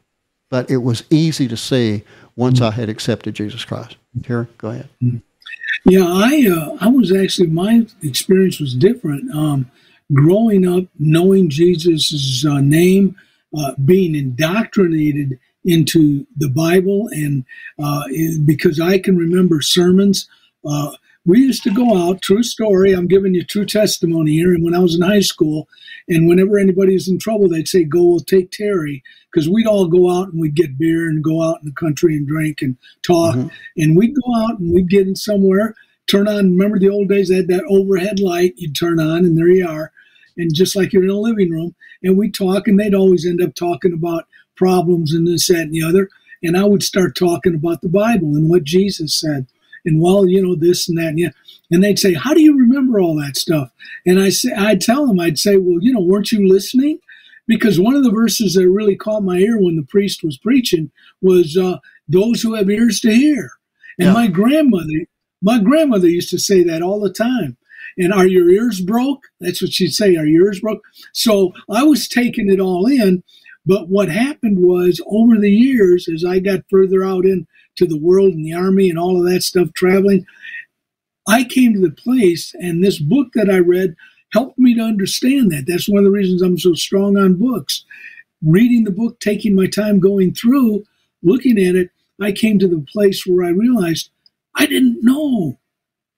but 0.52 0.70
it 0.70 0.76
was 0.76 1.02
easy 1.08 1.48
to 1.48 1.56
see 1.56 2.04
once. 2.36 2.60
I 2.60 2.72
had 2.72 2.90
accepted 2.90 3.34
Jesus 3.34 3.64
Christ. 3.64 3.96
Terry, 4.22 4.46
go 4.58 4.68
ahead. 4.68 4.88
Yeah, 5.86 6.04
I 6.06 6.46
uh, 6.46 6.76
I 6.78 6.88
was 6.88 7.10
actually 7.10 7.46
my 7.48 7.86
experience 8.02 8.60
was 8.60 8.74
different. 8.74 9.34
Um, 9.34 9.70
growing 10.12 10.68
up, 10.68 10.84
knowing 10.98 11.48
Jesus' 11.48 12.44
uh, 12.44 12.60
name, 12.60 13.16
uh, 13.58 13.72
being 13.82 14.14
indoctrinated 14.14 15.38
into 15.64 16.26
the 16.36 16.50
Bible, 16.50 17.08
and 17.12 17.46
uh, 17.82 18.02
because 18.44 18.78
I 18.78 18.98
can 18.98 19.16
remember 19.16 19.62
sermons. 19.62 20.28
Uh, 20.68 20.92
we 21.24 21.38
used 21.38 21.62
to 21.62 21.70
go 21.70 21.96
out, 21.96 22.20
true 22.20 22.42
story, 22.42 22.92
I'm 22.92 23.06
giving 23.06 23.34
you 23.34 23.44
true 23.44 23.64
testimony 23.64 24.32
here. 24.32 24.52
And 24.52 24.64
when 24.64 24.74
I 24.74 24.80
was 24.80 24.96
in 24.96 25.02
high 25.02 25.20
school, 25.20 25.68
and 26.08 26.28
whenever 26.28 26.58
anybody 26.58 26.94
was 26.94 27.08
in 27.08 27.18
trouble, 27.18 27.48
they'd 27.48 27.68
say, 27.68 27.84
Go, 27.84 28.02
we'll 28.02 28.20
take 28.20 28.50
Terry. 28.50 29.02
Because 29.32 29.48
we'd 29.48 29.66
all 29.66 29.86
go 29.86 30.10
out 30.10 30.28
and 30.28 30.40
we'd 30.40 30.56
get 30.56 30.76
beer 30.76 31.08
and 31.08 31.24
go 31.24 31.42
out 31.42 31.58
in 31.62 31.66
the 31.66 31.74
country 31.74 32.16
and 32.16 32.26
drink 32.26 32.60
and 32.60 32.76
talk. 33.06 33.36
Mm-hmm. 33.36 33.48
And 33.78 33.96
we'd 33.96 34.14
go 34.14 34.42
out 34.42 34.58
and 34.58 34.74
we'd 34.74 34.90
get 34.90 35.06
in 35.06 35.16
somewhere, 35.16 35.74
turn 36.06 36.28
on, 36.28 36.50
remember 36.50 36.78
the 36.78 36.90
old 36.90 37.08
days, 37.08 37.28
they 37.28 37.36
had 37.36 37.48
that 37.48 37.64
overhead 37.68 38.18
light 38.18 38.54
you'd 38.56 38.76
turn 38.76 39.00
on, 39.00 39.18
and 39.18 39.38
there 39.38 39.48
you 39.48 39.66
are. 39.66 39.92
And 40.36 40.54
just 40.54 40.74
like 40.74 40.92
you're 40.92 41.04
in 41.04 41.10
a 41.10 41.14
living 41.14 41.50
room, 41.50 41.74
and 42.02 42.18
we'd 42.18 42.34
talk, 42.34 42.66
and 42.66 42.78
they'd 42.78 42.94
always 42.94 43.24
end 43.24 43.40
up 43.40 43.54
talking 43.54 43.92
about 43.92 44.26
problems 44.56 45.14
and 45.14 45.26
this, 45.26 45.46
that, 45.46 45.60
and 45.60 45.72
the 45.72 45.82
other. 45.82 46.08
And 46.42 46.56
I 46.56 46.64
would 46.64 46.82
start 46.82 47.16
talking 47.16 47.54
about 47.54 47.80
the 47.80 47.88
Bible 47.88 48.34
and 48.34 48.50
what 48.50 48.64
Jesus 48.64 49.18
said 49.18 49.46
and 49.84 50.00
well, 50.00 50.26
you 50.26 50.42
know, 50.42 50.54
this 50.54 50.88
and 50.88 50.98
that, 50.98 51.08
and 51.08 51.18
yeah. 51.18 51.30
And 51.70 51.82
they'd 51.82 51.98
say, 51.98 52.14
"How 52.14 52.34
do 52.34 52.42
you 52.42 52.56
remember 52.56 53.00
all 53.00 53.16
that 53.16 53.36
stuff?" 53.36 53.70
And 54.06 54.20
I 54.20 54.28
say, 54.30 54.52
I'd 54.52 54.80
tell 54.80 55.06
them, 55.06 55.20
I'd 55.20 55.38
say, 55.38 55.56
"Well, 55.56 55.78
you 55.80 55.92
know, 55.92 56.00
weren't 56.00 56.32
you 56.32 56.46
listening?" 56.46 56.98
Because 57.46 57.80
one 57.80 57.94
of 57.94 58.04
the 58.04 58.10
verses 58.10 58.54
that 58.54 58.68
really 58.68 58.96
caught 58.96 59.24
my 59.24 59.38
ear 59.38 59.58
when 59.60 59.76
the 59.76 59.82
priest 59.82 60.22
was 60.22 60.38
preaching 60.38 60.90
was, 61.20 61.56
uh, 61.56 61.78
"Those 62.08 62.42
who 62.42 62.54
have 62.54 62.70
ears 62.70 63.00
to 63.00 63.14
hear." 63.14 63.52
And 63.98 64.08
yeah. 64.08 64.12
my 64.12 64.26
grandmother, 64.26 65.06
my 65.42 65.58
grandmother 65.58 66.08
used 66.08 66.30
to 66.30 66.38
say 66.38 66.62
that 66.64 66.82
all 66.82 67.00
the 67.00 67.12
time. 67.12 67.56
And 67.98 68.12
are 68.12 68.26
your 68.26 68.48
ears 68.48 68.80
broke? 68.80 69.24
That's 69.40 69.60
what 69.60 69.72
she'd 69.72 69.92
say. 69.92 70.16
Are 70.16 70.26
your 70.26 70.46
ears 70.46 70.60
broke? 70.60 70.82
So 71.12 71.52
I 71.70 71.82
was 71.82 72.08
taking 72.08 72.50
it 72.50 72.60
all 72.60 72.86
in. 72.86 73.22
But 73.64 73.88
what 73.88 74.08
happened 74.08 74.58
was 74.58 75.00
over 75.06 75.38
the 75.38 75.50
years, 75.50 76.08
as 76.08 76.24
I 76.24 76.40
got 76.40 76.68
further 76.68 77.04
out 77.04 77.24
in 77.24 77.46
to 77.82 77.88
the 77.88 77.98
world 77.98 78.32
and 78.32 78.44
the 78.44 78.54
army 78.54 78.88
and 78.88 78.98
all 78.98 79.18
of 79.18 79.30
that 79.30 79.42
stuff, 79.42 79.72
traveling. 79.74 80.24
I 81.28 81.44
came 81.44 81.74
to 81.74 81.80
the 81.80 81.90
place, 81.90 82.54
and 82.54 82.82
this 82.82 82.98
book 82.98 83.28
that 83.34 83.50
I 83.50 83.58
read 83.58 83.94
helped 84.32 84.58
me 84.58 84.74
to 84.74 84.80
understand 84.80 85.50
that. 85.52 85.66
That's 85.66 85.88
one 85.88 85.98
of 85.98 86.04
the 86.04 86.10
reasons 86.10 86.42
I'm 86.42 86.58
so 86.58 86.74
strong 86.74 87.16
on 87.16 87.34
books. 87.34 87.84
Reading 88.44 88.84
the 88.84 88.90
book, 88.90 89.20
taking 89.20 89.54
my 89.54 89.66
time 89.66 90.00
going 90.00 90.34
through, 90.34 90.84
looking 91.22 91.58
at 91.58 91.76
it, 91.76 91.90
I 92.20 92.32
came 92.32 92.58
to 92.58 92.68
the 92.68 92.84
place 92.92 93.26
where 93.26 93.46
I 93.46 93.50
realized 93.50 94.10
I 94.54 94.66
didn't 94.66 95.02
know 95.02 95.58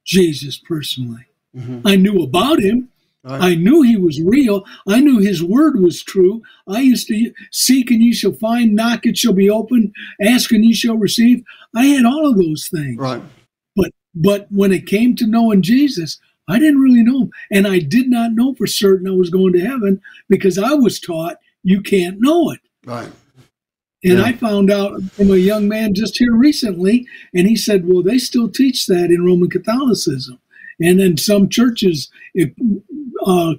Jesus 0.05 0.57
personally. 0.57 1.27
Mm-hmm. 1.57 1.87
I 1.87 1.97
knew 1.97 2.23
about 2.23 2.61
him, 2.61 2.89
Right. 3.25 3.43
I 3.43 3.55
knew 3.55 3.81
he 3.81 3.97
was 3.97 4.21
real. 4.21 4.65
I 4.87 5.01
knew 5.01 5.19
his 5.19 5.43
word 5.43 5.81
was 5.81 6.03
true. 6.03 6.43
I 6.69 6.81
used 6.81 7.09
to 7.09 7.33
seek 7.51 7.91
and 7.91 8.03
ye 8.03 8.13
shall 8.13 8.35
find, 8.35 8.75
knock 8.75 9.07
it 9.07 9.17
shall 9.17 9.33
be 9.33 9.49
open, 9.49 9.93
ask 10.23 10.53
and 10.53 10.63
ye 10.63 10.75
shall 10.75 10.99
receive. 10.99 11.43
I 11.75 11.87
had 11.87 12.05
all 12.05 12.29
of 12.29 12.37
those 12.37 12.69
things. 12.69 12.99
Right. 12.99 13.23
But 13.75 13.93
but 14.15 14.47
when 14.51 14.73
it 14.73 14.87
came 14.87 15.17
to 15.17 15.27
knowing 15.27 15.63
Jesus, 15.63 16.19
I 16.49 16.59
didn't 16.59 16.81
really 16.81 17.03
know 17.03 17.23
him. 17.23 17.31
And 17.51 17.67
I 17.67 17.79
did 17.79 18.11
not 18.11 18.33
know 18.33 18.55
for 18.55 18.67
certain 18.67 19.09
I 19.09 19.13
was 19.13 19.31
going 19.31 19.55
to 19.55 19.61
heaven 19.61 20.03
because 20.29 20.59
I 20.59 20.75
was 20.75 21.01
taught 21.01 21.39
you 21.63 21.81
can't 21.81 22.21
know 22.21 22.51
it. 22.51 22.61
Right. 22.85 23.11
And 24.05 24.19
yeah. 24.19 24.25
I 24.25 24.33
found 24.33 24.71
out 24.71 25.03
from 25.13 25.31
a 25.31 25.37
young 25.37 25.67
man 25.67 25.95
just 25.95 26.19
here 26.19 26.35
recently, 26.35 27.07
and 27.33 27.49
he 27.49 27.57
said, 27.57 27.89
Well, 27.89 28.03
they 28.03 28.19
still 28.19 28.51
teach 28.51 28.87
that 28.87 29.11
in 29.11 29.25
Roman 29.25 29.49
Catholicism. 29.49 30.39
And 30.79 31.01
in 31.01 31.17
some 31.17 31.49
churches, 31.49 32.11
if, 32.35 32.51
uh, 33.25 33.55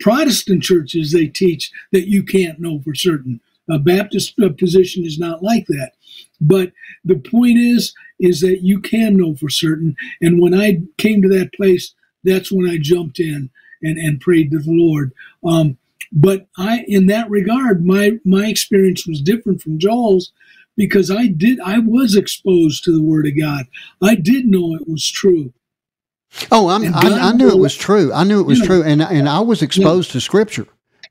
Protestant 0.00 0.62
churches, 0.62 1.12
they 1.12 1.26
teach 1.26 1.70
that 1.92 2.08
you 2.08 2.22
can't 2.22 2.60
know 2.60 2.80
for 2.80 2.94
certain. 2.94 3.40
A 3.70 3.78
Baptist 3.78 4.34
uh, 4.42 4.50
position 4.50 5.04
is 5.04 5.18
not 5.18 5.42
like 5.42 5.66
that. 5.66 5.92
But 6.40 6.72
the 7.04 7.18
point 7.18 7.58
is, 7.58 7.94
is 8.18 8.40
that 8.40 8.60
you 8.62 8.80
can 8.80 9.16
know 9.16 9.34
for 9.34 9.48
certain. 9.48 9.96
And 10.20 10.40
when 10.40 10.54
I 10.54 10.82
came 10.96 11.22
to 11.22 11.28
that 11.28 11.52
place, 11.52 11.94
that's 12.24 12.50
when 12.50 12.68
I 12.68 12.78
jumped 12.78 13.20
in 13.20 13.50
and, 13.82 13.98
and 13.98 14.20
prayed 14.20 14.50
to 14.50 14.58
the 14.58 14.72
Lord. 14.72 15.12
Um, 15.44 15.78
but 16.12 16.46
I, 16.56 16.84
in 16.88 17.06
that 17.06 17.28
regard, 17.30 17.84
my 17.84 18.18
my 18.24 18.46
experience 18.46 19.06
was 19.06 19.20
different 19.20 19.60
from 19.60 19.78
Joel's 19.78 20.32
because 20.76 21.10
I 21.10 21.26
did 21.26 21.60
I 21.60 21.78
was 21.78 22.16
exposed 22.16 22.84
to 22.84 22.92
the 22.92 23.02
Word 23.02 23.26
of 23.26 23.38
God. 23.38 23.66
I 24.02 24.14
did 24.14 24.46
know 24.46 24.74
it 24.74 24.88
was 24.88 25.08
true. 25.10 25.52
Oh, 26.50 26.68
I, 26.68 26.76
I, 26.76 27.32
knew 27.32 27.48
it 27.48 27.58
was 27.58 27.74
true. 27.74 28.12
I 28.12 28.24
knew 28.24 28.40
it 28.40 28.46
was 28.46 28.60
true, 28.60 28.82
and 28.82 29.02
and 29.02 29.28
I 29.28 29.40
was 29.40 29.62
exposed 29.62 30.10
yeah. 30.10 30.12
to 30.14 30.20
Scripture. 30.20 30.66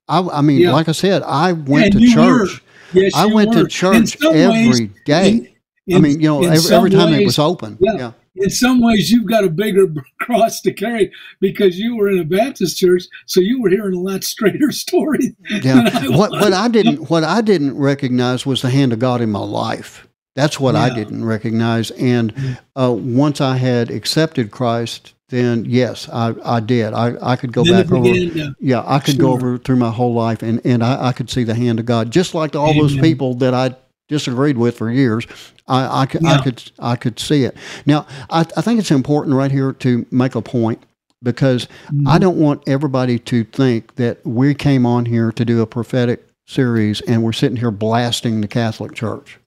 I, 0.07 0.21
I 0.21 0.41
mean, 0.41 0.61
yeah. 0.61 0.71
like 0.71 0.87
I 0.87 0.93
said, 0.93 1.23
I 1.23 1.53
went 1.53 1.93
to 1.93 2.07
church. 2.07 2.61
Yes, 2.93 3.13
I 3.15 3.25
went 3.25 3.49
were. 3.49 3.63
to 3.63 3.67
church 3.67 4.17
every 4.23 4.69
ways, 4.69 4.81
day. 5.05 5.29
In, 5.29 5.49
in, 5.87 5.97
I 5.97 5.99
mean, 5.99 6.21
you 6.21 6.27
know, 6.27 6.43
every, 6.43 6.75
every, 6.75 6.89
time 6.89 7.11
ways, 7.11 7.21
it 7.21 7.25
was 7.25 7.39
open. 7.39 7.77
Yeah. 7.79 7.93
yeah. 7.97 8.11
In 8.35 8.49
some 8.49 8.81
ways, 8.81 9.09
you've 9.09 9.25
got 9.25 9.43
a 9.43 9.49
bigger 9.49 9.87
cross 10.21 10.61
to 10.61 10.71
carry 10.71 11.11
because 11.41 11.77
you 11.77 11.95
were 11.95 12.09
in 12.09 12.19
a 12.19 12.23
Baptist 12.23 12.77
church, 12.77 13.03
so 13.25 13.41
you 13.41 13.61
were 13.61 13.69
hearing 13.69 13.95
a 13.95 13.99
lot 13.99 14.23
straighter 14.23 14.71
story. 14.71 15.35
Yeah. 15.49 16.07
what 16.09 16.31
what 16.31 16.53
I 16.53 16.67
didn't 16.67 17.09
what 17.09 17.23
I 17.23 17.41
didn't 17.41 17.77
recognize 17.77 18.45
was 18.45 18.61
the 18.61 18.69
hand 18.69 18.93
of 18.93 18.99
God 18.99 19.21
in 19.21 19.31
my 19.31 19.39
life. 19.39 20.07
That's 20.37 20.59
what 20.59 20.75
yeah. 20.75 20.81
I 20.81 20.89
didn't 20.93 21.25
recognize. 21.25 21.89
And 21.89 22.59
uh, 22.75 22.91
once 22.95 23.41
I 23.41 23.57
had 23.57 23.89
accepted 23.89 24.51
Christ, 24.51 25.15
then 25.29 25.65
yes, 25.65 26.07
I, 26.09 26.35
I 26.45 26.59
did. 26.59 26.93
I, 26.93 27.15
I 27.23 27.35
could 27.35 27.51
go 27.51 27.63
then 27.63 27.81
back 27.81 27.91
over. 27.91 28.07
To, 28.07 28.53
yeah, 28.59 28.83
I 28.85 28.99
could 28.99 29.15
sure. 29.15 29.21
go 29.21 29.31
over 29.31 29.57
through 29.57 29.77
my 29.77 29.89
whole 29.89 30.13
life, 30.13 30.43
and, 30.43 30.61
and 30.63 30.83
I, 30.83 31.07
I 31.07 31.11
could 31.11 31.31
see 31.31 31.43
the 31.43 31.55
hand 31.55 31.79
of 31.79 31.87
God, 31.87 32.11
just 32.11 32.35
like 32.35 32.55
all 32.55 32.69
Amen. 32.69 32.83
those 32.83 32.95
people 32.97 33.33
that 33.35 33.55
I 33.55 33.75
disagreed 34.09 34.59
with 34.59 34.77
for 34.77 34.91
years. 34.91 35.25
I, 35.67 36.03
I, 36.03 36.05
could, 36.05 36.21
yeah. 36.21 36.35
I 36.35 36.43
could 36.43 36.71
I 36.77 36.95
could 36.97 37.19
see 37.19 37.43
it. 37.43 37.57
Now, 37.87 38.05
I, 38.29 38.41
I 38.41 38.61
think 38.61 38.79
it's 38.79 38.91
important 38.91 39.35
right 39.35 39.51
here 39.51 39.73
to 39.73 40.05
make 40.11 40.35
a 40.35 40.41
point 40.43 40.83
because 41.23 41.65
mm-hmm. 41.65 42.07
I 42.07 42.19
don't 42.19 42.37
want 42.37 42.61
everybody 42.67 43.17
to 43.17 43.43
think 43.43 43.95
that 43.95 44.23
we 44.23 44.53
came 44.53 44.85
on 44.85 45.07
here 45.07 45.31
to 45.31 45.43
do 45.43 45.63
a 45.63 45.65
prophetic 45.65 46.27
series 46.45 47.01
and 47.01 47.23
we're 47.23 47.33
sitting 47.33 47.57
here 47.57 47.71
blasting 47.71 48.41
the 48.41 48.47
Catholic 48.47 48.93
Church. 48.93 49.39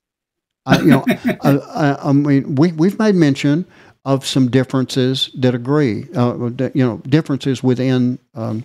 I, 0.66 0.78
you 0.78 0.86
know, 0.86 1.04
I, 1.42 1.50
I, 1.50 2.08
I, 2.08 2.12
mean, 2.12 2.54
we 2.54 2.72
we've 2.72 2.98
made 2.98 3.14
mention 3.14 3.64
of 4.04 4.26
some 4.26 4.50
differences 4.50 5.30
that 5.34 5.54
agree. 5.54 6.06
Uh, 6.14 6.50
that, 6.56 6.72
you 6.74 6.84
know, 6.84 6.98
differences 6.98 7.62
within 7.62 8.18
um, 8.34 8.64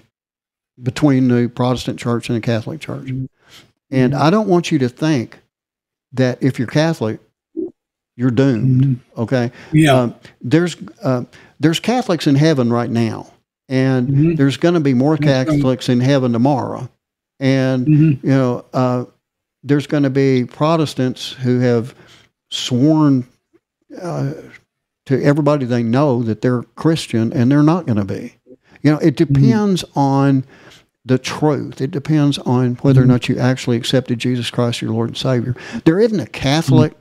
between 0.81 1.27
the 1.27 1.47
Protestant 1.47 1.99
Church 1.99 2.29
and 2.29 2.37
the 2.37 2.41
Catholic 2.41 2.79
Church. 2.79 3.05
Mm-hmm. 3.05 3.25
And 3.91 4.15
I 4.15 4.29
don't 4.29 4.47
want 4.47 4.71
you 4.71 4.79
to 4.79 4.89
think 4.89 5.39
that 6.13 6.41
if 6.41 6.57
you're 6.57 6.67
Catholic, 6.67 7.19
you're 8.15 8.31
doomed. 8.31 8.83
Mm-hmm. 8.83 9.21
Okay. 9.21 9.51
Yeah. 9.71 9.93
Um, 9.93 10.15
there's 10.41 10.75
uh, 11.03 11.25
there's 11.59 11.79
Catholics 11.79 12.27
in 12.27 12.35
heaven 12.35 12.71
right 12.71 12.89
now, 12.89 13.31
and 13.67 14.07
mm-hmm. 14.07 14.35
there's 14.35 14.57
going 14.57 14.73
to 14.73 14.79
be 14.79 14.93
more 14.93 15.17
Catholics 15.17 15.89
in 15.89 15.99
heaven 15.99 16.31
tomorrow. 16.31 16.89
And 17.39 17.85
mm-hmm. 17.85 18.27
you 18.27 18.33
know, 18.33 18.65
uh, 18.73 19.05
there's 19.65 19.87
going 19.87 20.03
to 20.03 20.09
be 20.11 20.45
Protestants 20.45 21.31
who 21.31 21.59
have 21.59 21.95
sworn 22.51 23.27
uh, 23.99 24.33
to 25.07 25.21
everybody 25.23 25.65
they 25.65 25.83
know 25.83 26.23
that 26.23 26.41
they're 26.41 26.63
Christian, 26.63 27.33
and 27.33 27.51
they're 27.51 27.63
not 27.63 27.85
going 27.85 27.97
to 27.97 28.05
be. 28.05 28.37
You 28.81 28.91
know, 28.91 28.99
it 28.99 29.15
mm-hmm. 29.15 29.33
depends 29.33 29.83
mm-hmm. 29.83 29.99
on 29.99 30.45
the 31.03 31.17
truth. 31.17 31.81
It 31.81 31.91
depends 31.91 32.37
on 32.39 32.75
whether 32.75 33.01
mm-hmm. 33.01 33.09
or 33.09 33.13
not 33.13 33.27
you 33.27 33.37
actually 33.37 33.77
accepted 33.77 34.19
Jesus 34.19 34.49
Christ 34.49 34.81
your 34.81 34.91
Lord 34.91 35.09
and 35.09 35.17
Savior. 35.17 35.55
There 35.83 35.99
isn't 35.99 36.19
a 36.19 36.27
Catholic 36.27 36.93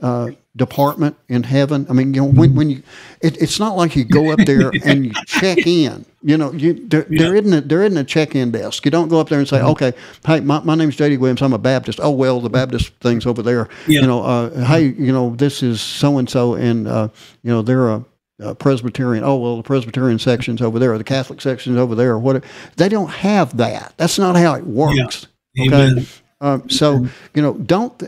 uh, 0.00 0.30
department 0.56 1.16
in 1.28 1.42
heaven. 1.42 1.86
I 1.88 1.92
mean, 1.94 2.12
you 2.14 2.20
know, 2.20 2.28
when, 2.28 2.54
when 2.54 2.70
you, 2.70 2.82
it, 3.20 3.40
it's 3.40 3.58
not 3.58 3.76
like 3.76 3.96
you 3.96 4.04
go 4.04 4.30
up 4.30 4.38
there 4.40 4.70
and 4.84 5.06
you 5.06 5.12
check 5.26 5.66
in. 5.66 6.04
You 6.24 6.36
know, 6.36 6.52
you 6.52 6.86
there, 6.86 7.06
yeah. 7.10 7.22
there 7.22 7.36
isn't 7.36 7.52
a, 7.52 7.60
there 7.62 7.82
isn't 7.82 7.98
a 7.98 8.04
check 8.04 8.36
in 8.36 8.52
desk. 8.52 8.84
You 8.84 8.90
don't 8.90 9.08
go 9.08 9.18
up 9.18 9.28
there 9.28 9.40
and 9.40 9.48
say, 9.48 9.58
mm-hmm. 9.58 9.70
okay, 9.70 9.92
hey, 10.24 10.40
my, 10.40 10.60
my 10.60 10.76
name's 10.76 10.94
J.D. 10.94 11.16
Williams. 11.16 11.42
I'm 11.42 11.52
a 11.52 11.58
Baptist. 11.58 11.98
Oh 12.00 12.10
well, 12.10 12.40
the 12.40 12.50
Baptist 12.50 12.92
thing's 13.00 13.26
over 13.26 13.42
there. 13.42 13.68
Yeah. 13.88 14.02
You 14.02 14.06
know, 14.06 14.22
uh, 14.22 14.64
hey, 14.66 14.88
you 14.96 15.12
know, 15.12 15.34
this 15.34 15.62
is 15.62 15.80
so 15.80 16.18
and 16.18 16.30
so, 16.30 16.54
and 16.54 16.86
uh, 16.86 17.08
you 17.42 17.50
know, 17.50 17.62
they're 17.62 17.88
a 17.88 18.04
uh, 18.40 18.54
Presbyterian. 18.54 19.24
Oh 19.24 19.36
well, 19.36 19.56
the 19.56 19.62
Presbyterian 19.62 20.18
section's 20.18 20.62
over 20.62 20.78
there, 20.78 20.92
or 20.92 20.98
the 20.98 21.04
Catholic 21.04 21.40
section's 21.40 21.76
over 21.76 21.94
there, 21.94 22.12
or 22.12 22.18
whatever. 22.18 22.46
They 22.76 22.88
don't 22.88 23.10
have 23.10 23.56
that. 23.56 23.94
That's 23.96 24.18
not 24.18 24.36
how 24.36 24.54
it 24.54 24.64
works. 24.64 25.26
Yeah. 25.54 25.66
Okay. 25.66 26.06
Um, 26.40 26.68
so 26.68 27.06
you 27.34 27.42
know, 27.42 27.54
don't. 27.54 28.00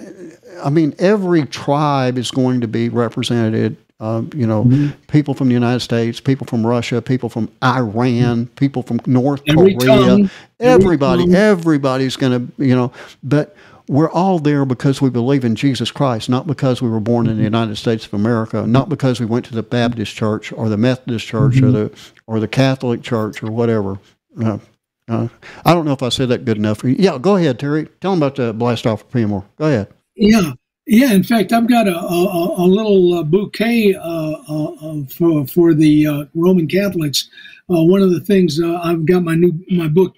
I 0.62 0.70
mean, 0.70 0.94
every 0.98 1.44
tribe 1.46 2.18
is 2.18 2.30
going 2.30 2.60
to 2.60 2.68
be 2.68 2.88
represented. 2.88 3.76
Uh, 4.00 4.22
you 4.34 4.46
know, 4.46 4.64
mm-hmm. 4.64 4.88
people 5.06 5.34
from 5.34 5.48
the 5.48 5.54
United 5.54 5.80
States, 5.80 6.20
people 6.20 6.46
from 6.46 6.66
Russia, 6.66 7.00
people 7.00 7.28
from 7.28 7.50
Iran, 7.62 8.46
people 8.48 8.82
from 8.82 9.00
North 9.06 9.40
every 9.46 9.74
Korea. 9.76 9.96
Tongue, 9.96 10.30
everybody, 10.58 11.32
everybody's 11.34 12.16
going 12.16 12.46
to, 12.46 12.62
you 12.62 12.74
know, 12.74 12.92
but 13.22 13.56
we're 13.88 14.10
all 14.10 14.38
there 14.38 14.64
because 14.64 15.00
we 15.00 15.10
believe 15.10 15.44
in 15.44 15.54
Jesus 15.54 15.90
Christ, 15.90 16.28
not 16.28 16.46
because 16.46 16.80
we 16.80 16.88
were 16.88 17.00
born 17.00 17.26
in 17.28 17.36
the 17.36 17.42
United 17.42 17.76
States 17.76 18.06
of 18.06 18.14
America, 18.14 18.66
not 18.66 18.88
because 18.88 19.20
we 19.20 19.26
went 19.26 19.44
to 19.46 19.54
the 19.54 19.62
Baptist 19.62 20.14
church 20.14 20.52
or 20.52 20.68
the 20.68 20.76
Methodist 20.76 21.26
church 21.26 21.54
mm-hmm. 21.54 21.66
or 21.66 21.70
the 21.70 21.98
or 22.26 22.40
the 22.40 22.48
Catholic 22.48 23.02
church 23.02 23.42
or 23.42 23.50
whatever. 23.50 23.98
Uh, 24.42 24.58
uh, 25.06 25.28
I 25.64 25.74
don't 25.74 25.84
know 25.84 25.92
if 25.92 26.02
I 26.02 26.08
said 26.08 26.30
that 26.30 26.44
good 26.44 26.56
enough. 26.56 26.82
Yeah, 26.82 27.18
go 27.18 27.36
ahead, 27.36 27.58
Terry. 27.58 27.88
Tell 28.00 28.12
them 28.12 28.22
about 28.22 28.36
the 28.36 28.52
blast 28.52 28.86
off 28.86 29.04
of 29.14 29.28
more. 29.28 29.44
Go 29.58 29.66
ahead. 29.66 29.88
Yeah, 30.16 30.52
yeah. 30.86 31.12
In 31.12 31.24
fact, 31.24 31.52
I've 31.52 31.68
got 31.68 31.88
a 31.88 31.96
a, 31.96 32.64
a 32.64 32.66
little 32.66 33.14
uh, 33.14 33.22
bouquet 33.24 33.94
uh, 33.94 34.00
uh, 34.48 35.04
for 35.06 35.46
for 35.46 35.74
the 35.74 36.06
uh, 36.06 36.24
Roman 36.34 36.68
Catholics 36.68 37.28
uh, 37.70 37.82
one 37.82 38.02
of 38.02 38.10
the 38.10 38.20
things 38.20 38.60
uh, 38.60 38.78
I've 38.82 39.06
got 39.06 39.22
my 39.24 39.34
new 39.34 39.52
my 39.70 39.88
book 39.88 40.14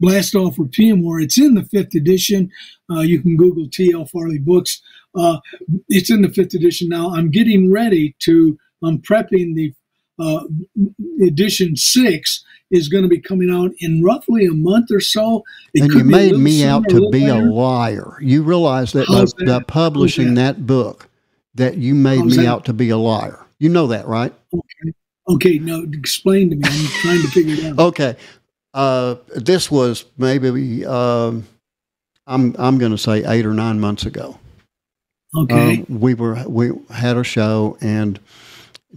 Blast 0.00 0.34
Off 0.34 0.56
for 0.56 0.68
War. 0.78 1.20
It's 1.20 1.38
in 1.38 1.54
the 1.54 1.64
fifth 1.64 1.94
edition. 1.94 2.50
You 2.90 3.20
can 3.20 3.36
Google 3.36 3.68
T.L. 3.70 4.06
Farley 4.06 4.38
books. 4.38 4.82
It's 5.88 6.10
in 6.10 6.22
the 6.22 6.28
fifth 6.30 6.54
edition 6.54 6.88
now. 6.88 7.10
I'm 7.14 7.30
getting 7.30 7.72
ready 7.72 8.16
to. 8.20 8.58
I'm 8.82 8.98
prepping 8.98 9.54
the 9.54 9.74
edition 11.24 11.76
six 11.76 12.44
is 12.70 12.88
going 12.88 13.02
to 13.02 13.08
be 13.08 13.20
coming 13.20 13.50
out 13.50 13.70
in 13.78 14.02
roughly 14.02 14.46
a 14.46 14.52
month 14.52 14.90
or 14.90 15.00
so. 15.00 15.42
It 15.74 15.82
and 15.82 15.92
you 15.92 16.04
made 16.04 16.36
me 16.36 16.64
out 16.64 16.88
to 16.90 17.08
be 17.10 17.30
later. 17.30 17.46
a 17.46 17.50
liar. 17.50 18.18
You 18.20 18.42
realize 18.42 18.92
that 18.92 19.06
by, 19.08 19.24
that? 19.44 19.46
by 19.46 19.62
publishing 19.64 20.34
that? 20.34 20.56
that? 20.56 20.66
book, 20.66 21.08
that 21.54 21.78
you 21.78 21.94
made 21.94 22.20
How's 22.20 22.36
me 22.36 22.44
that? 22.44 22.48
out 22.48 22.64
to 22.66 22.72
be 22.72 22.90
a 22.90 22.98
liar. 22.98 23.44
You 23.58 23.68
know 23.68 23.86
that, 23.88 24.06
right? 24.06 24.32
Okay. 24.52 24.92
Okay, 25.30 25.58
no, 25.58 25.82
explain 25.92 26.48
to 26.50 26.56
me. 26.56 26.62
I'm 26.64 26.86
trying 27.02 27.20
to 27.20 27.28
figure 27.28 27.54
it 27.54 27.64
out. 27.72 27.78
Okay, 27.78 28.16
uh, 28.72 29.16
this 29.36 29.70
was 29.70 30.06
maybe 30.16 30.86
um, 30.86 31.46
I'm 32.26 32.56
I'm 32.58 32.78
going 32.78 32.92
to 32.92 32.98
say 32.98 33.24
eight 33.24 33.44
or 33.44 33.52
nine 33.52 33.78
months 33.78 34.06
ago. 34.06 34.38
Okay, 35.36 35.80
uh, 35.80 35.84
we 35.90 36.14
were 36.14 36.42
we 36.48 36.70
had 36.90 37.16
a 37.16 37.24
show 37.24 37.76
and. 37.80 38.18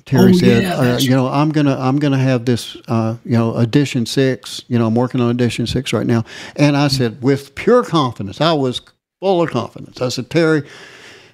Terry 0.05 0.31
oh, 0.31 0.37
said, 0.37 0.63
yeah, 0.63 0.75
uh, 0.75 0.97
"You 0.97 1.09
know, 1.11 1.27
I'm 1.27 1.49
gonna 1.49 1.77
I'm 1.77 1.99
gonna 1.99 2.17
have 2.17 2.45
this, 2.45 2.77
uh, 2.87 3.17
you 3.25 3.37
know, 3.37 3.55
edition 3.55 4.05
six. 4.05 4.63
You 4.67 4.79
know, 4.79 4.87
I'm 4.87 4.95
working 4.95 5.19
on 5.19 5.29
edition 5.29 5.67
six 5.67 5.91
right 5.91 6.07
now." 6.07 6.23
And 6.55 6.77
I 6.77 6.87
said, 6.87 7.21
with 7.21 7.55
pure 7.55 7.83
confidence, 7.83 8.39
I 8.39 8.53
was 8.53 8.81
full 9.19 9.41
of 9.41 9.49
confidence. 9.49 10.01
I 10.01 10.07
said, 10.07 10.29
"Terry, 10.29 10.63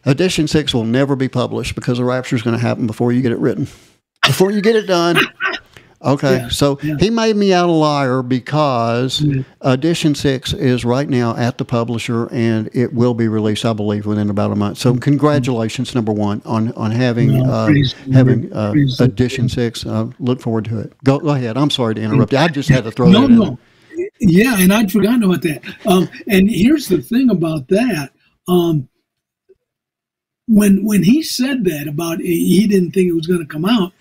edition 0.06 0.48
six 0.48 0.74
will 0.74 0.86
never 0.86 1.16
be 1.16 1.28
published 1.28 1.76
because 1.76 2.00
the 2.00 2.04
rapture 2.04 2.36
is 2.36 2.42
going 2.42 2.56
to 2.56 2.62
happen 2.62 2.88
before 2.88 3.12
you 3.12 3.22
get 3.22 3.32
it 3.32 3.40
written." 3.40 3.68
before 4.28 4.52
you 4.52 4.62
get 4.62 4.76
it 4.76 4.86
done. 4.86 5.18
Okay, 6.00 6.38
yeah, 6.38 6.50
so 6.50 6.78
yeah. 6.84 6.96
he 7.00 7.10
made 7.10 7.36
me 7.36 7.54
out 7.54 7.70
a 7.70 7.72
liar 7.72 8.22
because 8.22 9.22
mm-hmm. 9.22 9.42
edition 9.62 10.14
six 10.14 10.54
is 10.54 10.86
right 10.86 11.10
now 11.10 11.36
at 11.36 11.58
the 11.58 11.66
publisher 11.66 12.28
and 12.32 12.70
it 12.74 12.94
will 12.94 13.16
be 13.16 13.28
released, 13.28 13.66
I 13.66 13.74
believe, 13.74 14.06
within 14.06 14.30
about 14.30 14.52
a 14.52 14.56
month. 14.56 14.78
So, 14.78 14.92
mm-hmm. 14.92 15.00
congratulations, 15.00 15.96
number 15.96 16.12
one, 16.12 16.44
on 16.46 16.72
on 16.74 16.92
having 16.92 17.40
no, 17.40 17.52
uh, 17.52 17.74
having 18.14 18.54
uh, 18.54 18.74
edition 19.00 19.50
six. 19.50 19.88
Uh, 19.88 20.12
look 20.20 20.40
forward 20.40 20.66
to 20.66 20.80
it. 20.80 20.94
Go, 21.04 21.20
go 21.20 21.30
ahead. 21.30 21.58
I'm 21.58 21.72
sorry 21.72 21.96
to 21.96 22.02
interrupt 22.02 22.32
you. 22.32 22.38
I 22.38 22.48
just 22.48 22.70
had 22.70 22.84
to 22.84 22.92
throw 22.92 23.10
no, 23.10 23.22
that 23.22 23.32
in. 23.32 23.40
No. 23.40 23.60
Yeah, 24.20 24.56
and 24.60 24.72
I'd 24.72 24.92
forgotten 24.92 25.24
about 25.24 25.42
that. 25.42 25.64
Um, 25.88 26.10
and 26.28 26.50
here's 26.50 26.88
the 26.88 27.02
thing 27.02 27.32
about 27.32 27.68
that. 27.70 28.12
Um, 28.48 28.88
when 30.48 30.86
when 30.86 31.04
he 31.04 31.22
said 31.24 31.66
that 31.66 31.88
about 31.88 32.20
he 32.20 32.68
didn't 32.68 32.92
think 32.92 33.10
it 33.10 33.14
was 33.14 33.28
going 33.28 33.42
to 33.42 33.46
come 33.46 33.66
out, 33.66 33.94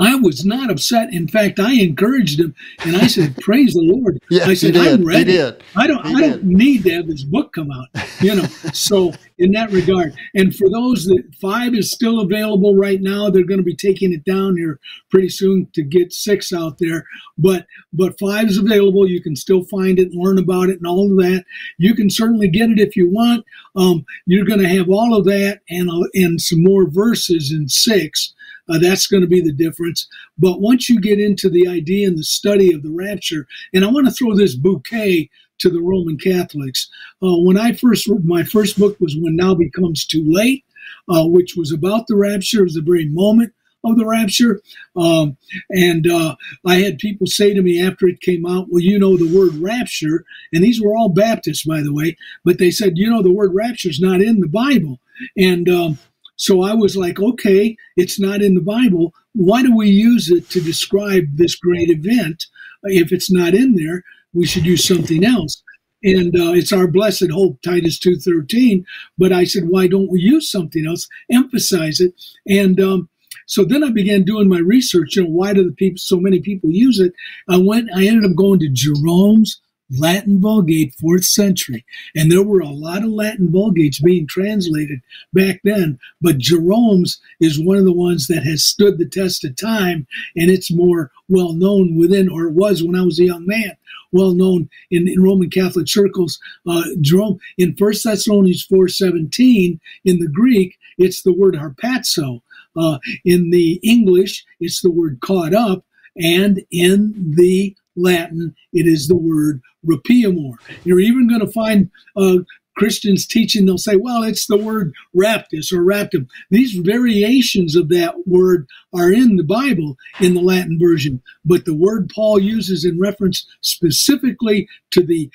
I 0.00 0.14
was 0.14 0.46
not 0.46 0.70
upset. 0.70 1.12
In 1.12 1.28
fact, 1.28 1.60
I 1.60 1.74
encouraged 1.74 2.40
him 2.40 2.54
and 2.80 2.96
I 2.96 3.06
said, 3.06 3.36
"Praise 3.40 3.74
the 3.74 3.82
Lord." 3.82 4.18
yes, 4.30 4.48
I 4.48 4.54
said, 4.54 4.76
"I'm 4.76 5.04
ready. 5.04 5.38
I 5.76 5.86
don't. 5.86 6.06
He 6.06 6.14
I 6.14 6.20
don't 6.20 6.44
need 6.44 6.84
to 6.84 6.94
have 6.94 7.06
this 7.06 7.22
book 7.22 7.52
come 7.52 7.70
out." 7.70 7.88
You 8.20 8.36
know. 8.36 8.44
so 8.72 9.12
in 9.38 9.52
that 9.52 9.70
regard, 9.70 10.14
and 10.34 10.56
for 10.56 10.70
those 10.70 11.04
that 11.04 11.24
five 11.40 11.74
is 11.74 11.90
still 11.90 12.20
available 12.20 12.74
right 12.74 13.00
now, 13.00 13.28
they're 13.28 13.44
going 13.44 13.60
to 13.60 13.64
be 13.64 13.76
taking 13.76 14.12
it 14.12 14.24
down 14.24 14.56
here 14.56 14.80
pretty 15.10 15.28
soon 15.28 15.68
to 15.74 15.82
get 15.82 16.12
six 16.12 16.52
out 16.52 16.78
there. 16.78 17.04
But 17.36 17.66
but 17.92 18.18
five 18.18 18.48
is 18.48 18.58
available. 18.58 19.06
You 19.06 19.22
can 19.22 19.36
still 19.36 19.64
find 19.64 19.98
it, 19.98 20.14
learn 20.14 20.38
about 20.38 20.70
it, 20.70 20.78
and 20.78 20.86
all 20.86 21.10
of 21.10 21.18
that. 21.18 21.44
You 21.76 21.94
can 21.94 22.08
certainly 22.08 22.48
get 22.48 22.70
it 22.70 22.78
if 22.78 22.96
you 22.96 23.10
want. 23.10 23.44
Um, 23.76 24.06
you're 24.24 24.46
going 24.46 24.60
to 24.60 24.68
have 24.68 24.88
all 24.88 25.14
of 25.14 25.26
that 25.26 25.60
and 25.68 25.90
uh, 25.90 26.08
and 26.14 26.40
some 26.40 26.64
more 26.64 26.88
verses 26.88 27.52
in 27.52 27.68
six 27.68 28.34
uh, 28.68 28.78
that's 28.78 29.06
going 29.06 29.22
to 29.22 29.28
be 29.28 29.40
the 29.40 29.52
difference. 29.52 30.06
But 30.38 30.60
once 30.60 30.88
you 30.88 31.00
get 31.00 31.20
into 31.20 31.48
the 31.48 31.66
idea 31.66 32.08
and 32.08 32.18
the 32.18 32.24
study 32.24 32.72
of 32.72 32.82
the 32.82 32.90
rapture, 32.90 33.46
and 33.72 33.84
I 33.84 33.88
want 33.88 34.06
to 34.06 34.12
throw 34.12 34.34
this 34.36 34.54
bouquet 34.54 35.30
to 35.60 35.70
the 35.70 35.80
Roman 35.80 36.18
Catholics. 36.18 36.88
Uh, 37.22 37.36
when 37.36 37.58
I 37.58 37.72
first, 37.72 38.08
my 38.24 38.44
first 38.44 38.78
book 38.78 38.96
was 38.98 39.16
When 39.18 39.36
Now 39.36 39.54
Becomes 39.54 40.06
Too 40.06 40.24
Late, 40.26 40.64
uh, 41.08 41.26
which 41.26 41.54
was 41.56 41.72
about 41.72 42.06
the 42.06 42.16
rapture, 42.16 42.60
it 42.60 42.64
was 42.64 42.74
the 42.74 42.82
very 42.82 43.08
moment 43.08 43.52
of 43.84 43.96
the 43.96 44.06
rapture. 44.06 44.60
Um, 44.96 45.36
and 45.70 46.06
uh, 46.10 46.36
I 46.66 46.76
had 46.76 46.98
people 46.98 47.26
say 47.26 47.54
to 47.54 47.62
me 47.62 47.82
after 47.82 48.06
it 48.06 48.20
came 48.20 48.44
out, 48.44 48.66
well, 48.68 48.82
you 48.82 48.98
know, 48.98 49.16
the 49.16 49.34
word 49.34 49.54
rapture, 49.54 50.24
and 50.52 50.62
these 50.62 50.80
were 50.80 50.96
all 50.96 51.08
Baptists, 51.08 51.64
by 51.64 51.80
the 51.80 51.92
way, 51.92 52.16
but 52.44 52.58
they 52.58 52.70
said, 52.70 52.98
you 52.98 53.08
know, 53.08 53.22
the 53.22 53.32
word 53.32 53.54
rapture 53.54 53.88
is 53.88 54.00
not 54.00 54.20
in 54.20 54.40
the 54.40 54.48
Bible. 54.48 55.00
And 55.36 55.68
um, 55.68 55.98
so 56.46 56.62
I 56.62 56.72
was 56.74 56.96
like, 56.96 57.18
okay, 57.20 57.76
it's 57.96 58.18
not 58.18 58.40
in 58.40 58.54
the 58.54 58.66
Bible. 58.76 59.12
Why 59.34 59.62
do 59.62 59.76
we 59.76 59.88
use 59.90 60.30
it 60.36 60.48
to 60.50 60.60
describe 60.60 61.26
this 61.36 61.54
great 61.54 61.90
event? 61.90 62.46
If 62.84 63.12
it's 63.12 63.30
not 63.30 63.52
in 63.54 63.76
there, 63.76 64.02
we 64.32 64.46
should 64.46 64.64
use 64.64 64.84
something 64.88 65.22
else. 65.22 65.62
And 66.02 66.34
uh, 66.34 66.52
it's 66.58 66.72
our 66.72 66.88
blessed 66.88 67.30
hope, 67.30 67.60
Titus 67.60 67.98
two 67.98 68.16
thirteen. 68.16 68.86
But 69.18 69.32
I 69.32 69.44
said, 69.44 69.68
why 69.68 69.86
don't 69.86 70.10
we 70.10 70.20
use 70.34 70.50
something 70.50 70.86
else? 70.86 71.06
Emphasize 71.30 72.00
it. 72.00 72.14
And 72.46 72.80
um, 72.80 73.08
so 73.46 73.64
then 73.64 73.84
I 73.84 73.90
began 73.90 74.24
doing 74.24 74.48
my 74.48 74.60
research. 74.60 75.16
You 75.16 75.24
know, 75.24 75.30
why 75.30 75.52
do 75.52 75.62
the 75.62 75.76
people 75.82 75.98
so 75.98 76.18
many 76.18 76.40
people 76.40 76.70
use 76.70 76.98
it? 77.06 77.12
I 77.54 77.58
went. 77.58 77.90
I 77.94 78.06
ended 78.06 78.24
up 78.30 78.36
going 78.36 78.60
to 78.60 78.70
Jerome's 78.84 79.60
Latin 79.98 80.40
Vulgate, 80.40 80.94
fourth 80.94 81.24
century. 81.24 81.84
And 82.14 82.30
there 82.30 82.42
were 82.42 82.60
a 82.60 82.68
lot 82.68 83.02
of 83.02 83.10
Latin 83.10 83.50
Vulgates 83.50 84.00
being 84.00 84.26
translated 84.26 85.00
back 85.32 85.60
then, 85.64 85.98
but 86.20 86.38
Jerome's 86.38 87.20
is 87.40 87.60
one 87.60 87.76
of 87.76 87.84
the 87.84 87.92
ones 87.92 88.26
that 88.28 88.44
has 88.44 88.64
stood 88.64 88.98
the 88.98 89.08
test 89.08 89.44
of 89.44 89.56
time, 89.56 90.06
and 90.36 90.50
it's 90.50 90.72
more 90.72 91.10
well 91.28 91.52
known 91.52 91.96
within, 91.96 92.28
or 92.28 92.48
was 92.48 92.82
when 92.82 92.96
I 92.96 93.02
was 93.02 93.18
a 93.18 93.24
young 93.24 93.46
man, 93.46 93.76
well 94.12 94.32
known 94.32 94.68
in, 94.90 95.08
in 95.08 95.22
Roman 95.22 95.50
Catholic 95.50 95.88
circles. 95.88 96.38
Uh, 96.66 96.84
Jerome, 97.00 97.38
in 97.58 97.76
First 97.76 98.04
Thessalonians 98.04 98.66
4.17, 98.66 99.80
in 100.04 100.18
the 100.18 100.28
Greek, 100.28 100.78
it's 100.98 101.22
the 101.22 101.32
word 101.32 101.54
harpazo. 101.54 102.42
Uh, 102.76 102.98
in 103.24 103.50
the 103.50 103.80
English, 103.82 104.44
it's 104.60 104.80
the 104.80 104.90
word 104.90 105.20
caught 105.20 105.54
up, 105.54 105.84
and 106.16 106.62
in 106.70 107.14
the 107.16 107.74
Latin, 107.96 108.54
it 108.72 108.86
is 108.86 109.08
the 109.08 109.16
word 109.16 109.60
rapiemur. 109.86 110.54
You're 110.84 111.00
even 111.00 111.28
going 111.28 111.40
to 111.40 111.52
find 111.52 111.90
uh, 112.16 112.38
Christians 112.76 113.26
teaching, 113.26 113.66
they'll 113.66 113.76
say, 113.76 113.96
well, 113.96 114.22
it's 114.22 114.46
the 114.46 114.56
word 114.56 114.94
raptus 115.14 115.70
or 115.72 115.82
raptum. 115.82 116.26
These 116.50 116.74
variations 116.74 117.76
of 117.76 117.90
that 117.90 118.26
word 118.26 118.66
are 118.94 119.12
in 119.12 119.36
the 119.36 119.44
Bible 119.44 119.96
in 120.20 120.32
the 120.32 120.40
Latin 120.40 120.78
version, 120.78 121.20
but 121.44 121.66
the 121.66 121.74
word 121.74 122.10
Paul 122.14 122.38
uses 122.38 122.84
in 122.84 122.98
reference 122.98 123.46
specifically 123.60 124.66
to 124.92 125.02
the 125.02 125.30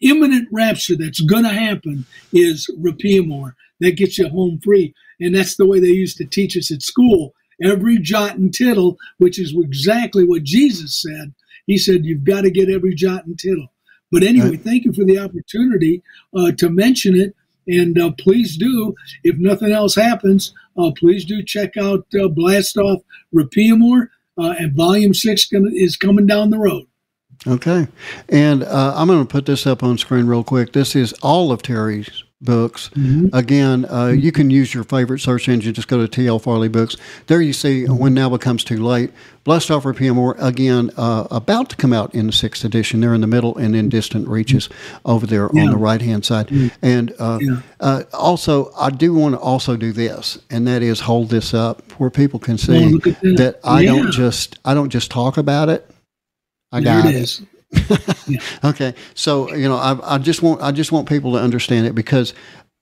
imminent 0.00 0.48
rapture 0.52 0.96
that's 0.96 1.20
going 1.20 1.42
to 1.42 1.50
happen 1.50 2.06
is 2.32 2.70
rapiemur. 2.78 3.54
That 3.80 3.96
gets 3.96 4.18
you 4.18 4.28
home 4.28 4.60
free. 4.62 4.94
And 5.20 5.34
that's 5.34 5.56
the 5.56 5.66
way 5.66 5.80
they 5.80 5.88
used 5.88 6.18
to 6.18 6.24
teach 6.24 6.56
us 6.56 6.70
at 6.70 6.82
school. 6.82 7.34
Every 7.62 7.98
jot 7.98 8.36
and 8.36 8.52
tittle, 8.54 8.96
which 9.18 9.38
is 9.38 9.54
exactly 9.58 10.24
what 10.24 10.44
Jesus 10.44 11.00
said, 11.00 11.34
he 11.70 11.78
said, 11.78 12.04
You've 12.04 12.24
got 12.24 12.40
to 12.40 12.50
get 12.50 12.68
every 12.68 12.96
jot 12.96 13.26
and 13.26 13.38
tittle. 13.38 13.72
But 14.10 14.24
anyway, 14.24 14.50
right. 14.50 14.60
thank 14.60 14.84
you 14.84 14.92
for 14.92 15.04
the 15.04 15.18
opportunity 15.18 16.02
uh, 16.36 16.50
to 16.58 16.68
mention 16.68 17.14
it. 17.14 17.36
And 17.68 17.96
uh, 17.96 18.10
please 18.18 18.56
do, 18.56 18.96
if 19.22 19.36
nothing 19.36 19.70
else 19.70 19.94
happens, 19.94 20.52
uh, 20.76 20.90
please 20.98 21.24
do 21.24 21.44
check 21.44 21.76
out 21.76 22.04
uh, 22.20 22.26
Blast 22.26 22.76
Off 22.76 23.02
Rapiemur. 23.32 24.08
Uh, 24.36 24.54
and 24.58 24.74
Volume 24.74 25.14
6 25.14 25.48
is 25.52 25.96
coming 25.96 26.26
down 26.26 26.50
the 26.50 26.58
road. 26.58 26.86
Okay. 27.46 27.86
And 28.28 28.64
uh, 28.64 28.94
I'm 28.96 29.06
going 29.06 29.24
to 29.24 29.30
put 29.30 29.46
this 29.46 29.64
up 29.66 29.84
on 29.84 29.96
screen 29.96 30.26
real 30.26 30.42
quick. 30.42 30.72
This 30.72 30.96
is 30.96 31.12
all 31.22 31.52
of 31.52 31.62
Terry's 31.62 32.24
books. 32.40 32.88
Mm-hmm. 32.90 33.34
Again, 33.34 33.84
uh, 33.86 34.06
you 34.06 34.32
can 34.32 34.50
use 34.50 34.72
your 34.72 34.84
favorite 34.84 35.20
search 35.20 35.48
engine. 35.48 35.74
Just 35.74 35.88
go 35.88 36.04
to 36.04 36.20
TL 36.20 36.40
Farley 36.42 36.68
Books. 36.68 36.96
There 37.26 37.40
you 37.40 37.52
see 37.52 37.84
When 37.86 38.14
Now 38.14 38.30
Becomes 38.30 38.64
Too 38.64 38.82
Late. 38.82 39.10
Blast 39.44 39.70
Off 39.70 39.84
Rapiemur, 39.84 40.36
again, 40.42 40.90
uh, 40.96 41.26
about 41.30 41.70
to 41.70 41.76
come 41.76 41.92
out 41.92 42.14
in 42.14 42.26
the 42.26 42.32
sixth 42.32 42.64
edition. 42.64 43.00
They're 43.00 43.14
in 43.14 43.22
the 43.22 43.26
middle 43.26 43.56
and 43.56 43.74
in 43.74 43.88
Distant 43.88 44.28
Reaches 44.28 44.68
over 45.04 45.26
there 45.26 45.48
yeah. 45.52 45.62
on 45.62 45.70
the 45.70 45.78
right 45.78 46.00
hand 46.00 46.24
side. 46.24 46.48
Mm-hmm. 46.48 46.68
And 46.82 47.14
uh, 47.18 47.38
yeah. 47.40 47.62
Uh, 47.80 48.02
also, 48.12 48.72
I 48.74 48.90
do 48.90 49.14
want 49.14 49.34
to 49.34 49.40
also 49.40 49.76
do 49.76 49.92
this, 49.92 50.38
and 50.50 50.66
that 50.66 50.82
is 50.82 51.00
hold 51.00 51.30
this 51.30 51.54
up 51.54 51.90
where 51.92 52.10
people 52.10 52.38
can 52.38 52.58
see 52.58 52.98
that. 52.98 53.34
that. 53.36 53.60
I 53.64 53.80
yeah. 53.80 53.92
don't 53.92 54.12
just 54.12 54.58
I 54.64 54.74
don't 54.74 54.90
just 54.90 55.10
talk 55.10 55.38
about 55.38 55.70
it. 55.70 55.90
I 56.70 56.80
there 56.80 57.02
got 57.02 57.14
it. 57.14 57.14
Is. 57.14 57.42
Okay, 58.64 58.94
so 59.14 59.52
you 59.54 59.68
know, 59.68 59.76
I, 59.76 60.14
I, 60.14 60.18
just 60.18 60.42
want 60.42 60.60
I 60.62 60.72
just 60.72 60.92
want 60.92 61.08
people 61.08 61.32
to 61.32 61.38
understand 61.38 61.86
it 61.86 61.94
because, 61.94 62.34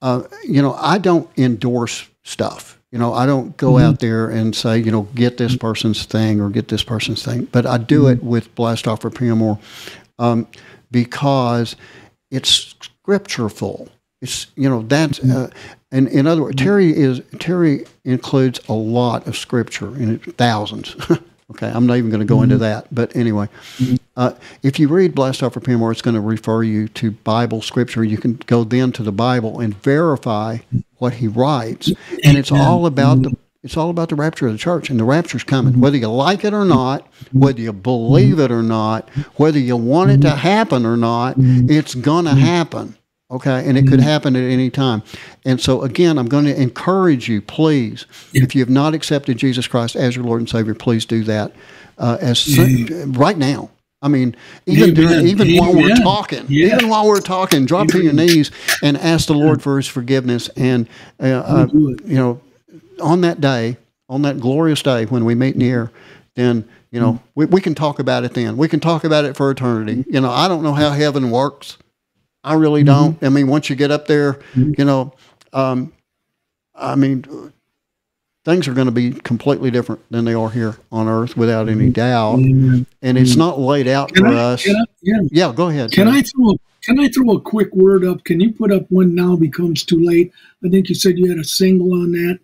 uh, 0.03 0.23
you 0.45 0.63
know, 0.63 0.75
I 0.75 0.99
don't 0.99 1.29
endorse 1.39 2.09
stuff. 2.25 2.81
You 2.91 2.99
know, 2.99 3.13
I 3.13 3.27
don't 3.27 3.57
go 3.57 3.73
mm-hmm. 3.73 3.85
out 3.85 4.01
there 4.01 4.31
and 4.31 4.55
say, 4.57 4.79
you 4.79 4.91
know, 4.91 5.03
get 5.15 5.37
this 5.37 5.57
person's 5.57 6.05
thing 6.05 6.41
or 6.41 6.49
get 6.49 6.69
this 6.69 6.83
person's 6.83 7.23
thing, 7.23 7.45
but 7.47 7.67
I 7.67 7.79
do 7.79 8.05
mm-hmm. 8.05 8.13
it 8.13 8.25
with 8.25 8.55
Blast 8.55 8.89
Off 8.89 9.01
Rapiemur 9.03 9.61
um, 10.19 10.47
because 10.91 11.77
it's 12.31 12.75
scriptureful. 12.75 13.89
It's 14.21 14.49
you 14.57 14.69
know 14.69 14.83
that's 14.83 15.21
mm-hmm. 15.21 15.45
uh, 15.45 15.49
and 15.93 16.09
in 16.09 16.27
other 16.27 16.43
words, 16.43 16.57
Terry 16.57 16.97
is 16.97 17.21
Terry 17.39 17.85
includes 18.05 18.61
a 18.69 18.73
lot 18.73 19.27
of 19.27 19.37
scripture 19.37 19.95
in 19.97 20.15
it, 20.17 20.37
thousands. 20.37 20.97
Okay, 21.51 21.67
I'm 21.67 21.87
not 21.87 21.97
even 21.97 22.11
going 22.11 22.21
to 22.21 22.27
go 22.27 22.37
mm-hmm. 22.37 22.45
into 22.45 22.59
that. 22.59 22.95
But 22.95 23.17
anyway, 23.17 23.49
mm-hmm. 23.79 23.97
Uh, 24.19 24.35
if 24.65 24.81
you 24.81 24.89
read 24.89 25.15
Blast 25.15 25.45
Off 25.45 25.55
Rapiemur, 25.55 25.93
it's 25.93 26.03
going 26.03 26.17
to 26.17 26.21
refer 26.21 26.65
you 26.65 26.89
to 26.89 27.13
Bible 27.13 27.63
scripture. 27.63 28.03
You 28.03 28.19
can 28.19 28.35
go 28.47 28.65
then 28.65 28.91
to 28.93 29.05
the 29.05 29.13
Bible 29.13 29.61
and 29.61 29.81
verify 29.83 30.59
what 30.97 31.15
he 31.15 31.29
writes, 31.29 31.93
and 32.25 32.37
it's 32.37 32.51
all 32.51 32.85
about 32.85 33.23
the 33.23 33.37
it's 33.63 33.77
all 33.77 33.91
about 33.91 34.09
the 34.09 34.17
rapture 34.17 34.47
of 34.47 34.53
the 34.53 34.59
church, 34.59 34.91
and 34.91 34.99
the 34.99 35.05
rapture's 35.05 35.45
coming. 35.45 35.75
Mm-hmm. 35.75 35.83
Whether 35.83 35.97
you 35.99 36.09
like 36.09 36.45
it 36.45 36.53
or 36.53 36.65
not, 36.65 37.07
whether 37.33 37.61
you 37.61 37.73
believe 37.73 38.41
it 38.41 38.51
or 38.51 38.63
not, 38.63 39.09
whether 39.37 39.59
you 39.59 39.77
want 39.77 40.11
it 40.11 40.21
to 40.23 40.31
happen 40.31 40.85
or 40.85 40.97
not, 40.97 41.35
it's 41.39 41.95
going 41.95 42.25
to 42.25 42.35
happen. 42.35 42.97
Okay, 43.31 43.69
and 43.69 43.77
it 43.77 43.83
could 43.83 44.01
mm-hmm. 44.01 44.09
happen 44.09 44.37
at 44.37 44.43
any 44.43 44.71
time. 44.71 45.03
And 45.45 45.61
so, 45.61 45.83
again, 45.83 46.19
I'm 46.19 46.29
going 46.29 46.47
to 46.47 46.61
encourage 46.61 47.29
you, 47.29 47.43
please, 47.43 48.07
if 48.33 48.55
you 48.55 48.63
have 48.63 48.71
not 48.71 48.95
accepted 48.95 49.37
Jesus 49.37 49.69
Christ 49.69 49.95
as 49.97 50.17
your 50.17 50.25
Lord 50.25 50.41
and 50.41 50.49
Savior, 50.49 50.75
please 50.75 51.05
do 51.05 51.23
that 51.25 51.53
uh, 51.99 52.17
as 52.21 52.39
soon, 52.39 53.13
right 53.13 53.37
now. 53.37 53.71
I 54.01 54.09
mean, 54.09 54.37
even 54.67 54.95
during, 54.95 55.27
even 55.27 55.49
Amen. 55.49 55.61
while 55.61 55.75
we're 55.75 55.97
talking, 55.97 56.47
yeah. 56.49 56.67
even 56.67 56.89
while 56.89 57.07
we're 57.07 57.21
talking, 57.21 57.67
drop 57.67 57.89
to 57.89 58.03
your 58.03 58.13
knees 58.13 58.53
and 58.83 58.97
ask 58.97 59.27
the 59.27 59.35
Lord 59.35 59.61
for 59.61 59.77
His 59.77 59.89
forgiveness. 59.89 60.49
And 60.51 60.89
uh, 61.21 61.27
uh, 61.27 61.67
you 61.73 62.01
know, 62.05 62.41
on 63.01 63.23
that 63.23 63.41
day, 63.41 63.77
on 64.09 64.23
that 64.23 64.39
glorious 64.39 64.83
day 64.83 65.07
when 65.07 65.25
we 65.25 65.35
meet 65.35 65.57
near, 65.57 65.91
then 66.37 66.69
you 66.93 67.01
know 67.01 67.21
we, 67.35 67.47
we 67.47 67.61
can 67.61 67.75
talk 67.75 67.99
about 67.99 68.23
it. 68.23 68.35
Then 68.35 68.57
we 68.57 68.69
can 68.69 68.79
talk 68.79 69.03
about 69.03 69.25
it 69.25 69.37
for 69.37 69.51
eternity. 69.51 70.05
You 70.09 70.21
know, 70.21 70.31
I 70.31 70.47
don't 70.47 70.63
know 70.63 70.75
how 70.75 70.91
heaven 70.91 71.33
works. 71.33 71.77
I 72.45 72.55
really 72.55 72.83
mm-hmm. 72.83 72.87
don't. 72.87 73.15
Mm-hmm. 73.17 73.25
I 73.25 73.29
mean, 73.31 73.49
once 73.49 73.69
you 73.69 73.75
get 73.75 73.91
up 73.91 74.07
there, 74.07 74.35
mm-hmm. 74.35 74.75
you 74.79 74.85
know, 74.85 75.13
um, 75.53 75.93
I 76.73 76.95
mean, 76.95 77.53
things 78.49 78.67
are 78.67 78.73
going 78.73 78.87
to 78.87 78.93
be 78.93 79.11
completely 79.11 79.71
different 79.71 80.01
than 80.11 80.25
they 80.25 80.33
are 80.33 80.49
here 80.49 80.77
on 80.91 81.07
Earth, 81.07 81.37
without 81.37 81.69
any 81.69 81.85
mm-hmm. 81.85 81.93
doubt. 81.93 82.39
Mm-hmm. 82.39 82.83
And 83.03 83.19
it's 83.19 83.37
not 83.37 83.59
laid 83.59 83.87
out 83.87 84.15
can 84.15 84.25
for 84.25 84.31
I, 84.31 84.37
us. 84.37 84.67
I, 84.67 84.73
yeah. 85.03 85.21
yeah, 85.31 85.53
go 85.53 85.69
ahead. 85.69 85.93
Can 85.93 86.09
I 86.09 86.23
throw 86.23 86.53
a, 86.53 86.55
Can 86.83 86.99
I 86.99 87.09
throw 87.09 87.37
a 87.37 87.41
quick 87.41 87.75
word 87.75 88.05
up? 88.05 88.25
Can 88.25 88.41
you 88.41 88.53
put 88.53 88.73
up 88.73 88.87
when 88.89 89.15
now 89.15 89.37
becomes 89.37 89.85
too 89.85 90.03
late? 90.03 90.33
I 90.65 90.71
think 90.71 90.89
you 90.89 90.95
said 90.95 91.19
you 91.19 91.29
had 91.29 91.39
a 91.39 91.45
single 91.45 91.93
on 91.93 92.13
that. 92.13 92.39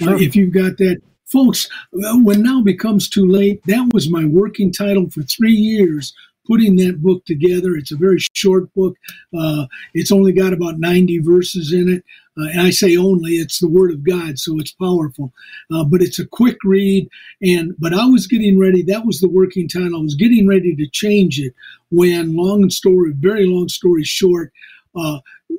Uh, 0.00 0.04
sure. 0.04 0.14
Uh, 0.14 0.18
if 0.18 0.34
you've 0.34 0.54
got 0.54 0.78
that, 0.78 1.02
folks, 1.26 1.68
uh, 1.92 2.16
when 2.18 2.42
now 2.42 2.62
becomes 2.62 3.10
too 3.10 3.26
late. 3.26 3.60
That 3.66 3.90
was 3.92 4.08
my 4.08 4.24
working 4.24 4.72
title 4.72 5.10
for 5.10 5.22
three 5.22 5.52
years 5.52 6.14
putting 6.46 6.74
that 6.76 7.02
book 7.02 7.24
together. 7.26 7.76
It's 7.76 7.92
a 7.92 7.96
very 7.96 8.18
short 8.34 8.72
book. 8.74 8.96
Uh, 9.38 9.66
it's 9.94 10.10
only 10.10 10.32
got 10.32 10.52
about 10.52 10.78
90 10.78 11.18
verses 11.18 11.72
in 11.72 11.88
it. 11.88 12.04
Uh, 12.40 12.48
and 12.48 12.60
I 12.60 12.70
say 12.70 12.96
only, 12.96 13.32
it's 13.32 13.58
the 13.58 13.68
Word 13.68 13.90
of 13.90 14.02
God, 14.02 14.38
so 14.38 14.58
it's 14.58 14.72
powerful. 14.72 15.32
Uh, 15.72 15.84
but 15.84 16.00
it's 16.00 16.18
a 16.18 16.26
quick 16.26 16.56
read. 16.64 17.08
And 17.42 17.74
but 17.78 17.92
I 17.92 18.06
was 18.06 18.26
getting 18.26 18.58
ready. 18.58 18.82
That 18.82 19.04
was 19.04 19.20
the 19.20 19.28
working 19.28 19.68
title. 19.68 19.96
I 19.96 20.02
was 20.02 20.14
getting 20.14 20.48
ready 20.48 20.74
to 20.74 20.88
change 20.90 21.38
it 21.38 21.54
when, 21.90 22.36
long 22.36 22.70
story, 22.70 23.12
very 23.14 23.46
long 23.46 23.68
story 23.68 24.04
short, 24.04 24.52
uh, 24.94 25.18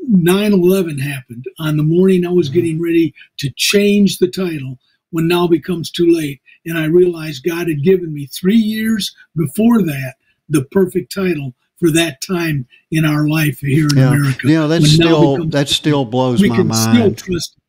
9/11 0.10 1.00
happened. 1.00 1.46
On 1.60 1.78
the 1.78 1.84
morning 1.84 2.26
I 2.26 2.32
was 2.32 2.48
mm-hmm. 2.48 2.56
getting 2.56 2.82
ready 2.82 3.14
to 3.38 3.52
change 3.56 4.18
the 4.18 4.30
title 4.30 4.80
when 5.12 5.28
now 5.28 5.48
becomes 5.48 5.92
too 5.92 6.10
late. 6.10 6.42
And 6.66 6.78
I 6.78 6.86
realized 6.86 7.44
God 7.44 7.68
had 7.68 7.84
given 7.84 8.14
me 8.14 8.28
three 8.28 8.56
years 8.56 9.14
before 9.36 9.82
that 9.84 10.16
the 10.50 10.64
perfect 10.66 11.14
title 11.14 11.54
for 11.82 11.92
that 11.92 12.22
time 12.22 12.68
in 12.92 13.04
our 13.04 13.28
life 13.28 13.60
here 13.60 13.88
in 13.92 13.98
yeah. 13.98 14.14
America. 14.14 14.48
Yeah, 14.48 14.68
that 14.68 14.84
still 14.84 15.36
becomes, 15.36 15.52
that 15.54 15.68
still 15.68 16.06
blows 16.06 16.42
my 16.42 16.62
mind. 16.62 17.24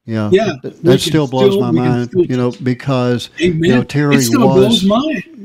yeah, 0.05 0.29
yeah, 0.31 0.53
that, 0.63 0.83
that 0.83 1.01
still 1.01 1.27
blows 1.27 1.55
still, 1.55 1.63
my 1.63 1.71
mind. 1.71 2.11
You 2.13 2.37
know, 2.37 2.53
because 2.63 3.31
Amen. 3.41 3.65
you 3.65 3.75
know 3.75 3.85
Terry 3.85 4.17
was. 4.17 4.85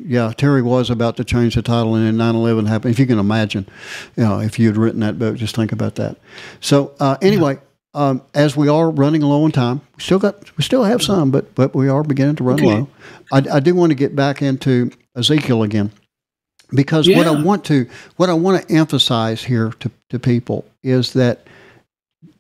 Yeah, 0.10 0.32
Terry 0.38 0.62
was 0.62 0.90
about 0.90 1.18
to 1.18 1.26
change 1.26 1.56
the 1.56 1.62
title, 1.62 1.96
and 1.96 2.06
then 2.06 2.34
9/11 2.34 2.68
happened. 2.68 2.92
If 2.92 3.00
you 3.00 3.06
can 3.06 3.20
imagine, 3.20 3.68
you 4.16 4.24
know, 4.24 4.40
if 4.40 4.60
you 4.60 4.68
had 4.68 4.78
written 4.78 5.00
that 5.00 5.18
book, 5.18 5.38
just 5.38 5.56
think 5.56 5.72
about 5.72 5.96
that. 5.96 6.18
So 6.60 6.94
uh, 7.00 7.18
anyway. 7.22 7.56
Yeah. 7.56 7.62
Um, 7.94 8.22
as 8.36 8.56
we 8.56 8.68
are 8.68 8.92
running 8.92 9.22
low 9.22 9.44
on 9.44 9.52
time, 9.52 9.82
we 9.96 10.04
still 10.04 10.20
got 10.20 10.56
we 10.56 10.64
still 10.64 10.84
have 10.84 11.02
some, 11.02 11.32
but 11.32 11.56
but 11.56 11.74
we 11.74 11.90
are 11.90 12.04
beginning 12.04 12.36
to 12.36 12.44
run 12.44 12.60
okay. 12.60 12.68
low. 12.68 12.90
I, 13.32 13.38
I 13.54 13.60
do 13.60 13.74
want 13.74 13.90
to 13.90 13.96
get 13.96 14.16
back 14.16 14.44
into 14.44 14.92
Ezekiel 15.16 15.64
again 15.64 15.92
because 16.72 17.08
yeah. 17.08 17.18
what 17.18 17.28
I 17.28 17.42
want 17.42 17.66
to 17.66 17.88
what 18.18 18.30
I 18.30 18.34
want 18.34 18.62
to 18.62 18.74
emphasize 18.74 19.44
here 19.44 19.72
to, 19.80 19.92
to 20.10 20.20
people 20.20 20.66
is 20.84 21.14
that 21.14 21.48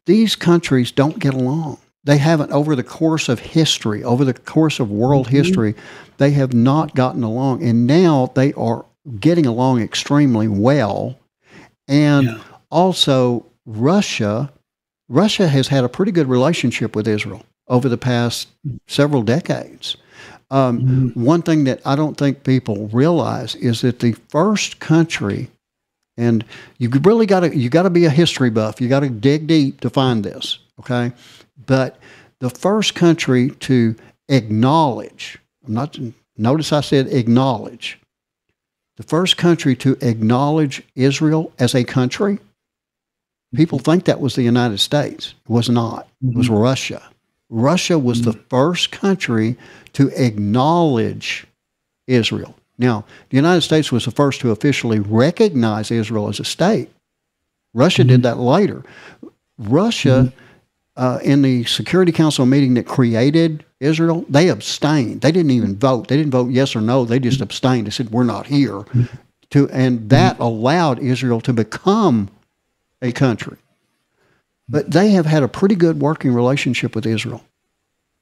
these 0.05 0.35
countries 0.35 0.91
don't 0.91 1.19
get 1.19 1.33
along. 1.33 1.77
They 2.03 2.17
haven't 2.17 2.51
over 2.51 2.75
the 2.75 2.83
course 2.83 3.27
of 3.27 3.39
history, 3.39 4.03
over 4.03 4.23
the 4.23 4.33
course 4.33 4.79
of 4.79 4.89
world 4.89 5.27
mm-hmm. 5.27 5.35
history, 5.35 5.75
they 6.17 6.31
have 6.31 6.53
not 6.53 6.95
gotten 6.95 7.23
along, 7.23 7.63
and 7.63 7.85
now 7.85 8.31
they 8.33 8.53
are 8.53 8.85
getting 9.19 9.45
along 9.45 9.81
extremely 9.81 10.47
well. 10.47 11.17
And 11.87 12.27
yeah. 12.27 12.39
also, 12.71 13.45
Russia, 13.65 14.51
Russia 15.09 15.47
has 15.47 15.67
had 15.67 15.83
a 15.83 15.89
pretty 15.89 16.11
good 16.11 16.27
relationship 16.27 16.95
with 16.95 17.07
Israel 17.07 17.45
over 17.67 17.89
the 17.89 17.97
past 17.97 18.49
several 18.87 19.23
decades. 19.23 19.97
Um, 20.49 20.81
mm-hmm. 20.81 21.23
One 21.23 21.41
thing 21.41 21.65
that 21.65 21.81
I 21.85 21.95
don't 21.95 22.17
think 22.17 22.43
people 22.43 22.87
realize 22.87 23.55
is 23.55 23.81
that 23.81 23.99
the 23.99 24.13
first 24.29 24.79
country, 24.79 25.49
and 26.15 26.45
you 26.77 26.89
really 26.89 27.25
got 27.25 27.41
to 27.41 27.55
you 27.55 27.69
got 27.69 27.83
to 27.83 27.89
be 27.89 28.05
a 28.05 28.09
history 28.09 28.49
buff. 28.49 28.79
You 28.79 28.87
got 28.87 29.01
to 29.01 29.09
dig 29.09 29.47
deep 29.47 29.81
to 29.81 29.89
find 29.89 30.23
this. 30.23 30.59
Okay, 30.79 31.11
but 31.65 31.99
the 32.39 32.49
first 32.49 32.95
country 32.95 33.49
to 33.51 33.95
acknowledge, 34.29 35.37
I'm 35.65 35.73
not. 35.73 35.97
Notice 36.37 36.71
I 36.71 36.81
said 36.81 37.07
acknowledge. 37.07 37.99
The 38.97 39.03
first 39.03 39.37
country 39.37 39.75
to 39.77 39.95
acknowledge 40.01 40.81
Israel 40.95 41.51
as 41.59 41.75
a 41.75 41.83
country, 41.83 42.39
people 43.53 43.77
think 43.77 44.05
that 44.05 44.19
was 44.19 44.35
the 44.35 44.43
United 44.43 44.79
States. 44.79 45.35
It 45.45 45.51
was 45.51 45.69
not. 45.69 46.07
It 46.23 46.35
was 46.35 46.47
mm-hmm. 46.47 46.55
Russia. 46.55 47.03
Russia 47.49 47.97
was 47.97 48.23
the 48.23 48.33
first 48.33 48.91
country 48.91 49.55
to 49.93 50.09
acknowledge 50.09 51.45
Israel. 52.07 52.55
Now, 52.77 53.05
the 53.29 53.37
United 53.37 53.61
States 53.61 53.91
was 53.91 54.05
the 54.05 54.11
first 54.11 54.41
to 54.41 54.51
officially 54.51 54.99
recognize 54.99 55.89
Israel 55.89 56.27
as 56.29 56.39
a 56.39 56.45
state. 56.45 56.89
Russia 57.73 58.01
mm-hmm. 58.01 58.09
did 58.09 58.23
that 58.23 58.37
later. 58.37 58.83
Russia, 59.57 60.31
mm-hmm. 60.31 61.03
uh, 61.03 61.19
in 61.23 61.41
the 61.41 61.63
Security 61.65 62.11
Council 62.11 62.45
meeting 62.45 62.75
that 62.75 62.85
created 62.85 63.65
Israel, 63.79 64.25
they 64.29 64.49
abstained. 64.49 65.21
They 65.21 65.31
didn't 65.31 65.51
even 65.51 65.77
vote. 65.77 66.07
They 66.07 66.17
didn't 66.17 66.31
vote 66.31 66.51
yes 66.51 66.75
or 66.75 66.81
no. 66.81 67.05
They 67.05 67.19
just 67.19 67.41
abstained. 67.41 67.87
They 67.87 67.91
said, 67.91 68.11
"We're 68.11 68.23
not 68.23 68.47
here." 68.47 68.79
Mm-hmm. 68.79 69.03
To 69.51 69.69
and 69.69 70.09
that 70.09 70.39
allowed 70.39 70.99
Israel 70.99 71.39
to 71.41 71.53
become 71.53 72.29
a 73.01 73.11
country. 73.11 73.57
But 74.69 74.91
they 74.91 75.09
have 75.11 75.25
had 75.25 75.43
a 75.43 75.47
pretty 75.47 75.75
good 75.75 75.99
working 75.99 76.33
relationship 76.33 76.95
with 76.95 77.05
Israel. 77.05 77.43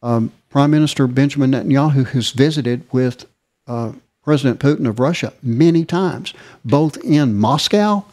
Um, 0.01 0.31
Prime 0.49 0.71
Minister 0.71 1.07
Benjamin 1.07 1.51
Netanyahu 1.51 2.07
has 2.09 2.31
visited 2.31 2.83
with 2.91 3.25
uh, 3.67 3.93
President 4.23 4.59
Putin 4.59 4.87
of 4.87 4.99
Russia 4.99 5.33
many 5.41 5.85
times, 5.85 6.33
both 6.63 6.97
in 7.03 7.37
Moscow 7.37 8.05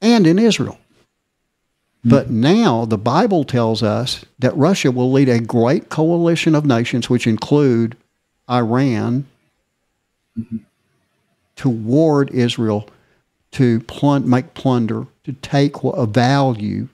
and 0.00 0.26
in 0.26 0.38
Israel. 0.38 0.78
But 2.04 2.30
now 2.30 2.84
the 2.84 2.98
Bible 2.98 3.44
tells 3.44 3.82
us 3.82 4.24
that 4.38 4.56
Russia 4.56 4.90
will 4.90 5.12
lead 5.12 5.28
a 5.28 5.40
great 5.40 5.88
coalition 5.88 6.54
of 6.54 6.66
nations, 6.66 7.08
which 7.08 7.26
include 7.26 7.96
Iran, 8.50 9.26
mm-hmm. 10.36 10.58
toward 11.54 12.30
Israel 12.30 12.88
to 13.52 13.80
plun- 13.80 14.28
make 14.28 14.54
plunder, 14.54 15.06
to 15.24 15.32
take 15.34 15.76
a 15.84 16.06
value, 16.06 16.88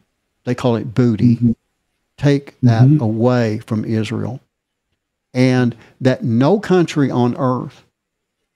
they 0.49 0.55
call 0.55 0.77
it 0.77 0.95
booty, 0.95 1.37
mm-hmm. 1.37 1.53
take 2.17 2.59
that 2.63 2.85
mm-hmm. 2.85 3.03
away 3.03 3.59
from 3.59 3.85
Israel. 3.85 4.41
And 5.35 5.77
that 6.01 6.25
no 6.25 6.59
country 6.59 7.11
on 7.11 7.37
earth 7.37 7.85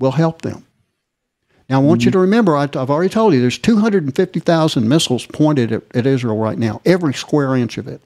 will 0.00 0.12
help 0.12 0.40
them. 0.40 0.64
Now, 1.68 1.80
I 1.80 1.84
want 1.84 2.00
mm-hmm. 2.00 2.08
you 2.08 2.12
to 2.12 2.18
remember, 2.18 2.56
I, 2.56 2.62
have 2.62 2.90
already 2.90 3.10
told 3.10 3.34
you, 3.34 3.42
there's 3.42 3.58
250,000 3.58 4.88
missiles 4.88 5.26
pointed 5.26 5.70
at, 5.70 5.82
at 5.94 6.06
Israel 6.06 6.38
right 6.38 6.58
now, 6.58 6.80
every 6.86 7.12
square 7.12 7.54
inch 7.56 7.76
of 7.76 7.86
it. 7.86 8.00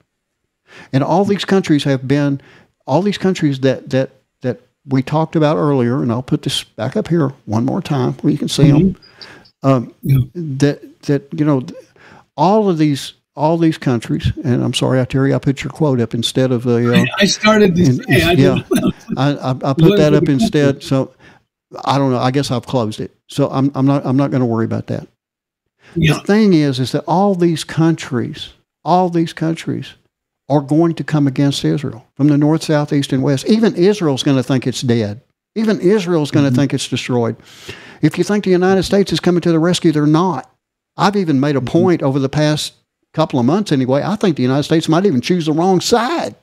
And 0.92 1.04
all 1.04 1.24
these 1.24 1.44
countries 1.44 1.84
have 1.84 2.08
been, 2.08 2.40
all 2.88 3.02
these 3.02 3.18
countries 3.18 3.60
that, 3.60 3.90
that, 3.90 4.10
that 4.42 4.60
we 4.84 5.00
talked 5.00 5.36
about 5.36 5.58
earlier, 5.58 6.02
and 6.02 6.10
I'll 6.10 6.24
put 6.24 6.42
this 6.42 6.64
back 6.64 6.96
up 6.96 7.06
here 7.06 7.28
one 7.44 7.64
more 7.64 7.80
time 7.80 8.14
where 8.14 8.32
you 8.32 8.38
can 8.38 8.48
see 8.48 8.64
mm-hmm. 8.64 8.78
them. 8.78 9.00
Um, 9.62 9.94
yeah. 10.02 10.18
That 10.34 11.02
that 11.02 11.28
you 11.32 11.44
know, 11.44 11.64
all 12.36 12.68
of 12.68 12.78
these 12.78 13.14
all 13.36 13.58
these 13.58 13.78
countries, 13.78 14.32
and 14.44 14.64
I'm 14.64 14.74
sorry, 14.74 15.00
I 15.00 15.04
Terry, 15.04 15.34
I 15.34 15.38
put 15.38 15.62
your 15.62 15.70
quote 15.70 16.00
up 16.00 16.14
instead 16.14 16.50
of 16.50 16.62
the. 16.62 16.94
Uh, 16.94 17.04
I 17.18 17.26
started 17.26 17.76
to 17.76 17.92
say, 17.92 18.22
I 18.22 18.32
yeah, 18.32 18.62
I, 19.16 19.32
I, 19.32 19.50
I, 19.50 19.72
put 19.74 19.98
that 19.98 20.14
up 20.14 20.28
instead. 20.28 20.82
So 20.82 21.14
I 21.84 21.98
don't 21.98 22.10
know. 22.10 22.18
I 22.18 22.30
guess 22.30 22.50
I've 22.50 22.66
closed 22.66 23.00
it. 23.00 23.14
So 23.28 23.48
I'm 23.50 23.70
I'm 23.74 23.86
not 23.86 24.06
I'm 24.06 24.16
not 24.16 24.30
going 24.30 24.40
to 24.40 24.46
worry 24.46 24.64
about 24.64 24.86
that. 24.88 25.06
Yeah. 25.94 26.14
The 26.14 26.20
thing 26.20 26.54
is, 26.54 26.80
is 26.80 26.92
that 26.92 27.04
all 27.06 27.34
these 27.34 27.62
countries, 27.62 28.52
all 28.84 29.10
these 29.10 29.32
countries, 29.32 29.94
are 30.48 30.60
going 30.60 30.94
to 30.94 31.04
come 31.04 31.26
against 31.26 31.64
Israel 31.64 32.06
from 32.16 32.28
the 32.28 32.38
north, 32.38 32.62
south, 32.62 32.92
east, 32.92 33.12
and 33.12 33.22
west. 33.22 33.46
Even 33.46 33.74
Israel's 33.74 34.22
going 34.22 34.36
to 34.36 34.42
think 34.42 34.66
it's 34.66 34.82
dead. 34.82 35.20
Even 35.54 35.80
Israel's 35.80 36.30
going 36.30 36.44
to 36.44 36.50
mm-hmm. 36.50 36.60
think 36.60 36.74
it's 36.74 36.88
destroyed. 36.88 37.36
If 38.02 38.18
you 38.18 38.24
think 38.24 38.44
the 38.44 38.50
United 38.50 38.82
States 38.82 39.12
is 39.12 39.20
coming 39.20 39.40
to 39.40 39.52
the 39.52 39.58
rescue, 39.58 39.90
they're 39.90 40.06
not. 40.06 40.50
I've 40.96 41.16
even 41.16 41.40
made 41.40 41.56
a 41.56 41.60
mm-hmm. 41.60 41.68
point 41.68 42.02
over 42.02 42.18
the 42.18 42.28
past 42.28 42.74
couple 43.16 43.40
of 43.40 43.46
months 43.46 43.72
anyway. 43.72 44.02
I 44.04 44.14
think 44.14 44.36
the 44.36 44.42
United 44.42 44.64
States 44.64 44.90
might 44.90 45.06
even 45.06 45.22
choose 45.22 45.46
the 45.46 45.52
wrong 45.52 45.80
side. 45.80 46.34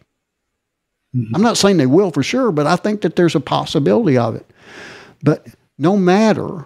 Mm-hmm. 1.16 1.36
I'm 1.36 1.44
not 1.44 1.58
saying 1.58 1.78
they 1.78 1.86
will 1.86 2.10
for 2.10 2.24
sure, 2.24 2.52
but 2.52 2.66
I 2.66 2.76
think 2.78 3.02
that 3.02 3.16
there's 3.16 3.36
a 3.36 3.40
possibility 3.40 4.18
of 4.18 4.36
it. 4.36 4.52
But 5.22 5.46
no 5.78 5.96
matter, 5.96 6.66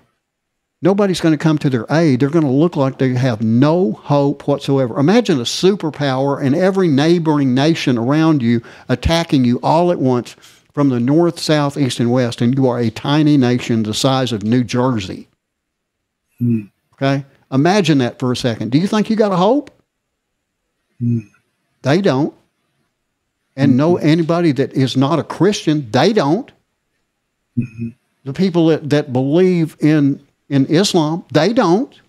nobody's 0.81 1.19
going 1.19 1.33
to 1.33 1.43
come 1.43 1.57
to 1.57 1.69
their 1.69 1.85
aid. 1.91 2.21
They're 2.21 2.29
going 2.29 2.45
to 2.45 2.51
look 2.51 2.77
like 2.77 2.97
they 2.97 3.15
have 3.15 3.41
no 3.41 3.91
hope 3.91 4.47
whatsoever. 4.47 4.97
Imagine 4.97 5.39
a 5.39 5.43
superpower 5.43 6.41
and 6.41 6.55
every 6.55 6.87
neighboring 6.87 7.53
nation 7.53 7.97
around 7.97 8.41
you 8.41 8.61
attacking 8.87 9.43
you 9.43 9.59
all 9.61 9.91
at 9.91 9.99
once 9.99 10.37
from 10.73 10.87
the 10.87 11.01
north, 11.01 11.37
south, 11.37 11.75
east, 11.75 11.99
and 11.99 12.13
west, 12.13 12.39
and 12.39 12.55
you 12.57 12.65
are 12.69 12.79
a 12.79 12.89
tiny 12.91 13.35
nation 13.35 13.83
the 13.83 13.93
size 13.93 14.31
of 14.31 14.43
New 14.43 14.63
Jersey. 14.63 15.27
Mm. 16.41 16.71
Okay? 16.93 17.25
Imagine 17.51 17.97
that 17.97 18.19
for 18.19 18.31
a 18.31 18.37
second. 18.37 18.71
Do 18.71 18.77
you 18.77 18.87
think 18.87 19.09
you 19.09 19.17
got 19.17 19.33
a 19.33 19.37
hope? 19.37 19.76
Mm. 21.01 21.29
They 21.81 22.01
don't. 22.01 22.33
And 23.55 23.71
mm-hmm. 23.71 23.77
no 23.77 23.97
anybody 23.97 24.51
that 24.53 24.73
is 24.73 24.95
not 24.95 25.19
a 25.19 25.23
Christian, 25.23 25.89
they 25.91 26.13
don't. 26.13 26.51
Mm-hmm. 27.57 27.89
The 28.23 28.33
people 28.33 28.67
that, 28.67 28.89
that 28.89 29.13
believe 29.13 29.77
in 29.79 30.25
in 30.49 30.65
Islam, 30.67 31.25
they 31.33 31.53
don't. 31.53 31.99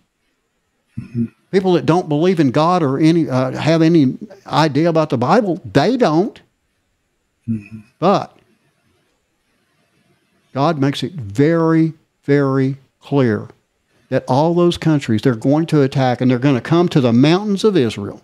Mm-hmm. 0.99 1.27
People 1.51 1.73
that 1.73 1.87
don't 1.87 2.09
believe 2.09 2.41
in 2.41 2.51
God 2.51 2.83
or 2.83 2.99
any 2.99 3.29
uh, 3.29 3.53
have 3.53 3.83
any 3.83 4.19
idea 4.47 4.89
about 4.89 5.11
the 5.11 5.19
Bible, 5.19 5.61
they 5.65 5.97
don't. 5.97 6.41
Mm-hmm. 7.49 7.81
But 7.99 8.37
God 10.53 10.79
makes 10.79 11.03
it 11.03 11.13
very, 11.13 11.95
very 12.25 12.77
clear 13.01 13.49
that 14.11 14.25
all 14.29 14.55
those 14.55 14.77
countries 14.77 15.23
they're 15.23 15.35
going 15.35 15.67
to 15.67 15.83
attack 15.83 16.21
and 16.21 16.31
they're 16.31 16.39
going 16.39 16.55
to 16.55 16.61
come 16.61 16.89
to 16.91 17.01
the 17.01 17.13
mountains 17.13 17.65
of 17.65 17.77
Israel. 17.77 18.23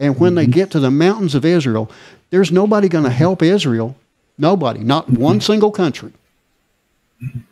And 0.00 0.18
when 0.18 0.30
mm-hmm. 0.30 0.36
they 0.36 0.46
get 0.46 0.70
to 0.72 0.80
the 0.80 0.90
mountains 0.90 1.34
of 1.34 1.44
Israel, 1.44 1.90
there's 2.30 2.50
nobody 2.50 2.88
going 2.88 3.04
to 3.04 3.10
help 3.10 3.42
Israel. 3.42 3.94
Nobody, 4.38 4.80
not 4.80 5.06
mm-hmm. 5.06 5.22
one 5.22 5.40
single 5.40 5.70
country. 5.70 6.12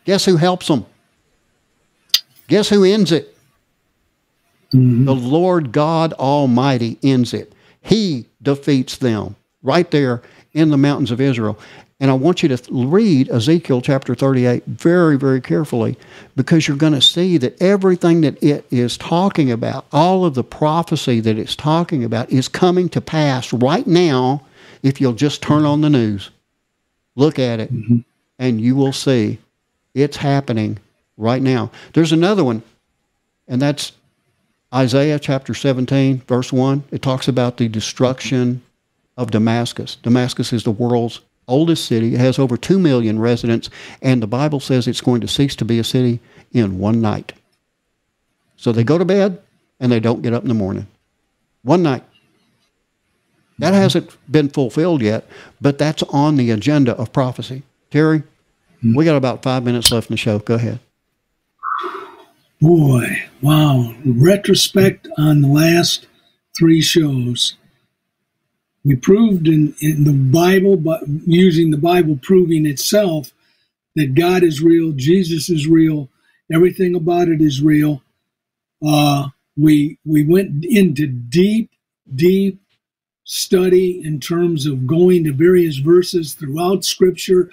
Guess 0.03 0.25
who 0.25 0.37
helps 0.37 0.67
them? 0.67 0.85
Guess 2.47 2.69
who 2.69 2.83
ends 2.83 3.11
it? 3.11 3.37
Mm-hmm. 4.73 5.05
The 5.05 5.15
Lord 5.15 5.71
God 5.71 6.13
Almighty 6.13 6.97
ends 7.03 7.33
it. 7.33 7.53
He 7.81 8.25
defeats 8.41 8.97
them 8.97 9.35
right 9.61 9.89
there 9.91 10.23
in 10.53 10.69
the 10.69 10.77
mountains 10.77 11.11
of 11.11 11.21
Israel. 11.21 11.59
And 12.01 12.09
I 12.09 12.13
want 12.13 12.41
you 12.41 12.49
to 12.49 12.61
read 12.71 13.29
Ezekiel 13.29 13.81
chapter 13.81 14.15
38 14.15 14.65
very, 14.65 15.17
very 15.17 15.41
carefully 15.41 15.97
because 16.35 16.67
you're 16.67 16.77
going 16.77 16.93
to 16.93 17.01
see 17.01 17.37
that 17.37 17.61
everything 17.61 18.21
that 18.21 18.41
it 18.41 18.65
is 18.71 18.97
talking 18.97 19.51
about, 19.51 19.85
all 19.91 20.23
of 20.23 20.33
the 20.33 20.43
prophecy 20.43 21.19
that 21.19 21.37
it's 21.37 21.57
talking 21.57 22.05
about, 22.05 22.29
is 22.31 22.47
coming 22.47 22.87
to 22.89 23.01
pass 23.01 23.51
right 23.51 23.85
now 23.85 24.45
if 24.81 25.01
you'll 25.01 25.11
just 25.11 25.41
turn 25.41 25.65
on 25.65 25.81
the 25.81 25.89
news. 25.89 26.29
Look 27.17 27.37
at 27.37 27.59
it, 27.59 27.73
mm-hmm. 27.73 27.99
and 28.37 28.61
you 28.61 28.77
will 28.77 28.93
see 28.93 29.39
it's 29.93 30.15
happening 30.15 30.79
right 31.17 31.41
now. 31.41 31.69
There's 31.93 32.13
another 32.13 32.45
one, 32.45 32.63
and 33.45 33.61
that's 33.61 33.91
Isaiah 34.73 35.19
chapter 35.19 35.53
17, 35.53 36.19
verse 36.21 36.53
1. 36.53 36.85
It 36.91 37.01
talks 37.01 37.27
about 37.27 37.57
the 37.57 37.67
destruction 37.67 38.61
of 39.17 39.31
Damascus. 39.31 39.97
Damascus 40.01 40.53
is 40.53 40.63
the 40.63 40.71
world's 40.71 41.19
oldest 41.49 41.85
city. 41.85 42.15
It 42.15 42.19
has 42.19 42.39
over 42.39 42.55
2 42.55 42.79
million 42.79 43.19
residents, 43.19 43.69
and 44.01 44.21
the 44.21 44.27
Bible 44.27 44.59
says 44.59 44.87
it's 44.87 45.01
going 45.01 45.21
to 45.21 45.27
cease 45.27 45.55
to 45.57 45.65
be 45.65 45.79
a 45.79 45.83
city 45.83 46.19
in 46.53 46.79
one 46.79 47.01
night. 47.01 47.33
So 48.55 48.71
they 48.71 48.83
go 48.83 48.97
to 48.97 49.05
bed 49.05 49.41
and 49.79 49.91
they 49.91 49.99
don't 49.99 50.21
get 50.21 50.33
up 50.33 50.43
in 50.43 50.49
the 50.49 50.53
morning. 50.53 50.87
One 51.63 51.83
night. 51.83 52.03
That 53.57 53.73
hasn't 53.73 54.15
been 54.31 54.49
fulfilled 54.49 55.01
yet, 55.01 55.27
but 55.59 55.77
that's 55.77 56.01
on 56.03 56.37
the 56.37 56.51
agenda 56.51 56.95
of 56.95 57.11
prophecy. 57.11 57.63
Terry, 57.91 58.19
mm-hmm. 58.19 58.95
we 58.95 59.03
got 59.03 59.17
about 59.17 59.43
five 59.43 59.63
minutes 59.63 59.91
left 59.91 60.09
in 60.09 60.13
the 60.13 60.17
show. 60.17 60.39
Go 60.39 60.55
ahead. 60.55 60.79
Boy, 62.61 63.23
wow. 63.41 63.93
Retrospect 64.05 65.07
on 65.17 65.41
the 65.41 65.47
last 65.47 66.07
three 66.57 66.81
shows 66.81 67.55
we 68.83 68.95
proved 68.95 69.47
in, 69.47 69.75
in 69.81 70.05
the 70.05 70.13
Bible, 70.13 70.77
but 70.77 71.01
using 71.25 71.71
the 71.71 71.77
Bible 71.77 72.17
proving 72.21 72.65
itself 72.65 73.31
that 73.95 74.15
God 74.15 74.43
is 74.43 74.61
real, 74.61 74.91
Jesus 74.93 75.49
is 75.49 75.67
real, 75.67 76.09
everything 76.51 76.95
about 76.95 77.27
it 77.27 77.41
is 77.41 77.61
real. 77.61 78.01
Uh, 78.85 79.29
we 79.57 79.97
we 80.05 80.23
went 80.23 80.63
into 80.63 81.05
deep, 81.05 81.71
deep 82.15 82.61
study 83.25 84.01
in 84.03 84.19
terms 84.19 84.65
of 84.65 84.87
going 84.87 85.25
to 85.25 85.33
various 85.33 85.77
verses 85.77 86.33
throughout 86.33 86.85
Scripture, 86.85 87.51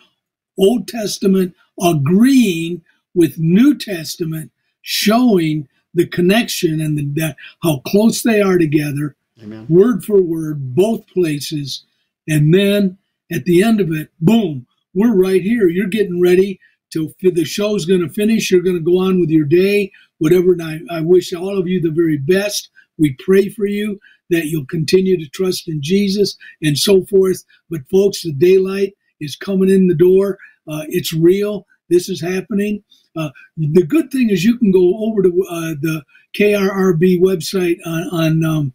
Old 0.59 0.87
Testament, 0.87 1.55
agreeing 1.83 2.83
with 3.15 3.39
New 3.39 3.77
Testament, 3.77 4.53
showing 4.83 5.69
the 5.93 6.07
connection 6.07 6.81
and 6.81 6.97
the, 6.97 7.37
how 7.63 7.79
close 7.81 8.23
they 8.23 8.41
are 8.41 8.59
together 8.59 9.16
Amen. 9.43 9.67
word 9.69 10.05
for 10.05 10.21
word, 10.21 10.75
both 10.75 11.07
places. 11.09 11.85
And 12.29 12.53
then 12.55 12.99
at 13.31 13.45
the 13.45 13.63
end 13.63 13.81
of 13.81 13.93
it, 13.93 14.11
boom, 14.21 14.67
we're 14.95 15.15
right 15.15 15.43
here. 15.43 15.69
You're 15.69 15.89
getting 15.89 16.21
ready 16.21 16.59
to, 16.93 17.13
the 17.21 17.45
show's 17.45 17.85
going 17.85 18.01
to 18.01 18.09
finish. 18.09 18.51
You're 18.51 18.63
going 18.63 18.77
to 18.77 18.83
go 18.83 18.99
on 18.99 19.21
with 19.21 19.31
your 19.31 19.45
day, 19.45 19.93
whatever. 20.19 20.53
And 20.53 20.63
I, 20.63 20.81
I 20.91 21.01
wish 21.01 21.33
all 21.33 21.59
of 21.59 21.69
you 21.69 21.81
the 21.81 21.91
very 21.91 22.17
best. 22.19 22.71
We 22.99 23.17
pray 23.25 23.49
for 23.49 23.67
you 23.67 24.01
that 24.31 24.47
you'll 24.47 24.67
continue 24.67 25.19
to 25.19 25.29
trust 25.29 25.69
in 25.69 25.83
Jesus 25.83 26.37
and 26.63 26.79
so 26.79 27.05
forth. 27.05 27.45
But 27.71 27.89
folks, 27.91 28.23
the 28.23 28.33
daylight 28.33 28.95
is 29.21 29.37
coming 29.37 29.69
in 29.69 29.87
the 29.87 29.95
door. 29.95 30.39
Uh, 30.67 30.85
it's 30.89 31.13
real. 31.13 31.67
This 31.89 32.09
is 32.09 32.21
happening. 32.21 32.83
Uh, 33.17 33.31
the 33.57 33.85
good 33.85 34.11
thing 34.11 34.31
is 34.31 34.45
you 34.45 34.59
can 34.59 34.73
go 34.73 34.99
over 35.07 35.23
to 35.23 35.29
uh, 35.49 35.75
the 35.81 36.03
KRRB 36.39 37.21
website 37.21 37.79
on, 37.87 38.09
on 38.13 38.45
um, 38.45 38.75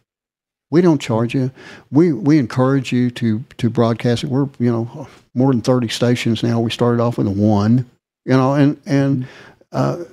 We 0.71 0.83
don't 0.83 1.01
charge 1.01 1.35
you. 1.35 1.51
We 1.91 2.13
we 2.13 2.39
encourage 2.39 2.93
you 2.93 3.11
to 3.13 3.43
to 3.57 3.71
broadcast 3.71 4.25
it. 4.25 4.31
We're 4.31 4.51
you 4.59 4.71
know 4.71 5.09
more 5.33 5.51
than 5.51 5.63
thirty 5.63 5.89
stations 5.89 6.43
now. 6.43 6.61
We 6.61 6.71
started 6.71 7.01
off 7.01 7.17
with 7.17 7.29
one, 7.29 7.89
you 8.27 8.33
know, 8.33 8.53
and 8.53 8.79
and 8.85 9.27
uh, 9.73 10.05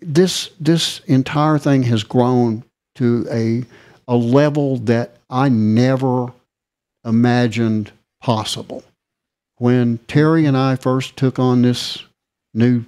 this 0.00 0.50
this 0.58 1.00
entire 1.00 1.58
thing 1.58 1.82
has 1.84 2.02
grown 2.02 2.64
to 2.96 3.26
a 3.30 3.64
a 4.08 4.16
level 4.16 4.76
that 4.78 5.16
I 5.28 5.48
never 5.48 6.32
imagined 7.04 7.92
possible. 8.20 8.82
When 9.56 9.98
Terry 10.08 10.46
and 10.46 10.56
I 10.56 10.76
first 10.76 11.16
took 11.16 11.38
on 11.38 11.62
this 11.62 12.02
new 12.54 12.84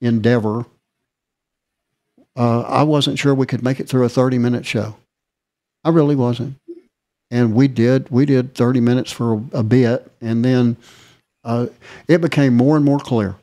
endeavor, 0.00 0.64
uh, 2.36 2.60
I 2.60 2.84
wasn't 2.84 3.18
sure 3.18 3.34
we 3.34 3.46
could 3.46 3.62
make 3.62 3.80
it 3.80 3.88
through 3.88 4.04
a 4.04 4.08
30 4.08 4.38
minute 4.38 4.64
show. 4.64 4.96
I 5.84 5.90
really 5.90 6.16
wasn't. 6.16 6.56
And 7.30 7.54
we 7.54 7.68
did. 7.68 8.10
We 8.10 8.24
did 8.24 8.54
30 8.54 8.80
minutes 8.80 9.12
for 9.12 9.34
a, 9.34 9.58
a 9.58 9.62
bit. 9.62 10.10
And 10.20 10.44
then 10.44 10.76
uh, 11.44 11.66
it 12.06 12.20
became 12.20 12.56
more 12.56 12.76
and 12.76 12.84
more 12.84 13.00
clear 13.00 13.34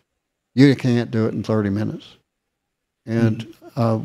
you 0.55 0.73
can't 0.75 1.11
do 1.11 1.25
it 1.25 1.33
in 1.33 1.43
30 1.43 1.69
minutes 1.69 2.15
and 3.05 3.53
uh, 3.75 3.99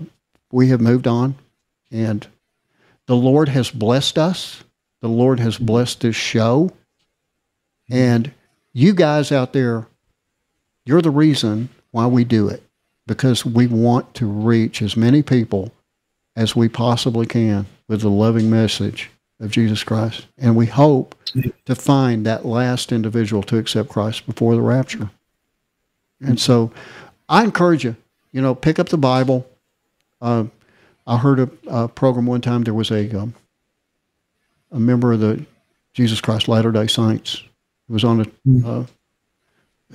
we 0.53 0.68
have 0.68 0.80
moved 0.80 1.07
on. 1.07 1.34
And 1.90 2.26
the 3.07 3.16
Lord 3.16 3.48
has 3.48 3.70
blessed 3.70 4.18
us. 4.18 4.62
The 5.01 5.09
Lord 5.09 5.40
has 5.40 5.59
blessed 5.59 6.01
this 6.01 6.16
show. 6.16 6.72
And 7.90 8.32
you 8.72 8.94
guys 8.94 9.32
out 9.32 9.53
there, 9.53 9.86
you're 10.84 11.03
the 11.03 11.11
reason 11.11 11.68
why 11.90 12.07
we 12.07 12.24
do 12.24 12.48
it 12.48 12.62
because 13.07 13.44
we 13.44 13.66
want 13.66 14.14
to 14.14 14.26
reach 14.26 14.82
as 14.82 14.96
many 14.96 15.22
people 15.22 15.72
as 16.36 16.55
we 16.55 16.68
possibly 16.68 17.26
can 17.26 17.66
with 17.88 18.03
the 18.03 18.11
loving 18.11 18.48
message 18.48 19.11
of 19.40 19.51
Jesus 19.51 19.82
Christ. 19.82 20.26
And 20.38 20.55
we 20.55 20.66
hope 20.66 21.16
to 21.64 21.74
find 21.74 22.24
that 22.26 22.44
last 22.44 22.92
individual 22.92 23.42
to 23.44 23.59
accept 23.59 23.88
Christ 23.88 24.26
before 24.26 24.55
the 24.55 24.61
rapture. 24.61 25.11
And 26.20 26.38
so 26.38 26.70
I 27.28 27.42
encourage 27.42 27.84
you, 27.84 27.96
you 28.33 28.41
know, 28.41 28.55
pick 28.55 28.78
up 28.78 28.89
the 28.89 28.99
Bible. 28.99 29.47
Uh, 30.20 30.45
I 31.07 31.18
heard 31.18 31.41
a, 31.41 31.51
a, 31.68 31.89
program 31.89 32.26
one 32.26 32.41
time. 32.41 32.62
There 32.62 32.74
was 32.74 32.91
a 32.91 33.18
um, 33.18 33.35
a 34.70 34.78
member 34.78 35.12
of 35.12 35.20
the 35.20 35.45
Jesus 35.95 36.20
Christ 36.20 36.49
Latter 36.49 36.72
Day 36.72 36.87
Saints 36.87 37.43
who 37.89 37.95
was 37.95 38.05
on 38.05 38.20
a 38.20 38.24
mm-hmm. 38.47 38.83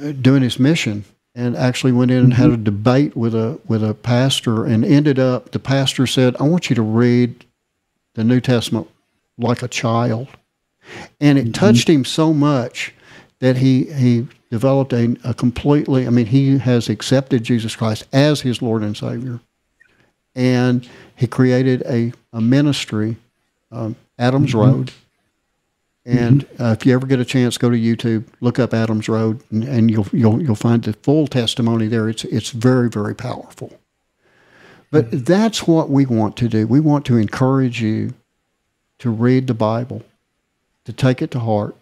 uh, 0.04 0.12
doing 0.22 0.42
his 0.42 0.60
mission 0.60 1.06
and 1.34 1.56
actually 1.56 1.92
went 1.92 2.12
in 2.12 2.18
and 2.18 2.34
mm-hmm. 2.34 2.42
had 2.42 2.52
a 2.52 2.58
debate 2.58 3.16
with 3.16 3.36
a 3.36 3.60
with 3.68 3.84
a 3.84 3.94
pastor 3.94 4.66
and 4.66 4.84
ended 4.84 5.20
up 5.20 5.52
the 5.52 5.60
pastor 5.60 6.08
said, 6.08 6.36
"I 6.40 6.44
want 6.44 6.70
you 6.70 6.76
to 6.76 6.82
read 6.82 7.46
the 8.16 8.24
New 8.24 8.42
Testament 8.42 8.90
like 9.38 9.62
a 9.62 9.68
child," 9.68 10.28
and 11.22 11.38
it 11.38 11.44
mm-hmm. 11.44 11.52
touched 11.52 11.90
him 11.90 12.04
so 12.04 12.34
much 12.34 12.94
that 13.40 13.58
he 13.58 13.86
he 13.94 14.28
developed 14.50 14.94
a, 14.94 15.16
a 15.24 15.34
completely, 15.34 16.08
I 16.08 16.10
mean, 16.10 16.28
he 16.28 16.58
has 16.58 16.90
accepted 16.90 17.44
Jesus 17.44 17.76
Christ 17.76 18.06
as 18.14 18.42
his 18.42 18.62
Lord 18.62 18.84
and 18.84 18.96
Savior. 18.96 19.40
And 20.36 20.88
he 21.16 21.28
created 21.28 21.82
a, 21.88 22.14
a 22.34 22.42
ministry, 22.42 23.18
um, 23.72 23.96
Adams 24.20 24.52
mm-hmm. 24.52 24.60
Road. 24.60 24.92
And 26.06 26.48
mm-hmm. 26.48 26.64
uh, 26.64 26.72
if 26.74 26.86
you 26.86 26.94
ever 26.94 27.08
get 27.08 27.20
a 27.20 27.26
chance, 27.26 27.58
go 27.58 27.70
to 27.70 27.78
YouTube, 27.78 28.26
look 28.40 28.60
up 28.60 28.74
Adams 28.74 29.10
Road, 29.10 29.42
and, 29.50 29.64
and, 29.64 29.90
you'll 29.90 30.08
you'll 30.12 30.40
you'll 30.40 30.54
find 30.54 30.84
the 30.84 30.94
full 30.94 31.26
testimony 31.26 31.88
there. 31.88 32.08
It's 32.08 32.24
it's 32.26 32.52
very 32.52 32.90
very 32.90 33.16
powerful. 33.16 33.74
But 34.92 35.06
mm-hmm. 35.06 35.24
that's 35.24 35.66
what 35.66 35.90
we 35.90 36.06
want 36.06 36.38
to 36.38 36.48
do. 36.48 36.68
We 36.68 36.80
want 36.80 37.06
to 37.06 37.18
encourage 37.18 37.82
you 37.82 38.14
to 39.00 39.10
read 39.10 39.48
the 39.48 39.56
Bible, 39.56 40.04
to 40.86 40.94
take 40.94 41.24
it 41.24 41.32
to 41.32 41.40
heart, 41.40 41.76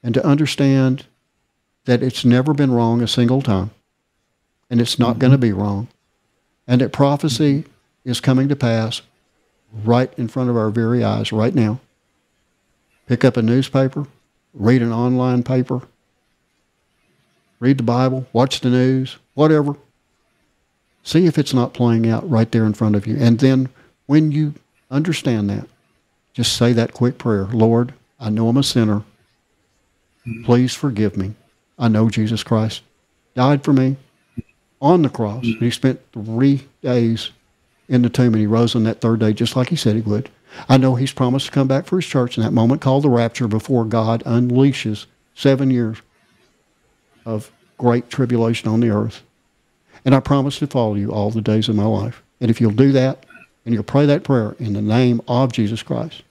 and 0.00 0.14
to 0.14 0.24
understand 0.24 1.06
that 1.84 2.02
it's 2.02 2.24
never 2.24 2.54
been 2.54 2.72
wrong 2.72 3.02
a 3.02 3.08
single 3.08 3.42
time, 3.42 3.70
and 4.70 4.80
it's 4.80 4.98
not 4.98 5.12
mm-hmm. 5.12 5.20
going 5.20 5.32
to 5.32 5.38
be 5.38 5.52
wrong, 5.52 5.88
and 6.66 6.80
that 6.80 6.92
prophecy 6.92 7.64
is 8.04 8.20
coming 8.20 8.48
to 8.48 8.56
pass 8.56 9.02
right 9.84 10.12
in 10.16 10.28
front 10.28 10.50
of 10.50 10.56
our 10.56 10.70
very 10.70 11.02
eyes 11.02 11.32
right 11.32 11.54
now. 11.54 11.80
Pick 13.06 13.24
up 13.24 13.36
a 13.36 13.42
newspaper, 13.42 14.06
read 14.54 14.82
an 14.82 14.92
online 14.92 15.42
paper, 15.42 15.82
read 17.58 17.78
the 17.78 17.84
Bible, 17.84 18.26
watch 18.32 18.60
the 18.60 18.70
news, 18.70 19.16
whatever. 19.34 19.76
See 21.02 21.26
if 21.26 21.36
it's 21.36 21.54
not 21.54 21.74
playing 21.74 22.08
out 22.08 22.28
right 22.28 22.50
there 22.52 22.64
in 22.64 22.74
front 22.74 22.94
of 22.94 23.06
you. 23.06 23.16
And 23.18 23.40
then 23.40 23.68
when 24.06 24.30
you 24.30 24.54
understand 24.90 25.50
that, 25.50 25.66
just 26.32 26.56
say 26.56 26.72
that 26.72 26.94
quick 26.94 27.18
prayer 27.18 27.44
Lord, 27.46 27.92
I 28.20 28.30
know 28.30 28.48
I'm 28.48 28.56
a 28.56 28.62
sinner. 28.62 29.02
Please 30.44 30.72
forgive 30.72 31.16
me. 31.16 31.34
I 31.82 31.88
know 31.88 32.08
Jesus 32.08 32.44
Christ 32.44 32.82
died 33.34 33.64
for 33.64 33.72
me 33.72 33.96
on 34.80 35.02
the 35.02 35.08
cross. 35.08 35.42
And 35.42 35.60
he 35.60 35.70
spent 35.72 36.00
three 36.12 36.68
days 36.80 37.30
in 37.88 38.02
the 38.02 38.08
tomb 38.08 38.34
and 38.34 38.36
he 38.36 38.46
rose 38.46 38.76
on 38.76 38.84
that 38.84 39.00
third 39.00 39.18
day 39.18 39.32
just 39.32 39.56
like 39.56 39.68
he 39.68 39.74
said 39.74 39.96
he 39.96 40.00
would. 40.02 40.30
I 40.68 40.76
know 40.76 40.94
he's 40.94 41.12
promised 41.12 41.46
to 41.46 41.52
come 41.52 41.66
back 41.66 41.86
for 41.86 41.96
his 41.96 42.06
church 42.06 42.38
in 42.38 42.44
that 42.44 42.52
moment 42.52 42.82
called 42.82 43.02
the 43.02 43.08
rapture 43.08 43.48
before 43.48 43.84
God 43.84 44.22
unleashes 44.22 45.06
seven 45.34 45.72
years 45.72 45.98
of 47.26 47.50
great 47.78 48.08
tribulation 48.10 48.68
on 48.68 48.78
the 48.78 48.90
earth. 48.90 49.24
And 50.04 50.14
I 50.14 50.20
promise 50.20 50.60
to 50.60 50.68
follow 50.68 50.94
you 50.94 51.10
all 51.10 51.30
the 51.32 51.42
days 51.42 51.68
of 51.68 51.74
my 51.74 51.84
life. 51.84 52.22
And 52.40 52.48
if 52.48 52.60
you'll 52.60 52.70
do 52.70 52.92
that 52.92 53.26
and 53.66 53.74
you'll 53.74 53.82
pray 53.82 54.06
that 54.06 54.22
prayer 54.22 54.54
in 54.60 54.74
the 54.74 54.82
name 54.82 55.20
of 55.26 55.50
Jesus 55.50 55.82
Christ, 55.82 56.22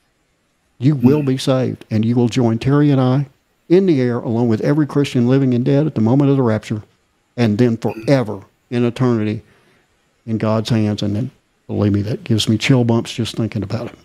you 0.78 0.96
will 0.96 1.24
be 1.24 1.34
mm-hmm. 1.34 1.52
saved 1.52 1.84
and 1.92 2.06
you 2.06 2.16
will 2.16 2.30
join 2.30 2.58
Terry 2.58 2.90
and 2.90 3.02
I 3.02 3.28
in 3.72 3.86
the 3.86 4.02
air 4.02 4.18
along 4.20 4.50
with 4.50 4.62
every 4.62 4.86
Christian 4.86 5.28
living 5.28 5.54
and 5.54 5.64
dead 5.64 5.88
at 5.88 5.96
the 5.96 6.02
moment 6.02 6.30
of 6.30 6.38
the 6.38 6.44
rapture, 6.44 6.84
and 7.38 7.58
then 7.58 7.78
forever 7.78 8.44
in 8.70 8.84
eternity 8.86 9.42
in 10.26 10.38
God's 10.38 10.70
hands. 10.70 11.02
And 11.02 11.16
then, 11.16 11.32
believe 11.68 11.94
me, 11.94 12.02
that 12.04 12.24
gives 12.24 12.50
me 12.50 12.58
chill 12.58 12.84
bumps 12.84 13.14
just 13.14 13.36
thinking 13.36 13.64
about 13.64 13.88
it. 13.88 13.96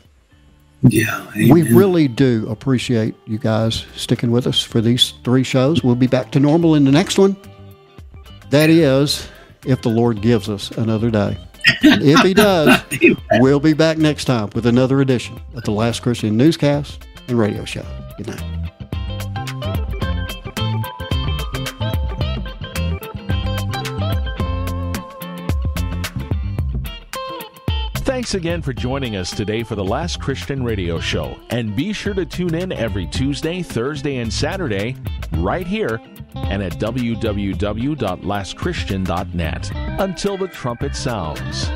Yeah. 0.83 1.27
Amen. 1.35 1.49
We 1.51 1.63
really 1.75 2.07
do 2.07 2.47
appreciate 2.49 3.15
you 3.27 3.39
guys 3.39 3.87
sticking 3.97 4.31
with 4.31 4.47
us 4.47 4.63
for 4.63 4.81
these 4.81 5.15
three 5.25 5.43
shows. 5.43 5.83
We'll 5.83 5.95
be 5.95 6.07
back 6.07 6.31
to 6.33 6.41
normal 6.41 6.75
in 6.75 6.85
the 6.85 6.93
next 6.93 7.19
one. 7.19 7.37
That 8.51 8.71
is, 8.71 9.29
if 9.65 9.83
the 9.83 9.89
Lord 9.89 10.23
gives 10.23 10.49
us 10.49 10.71
another 10.73 11.11
day. 11.11 11.37
And 11.83 12.03
if 12.03 12.21
He 12.21 12.35
does, 12.35 12.81
we'll 13.41 13.59
be 13.59 13.73
back 13.73 13.99
next 13.99 14.27
time 14.27 14.51
with 14.55 14.67
another 14.67 15.01
edition 15.01 15.41
of 15.55 15.65
the 15.65 15.73
Last 15.73 16.03
Christian 16.03 16.37
Newscast 16.37 17.05
and 17.27 17.39
Radio 17.39 17.65
Show. 17.65 17.85
Good 18.17 18.29
night. 18.29 18.56
Thanks 28.17 28.33
again 28.33 28.63
for 28.63 28.73
joining 28.73 29.17
us 29.17 29.31
today 29.31 29.63
for 29.63 29.75
the 29.75 29.85
Last 29.85 30.23
Christian 30.23 30.65
Radio 30.65 30.99
Show. 30.99 31.39
And 31.51 31.77
be 31.77 31.93
sure 31.93 32.15
to 32.15 32.25
tune 32.25 32.55
in 32.55 32.73
every 32.73 33.07
Tuesday, 33.09 33.61
Thursday, 33.61 34.17
and 34.17 34.33
Saturday 34.33 34.97
right 35.33 35.67
here 35.67 36.01
and 36.35 36.63
at 36.63 36.79
www.lastchristian.net. 36.79 39.71
Until 40.01 40.39
the 40.39 40.49
trumpet 40.49 40.97
sounds. 40.97 41.71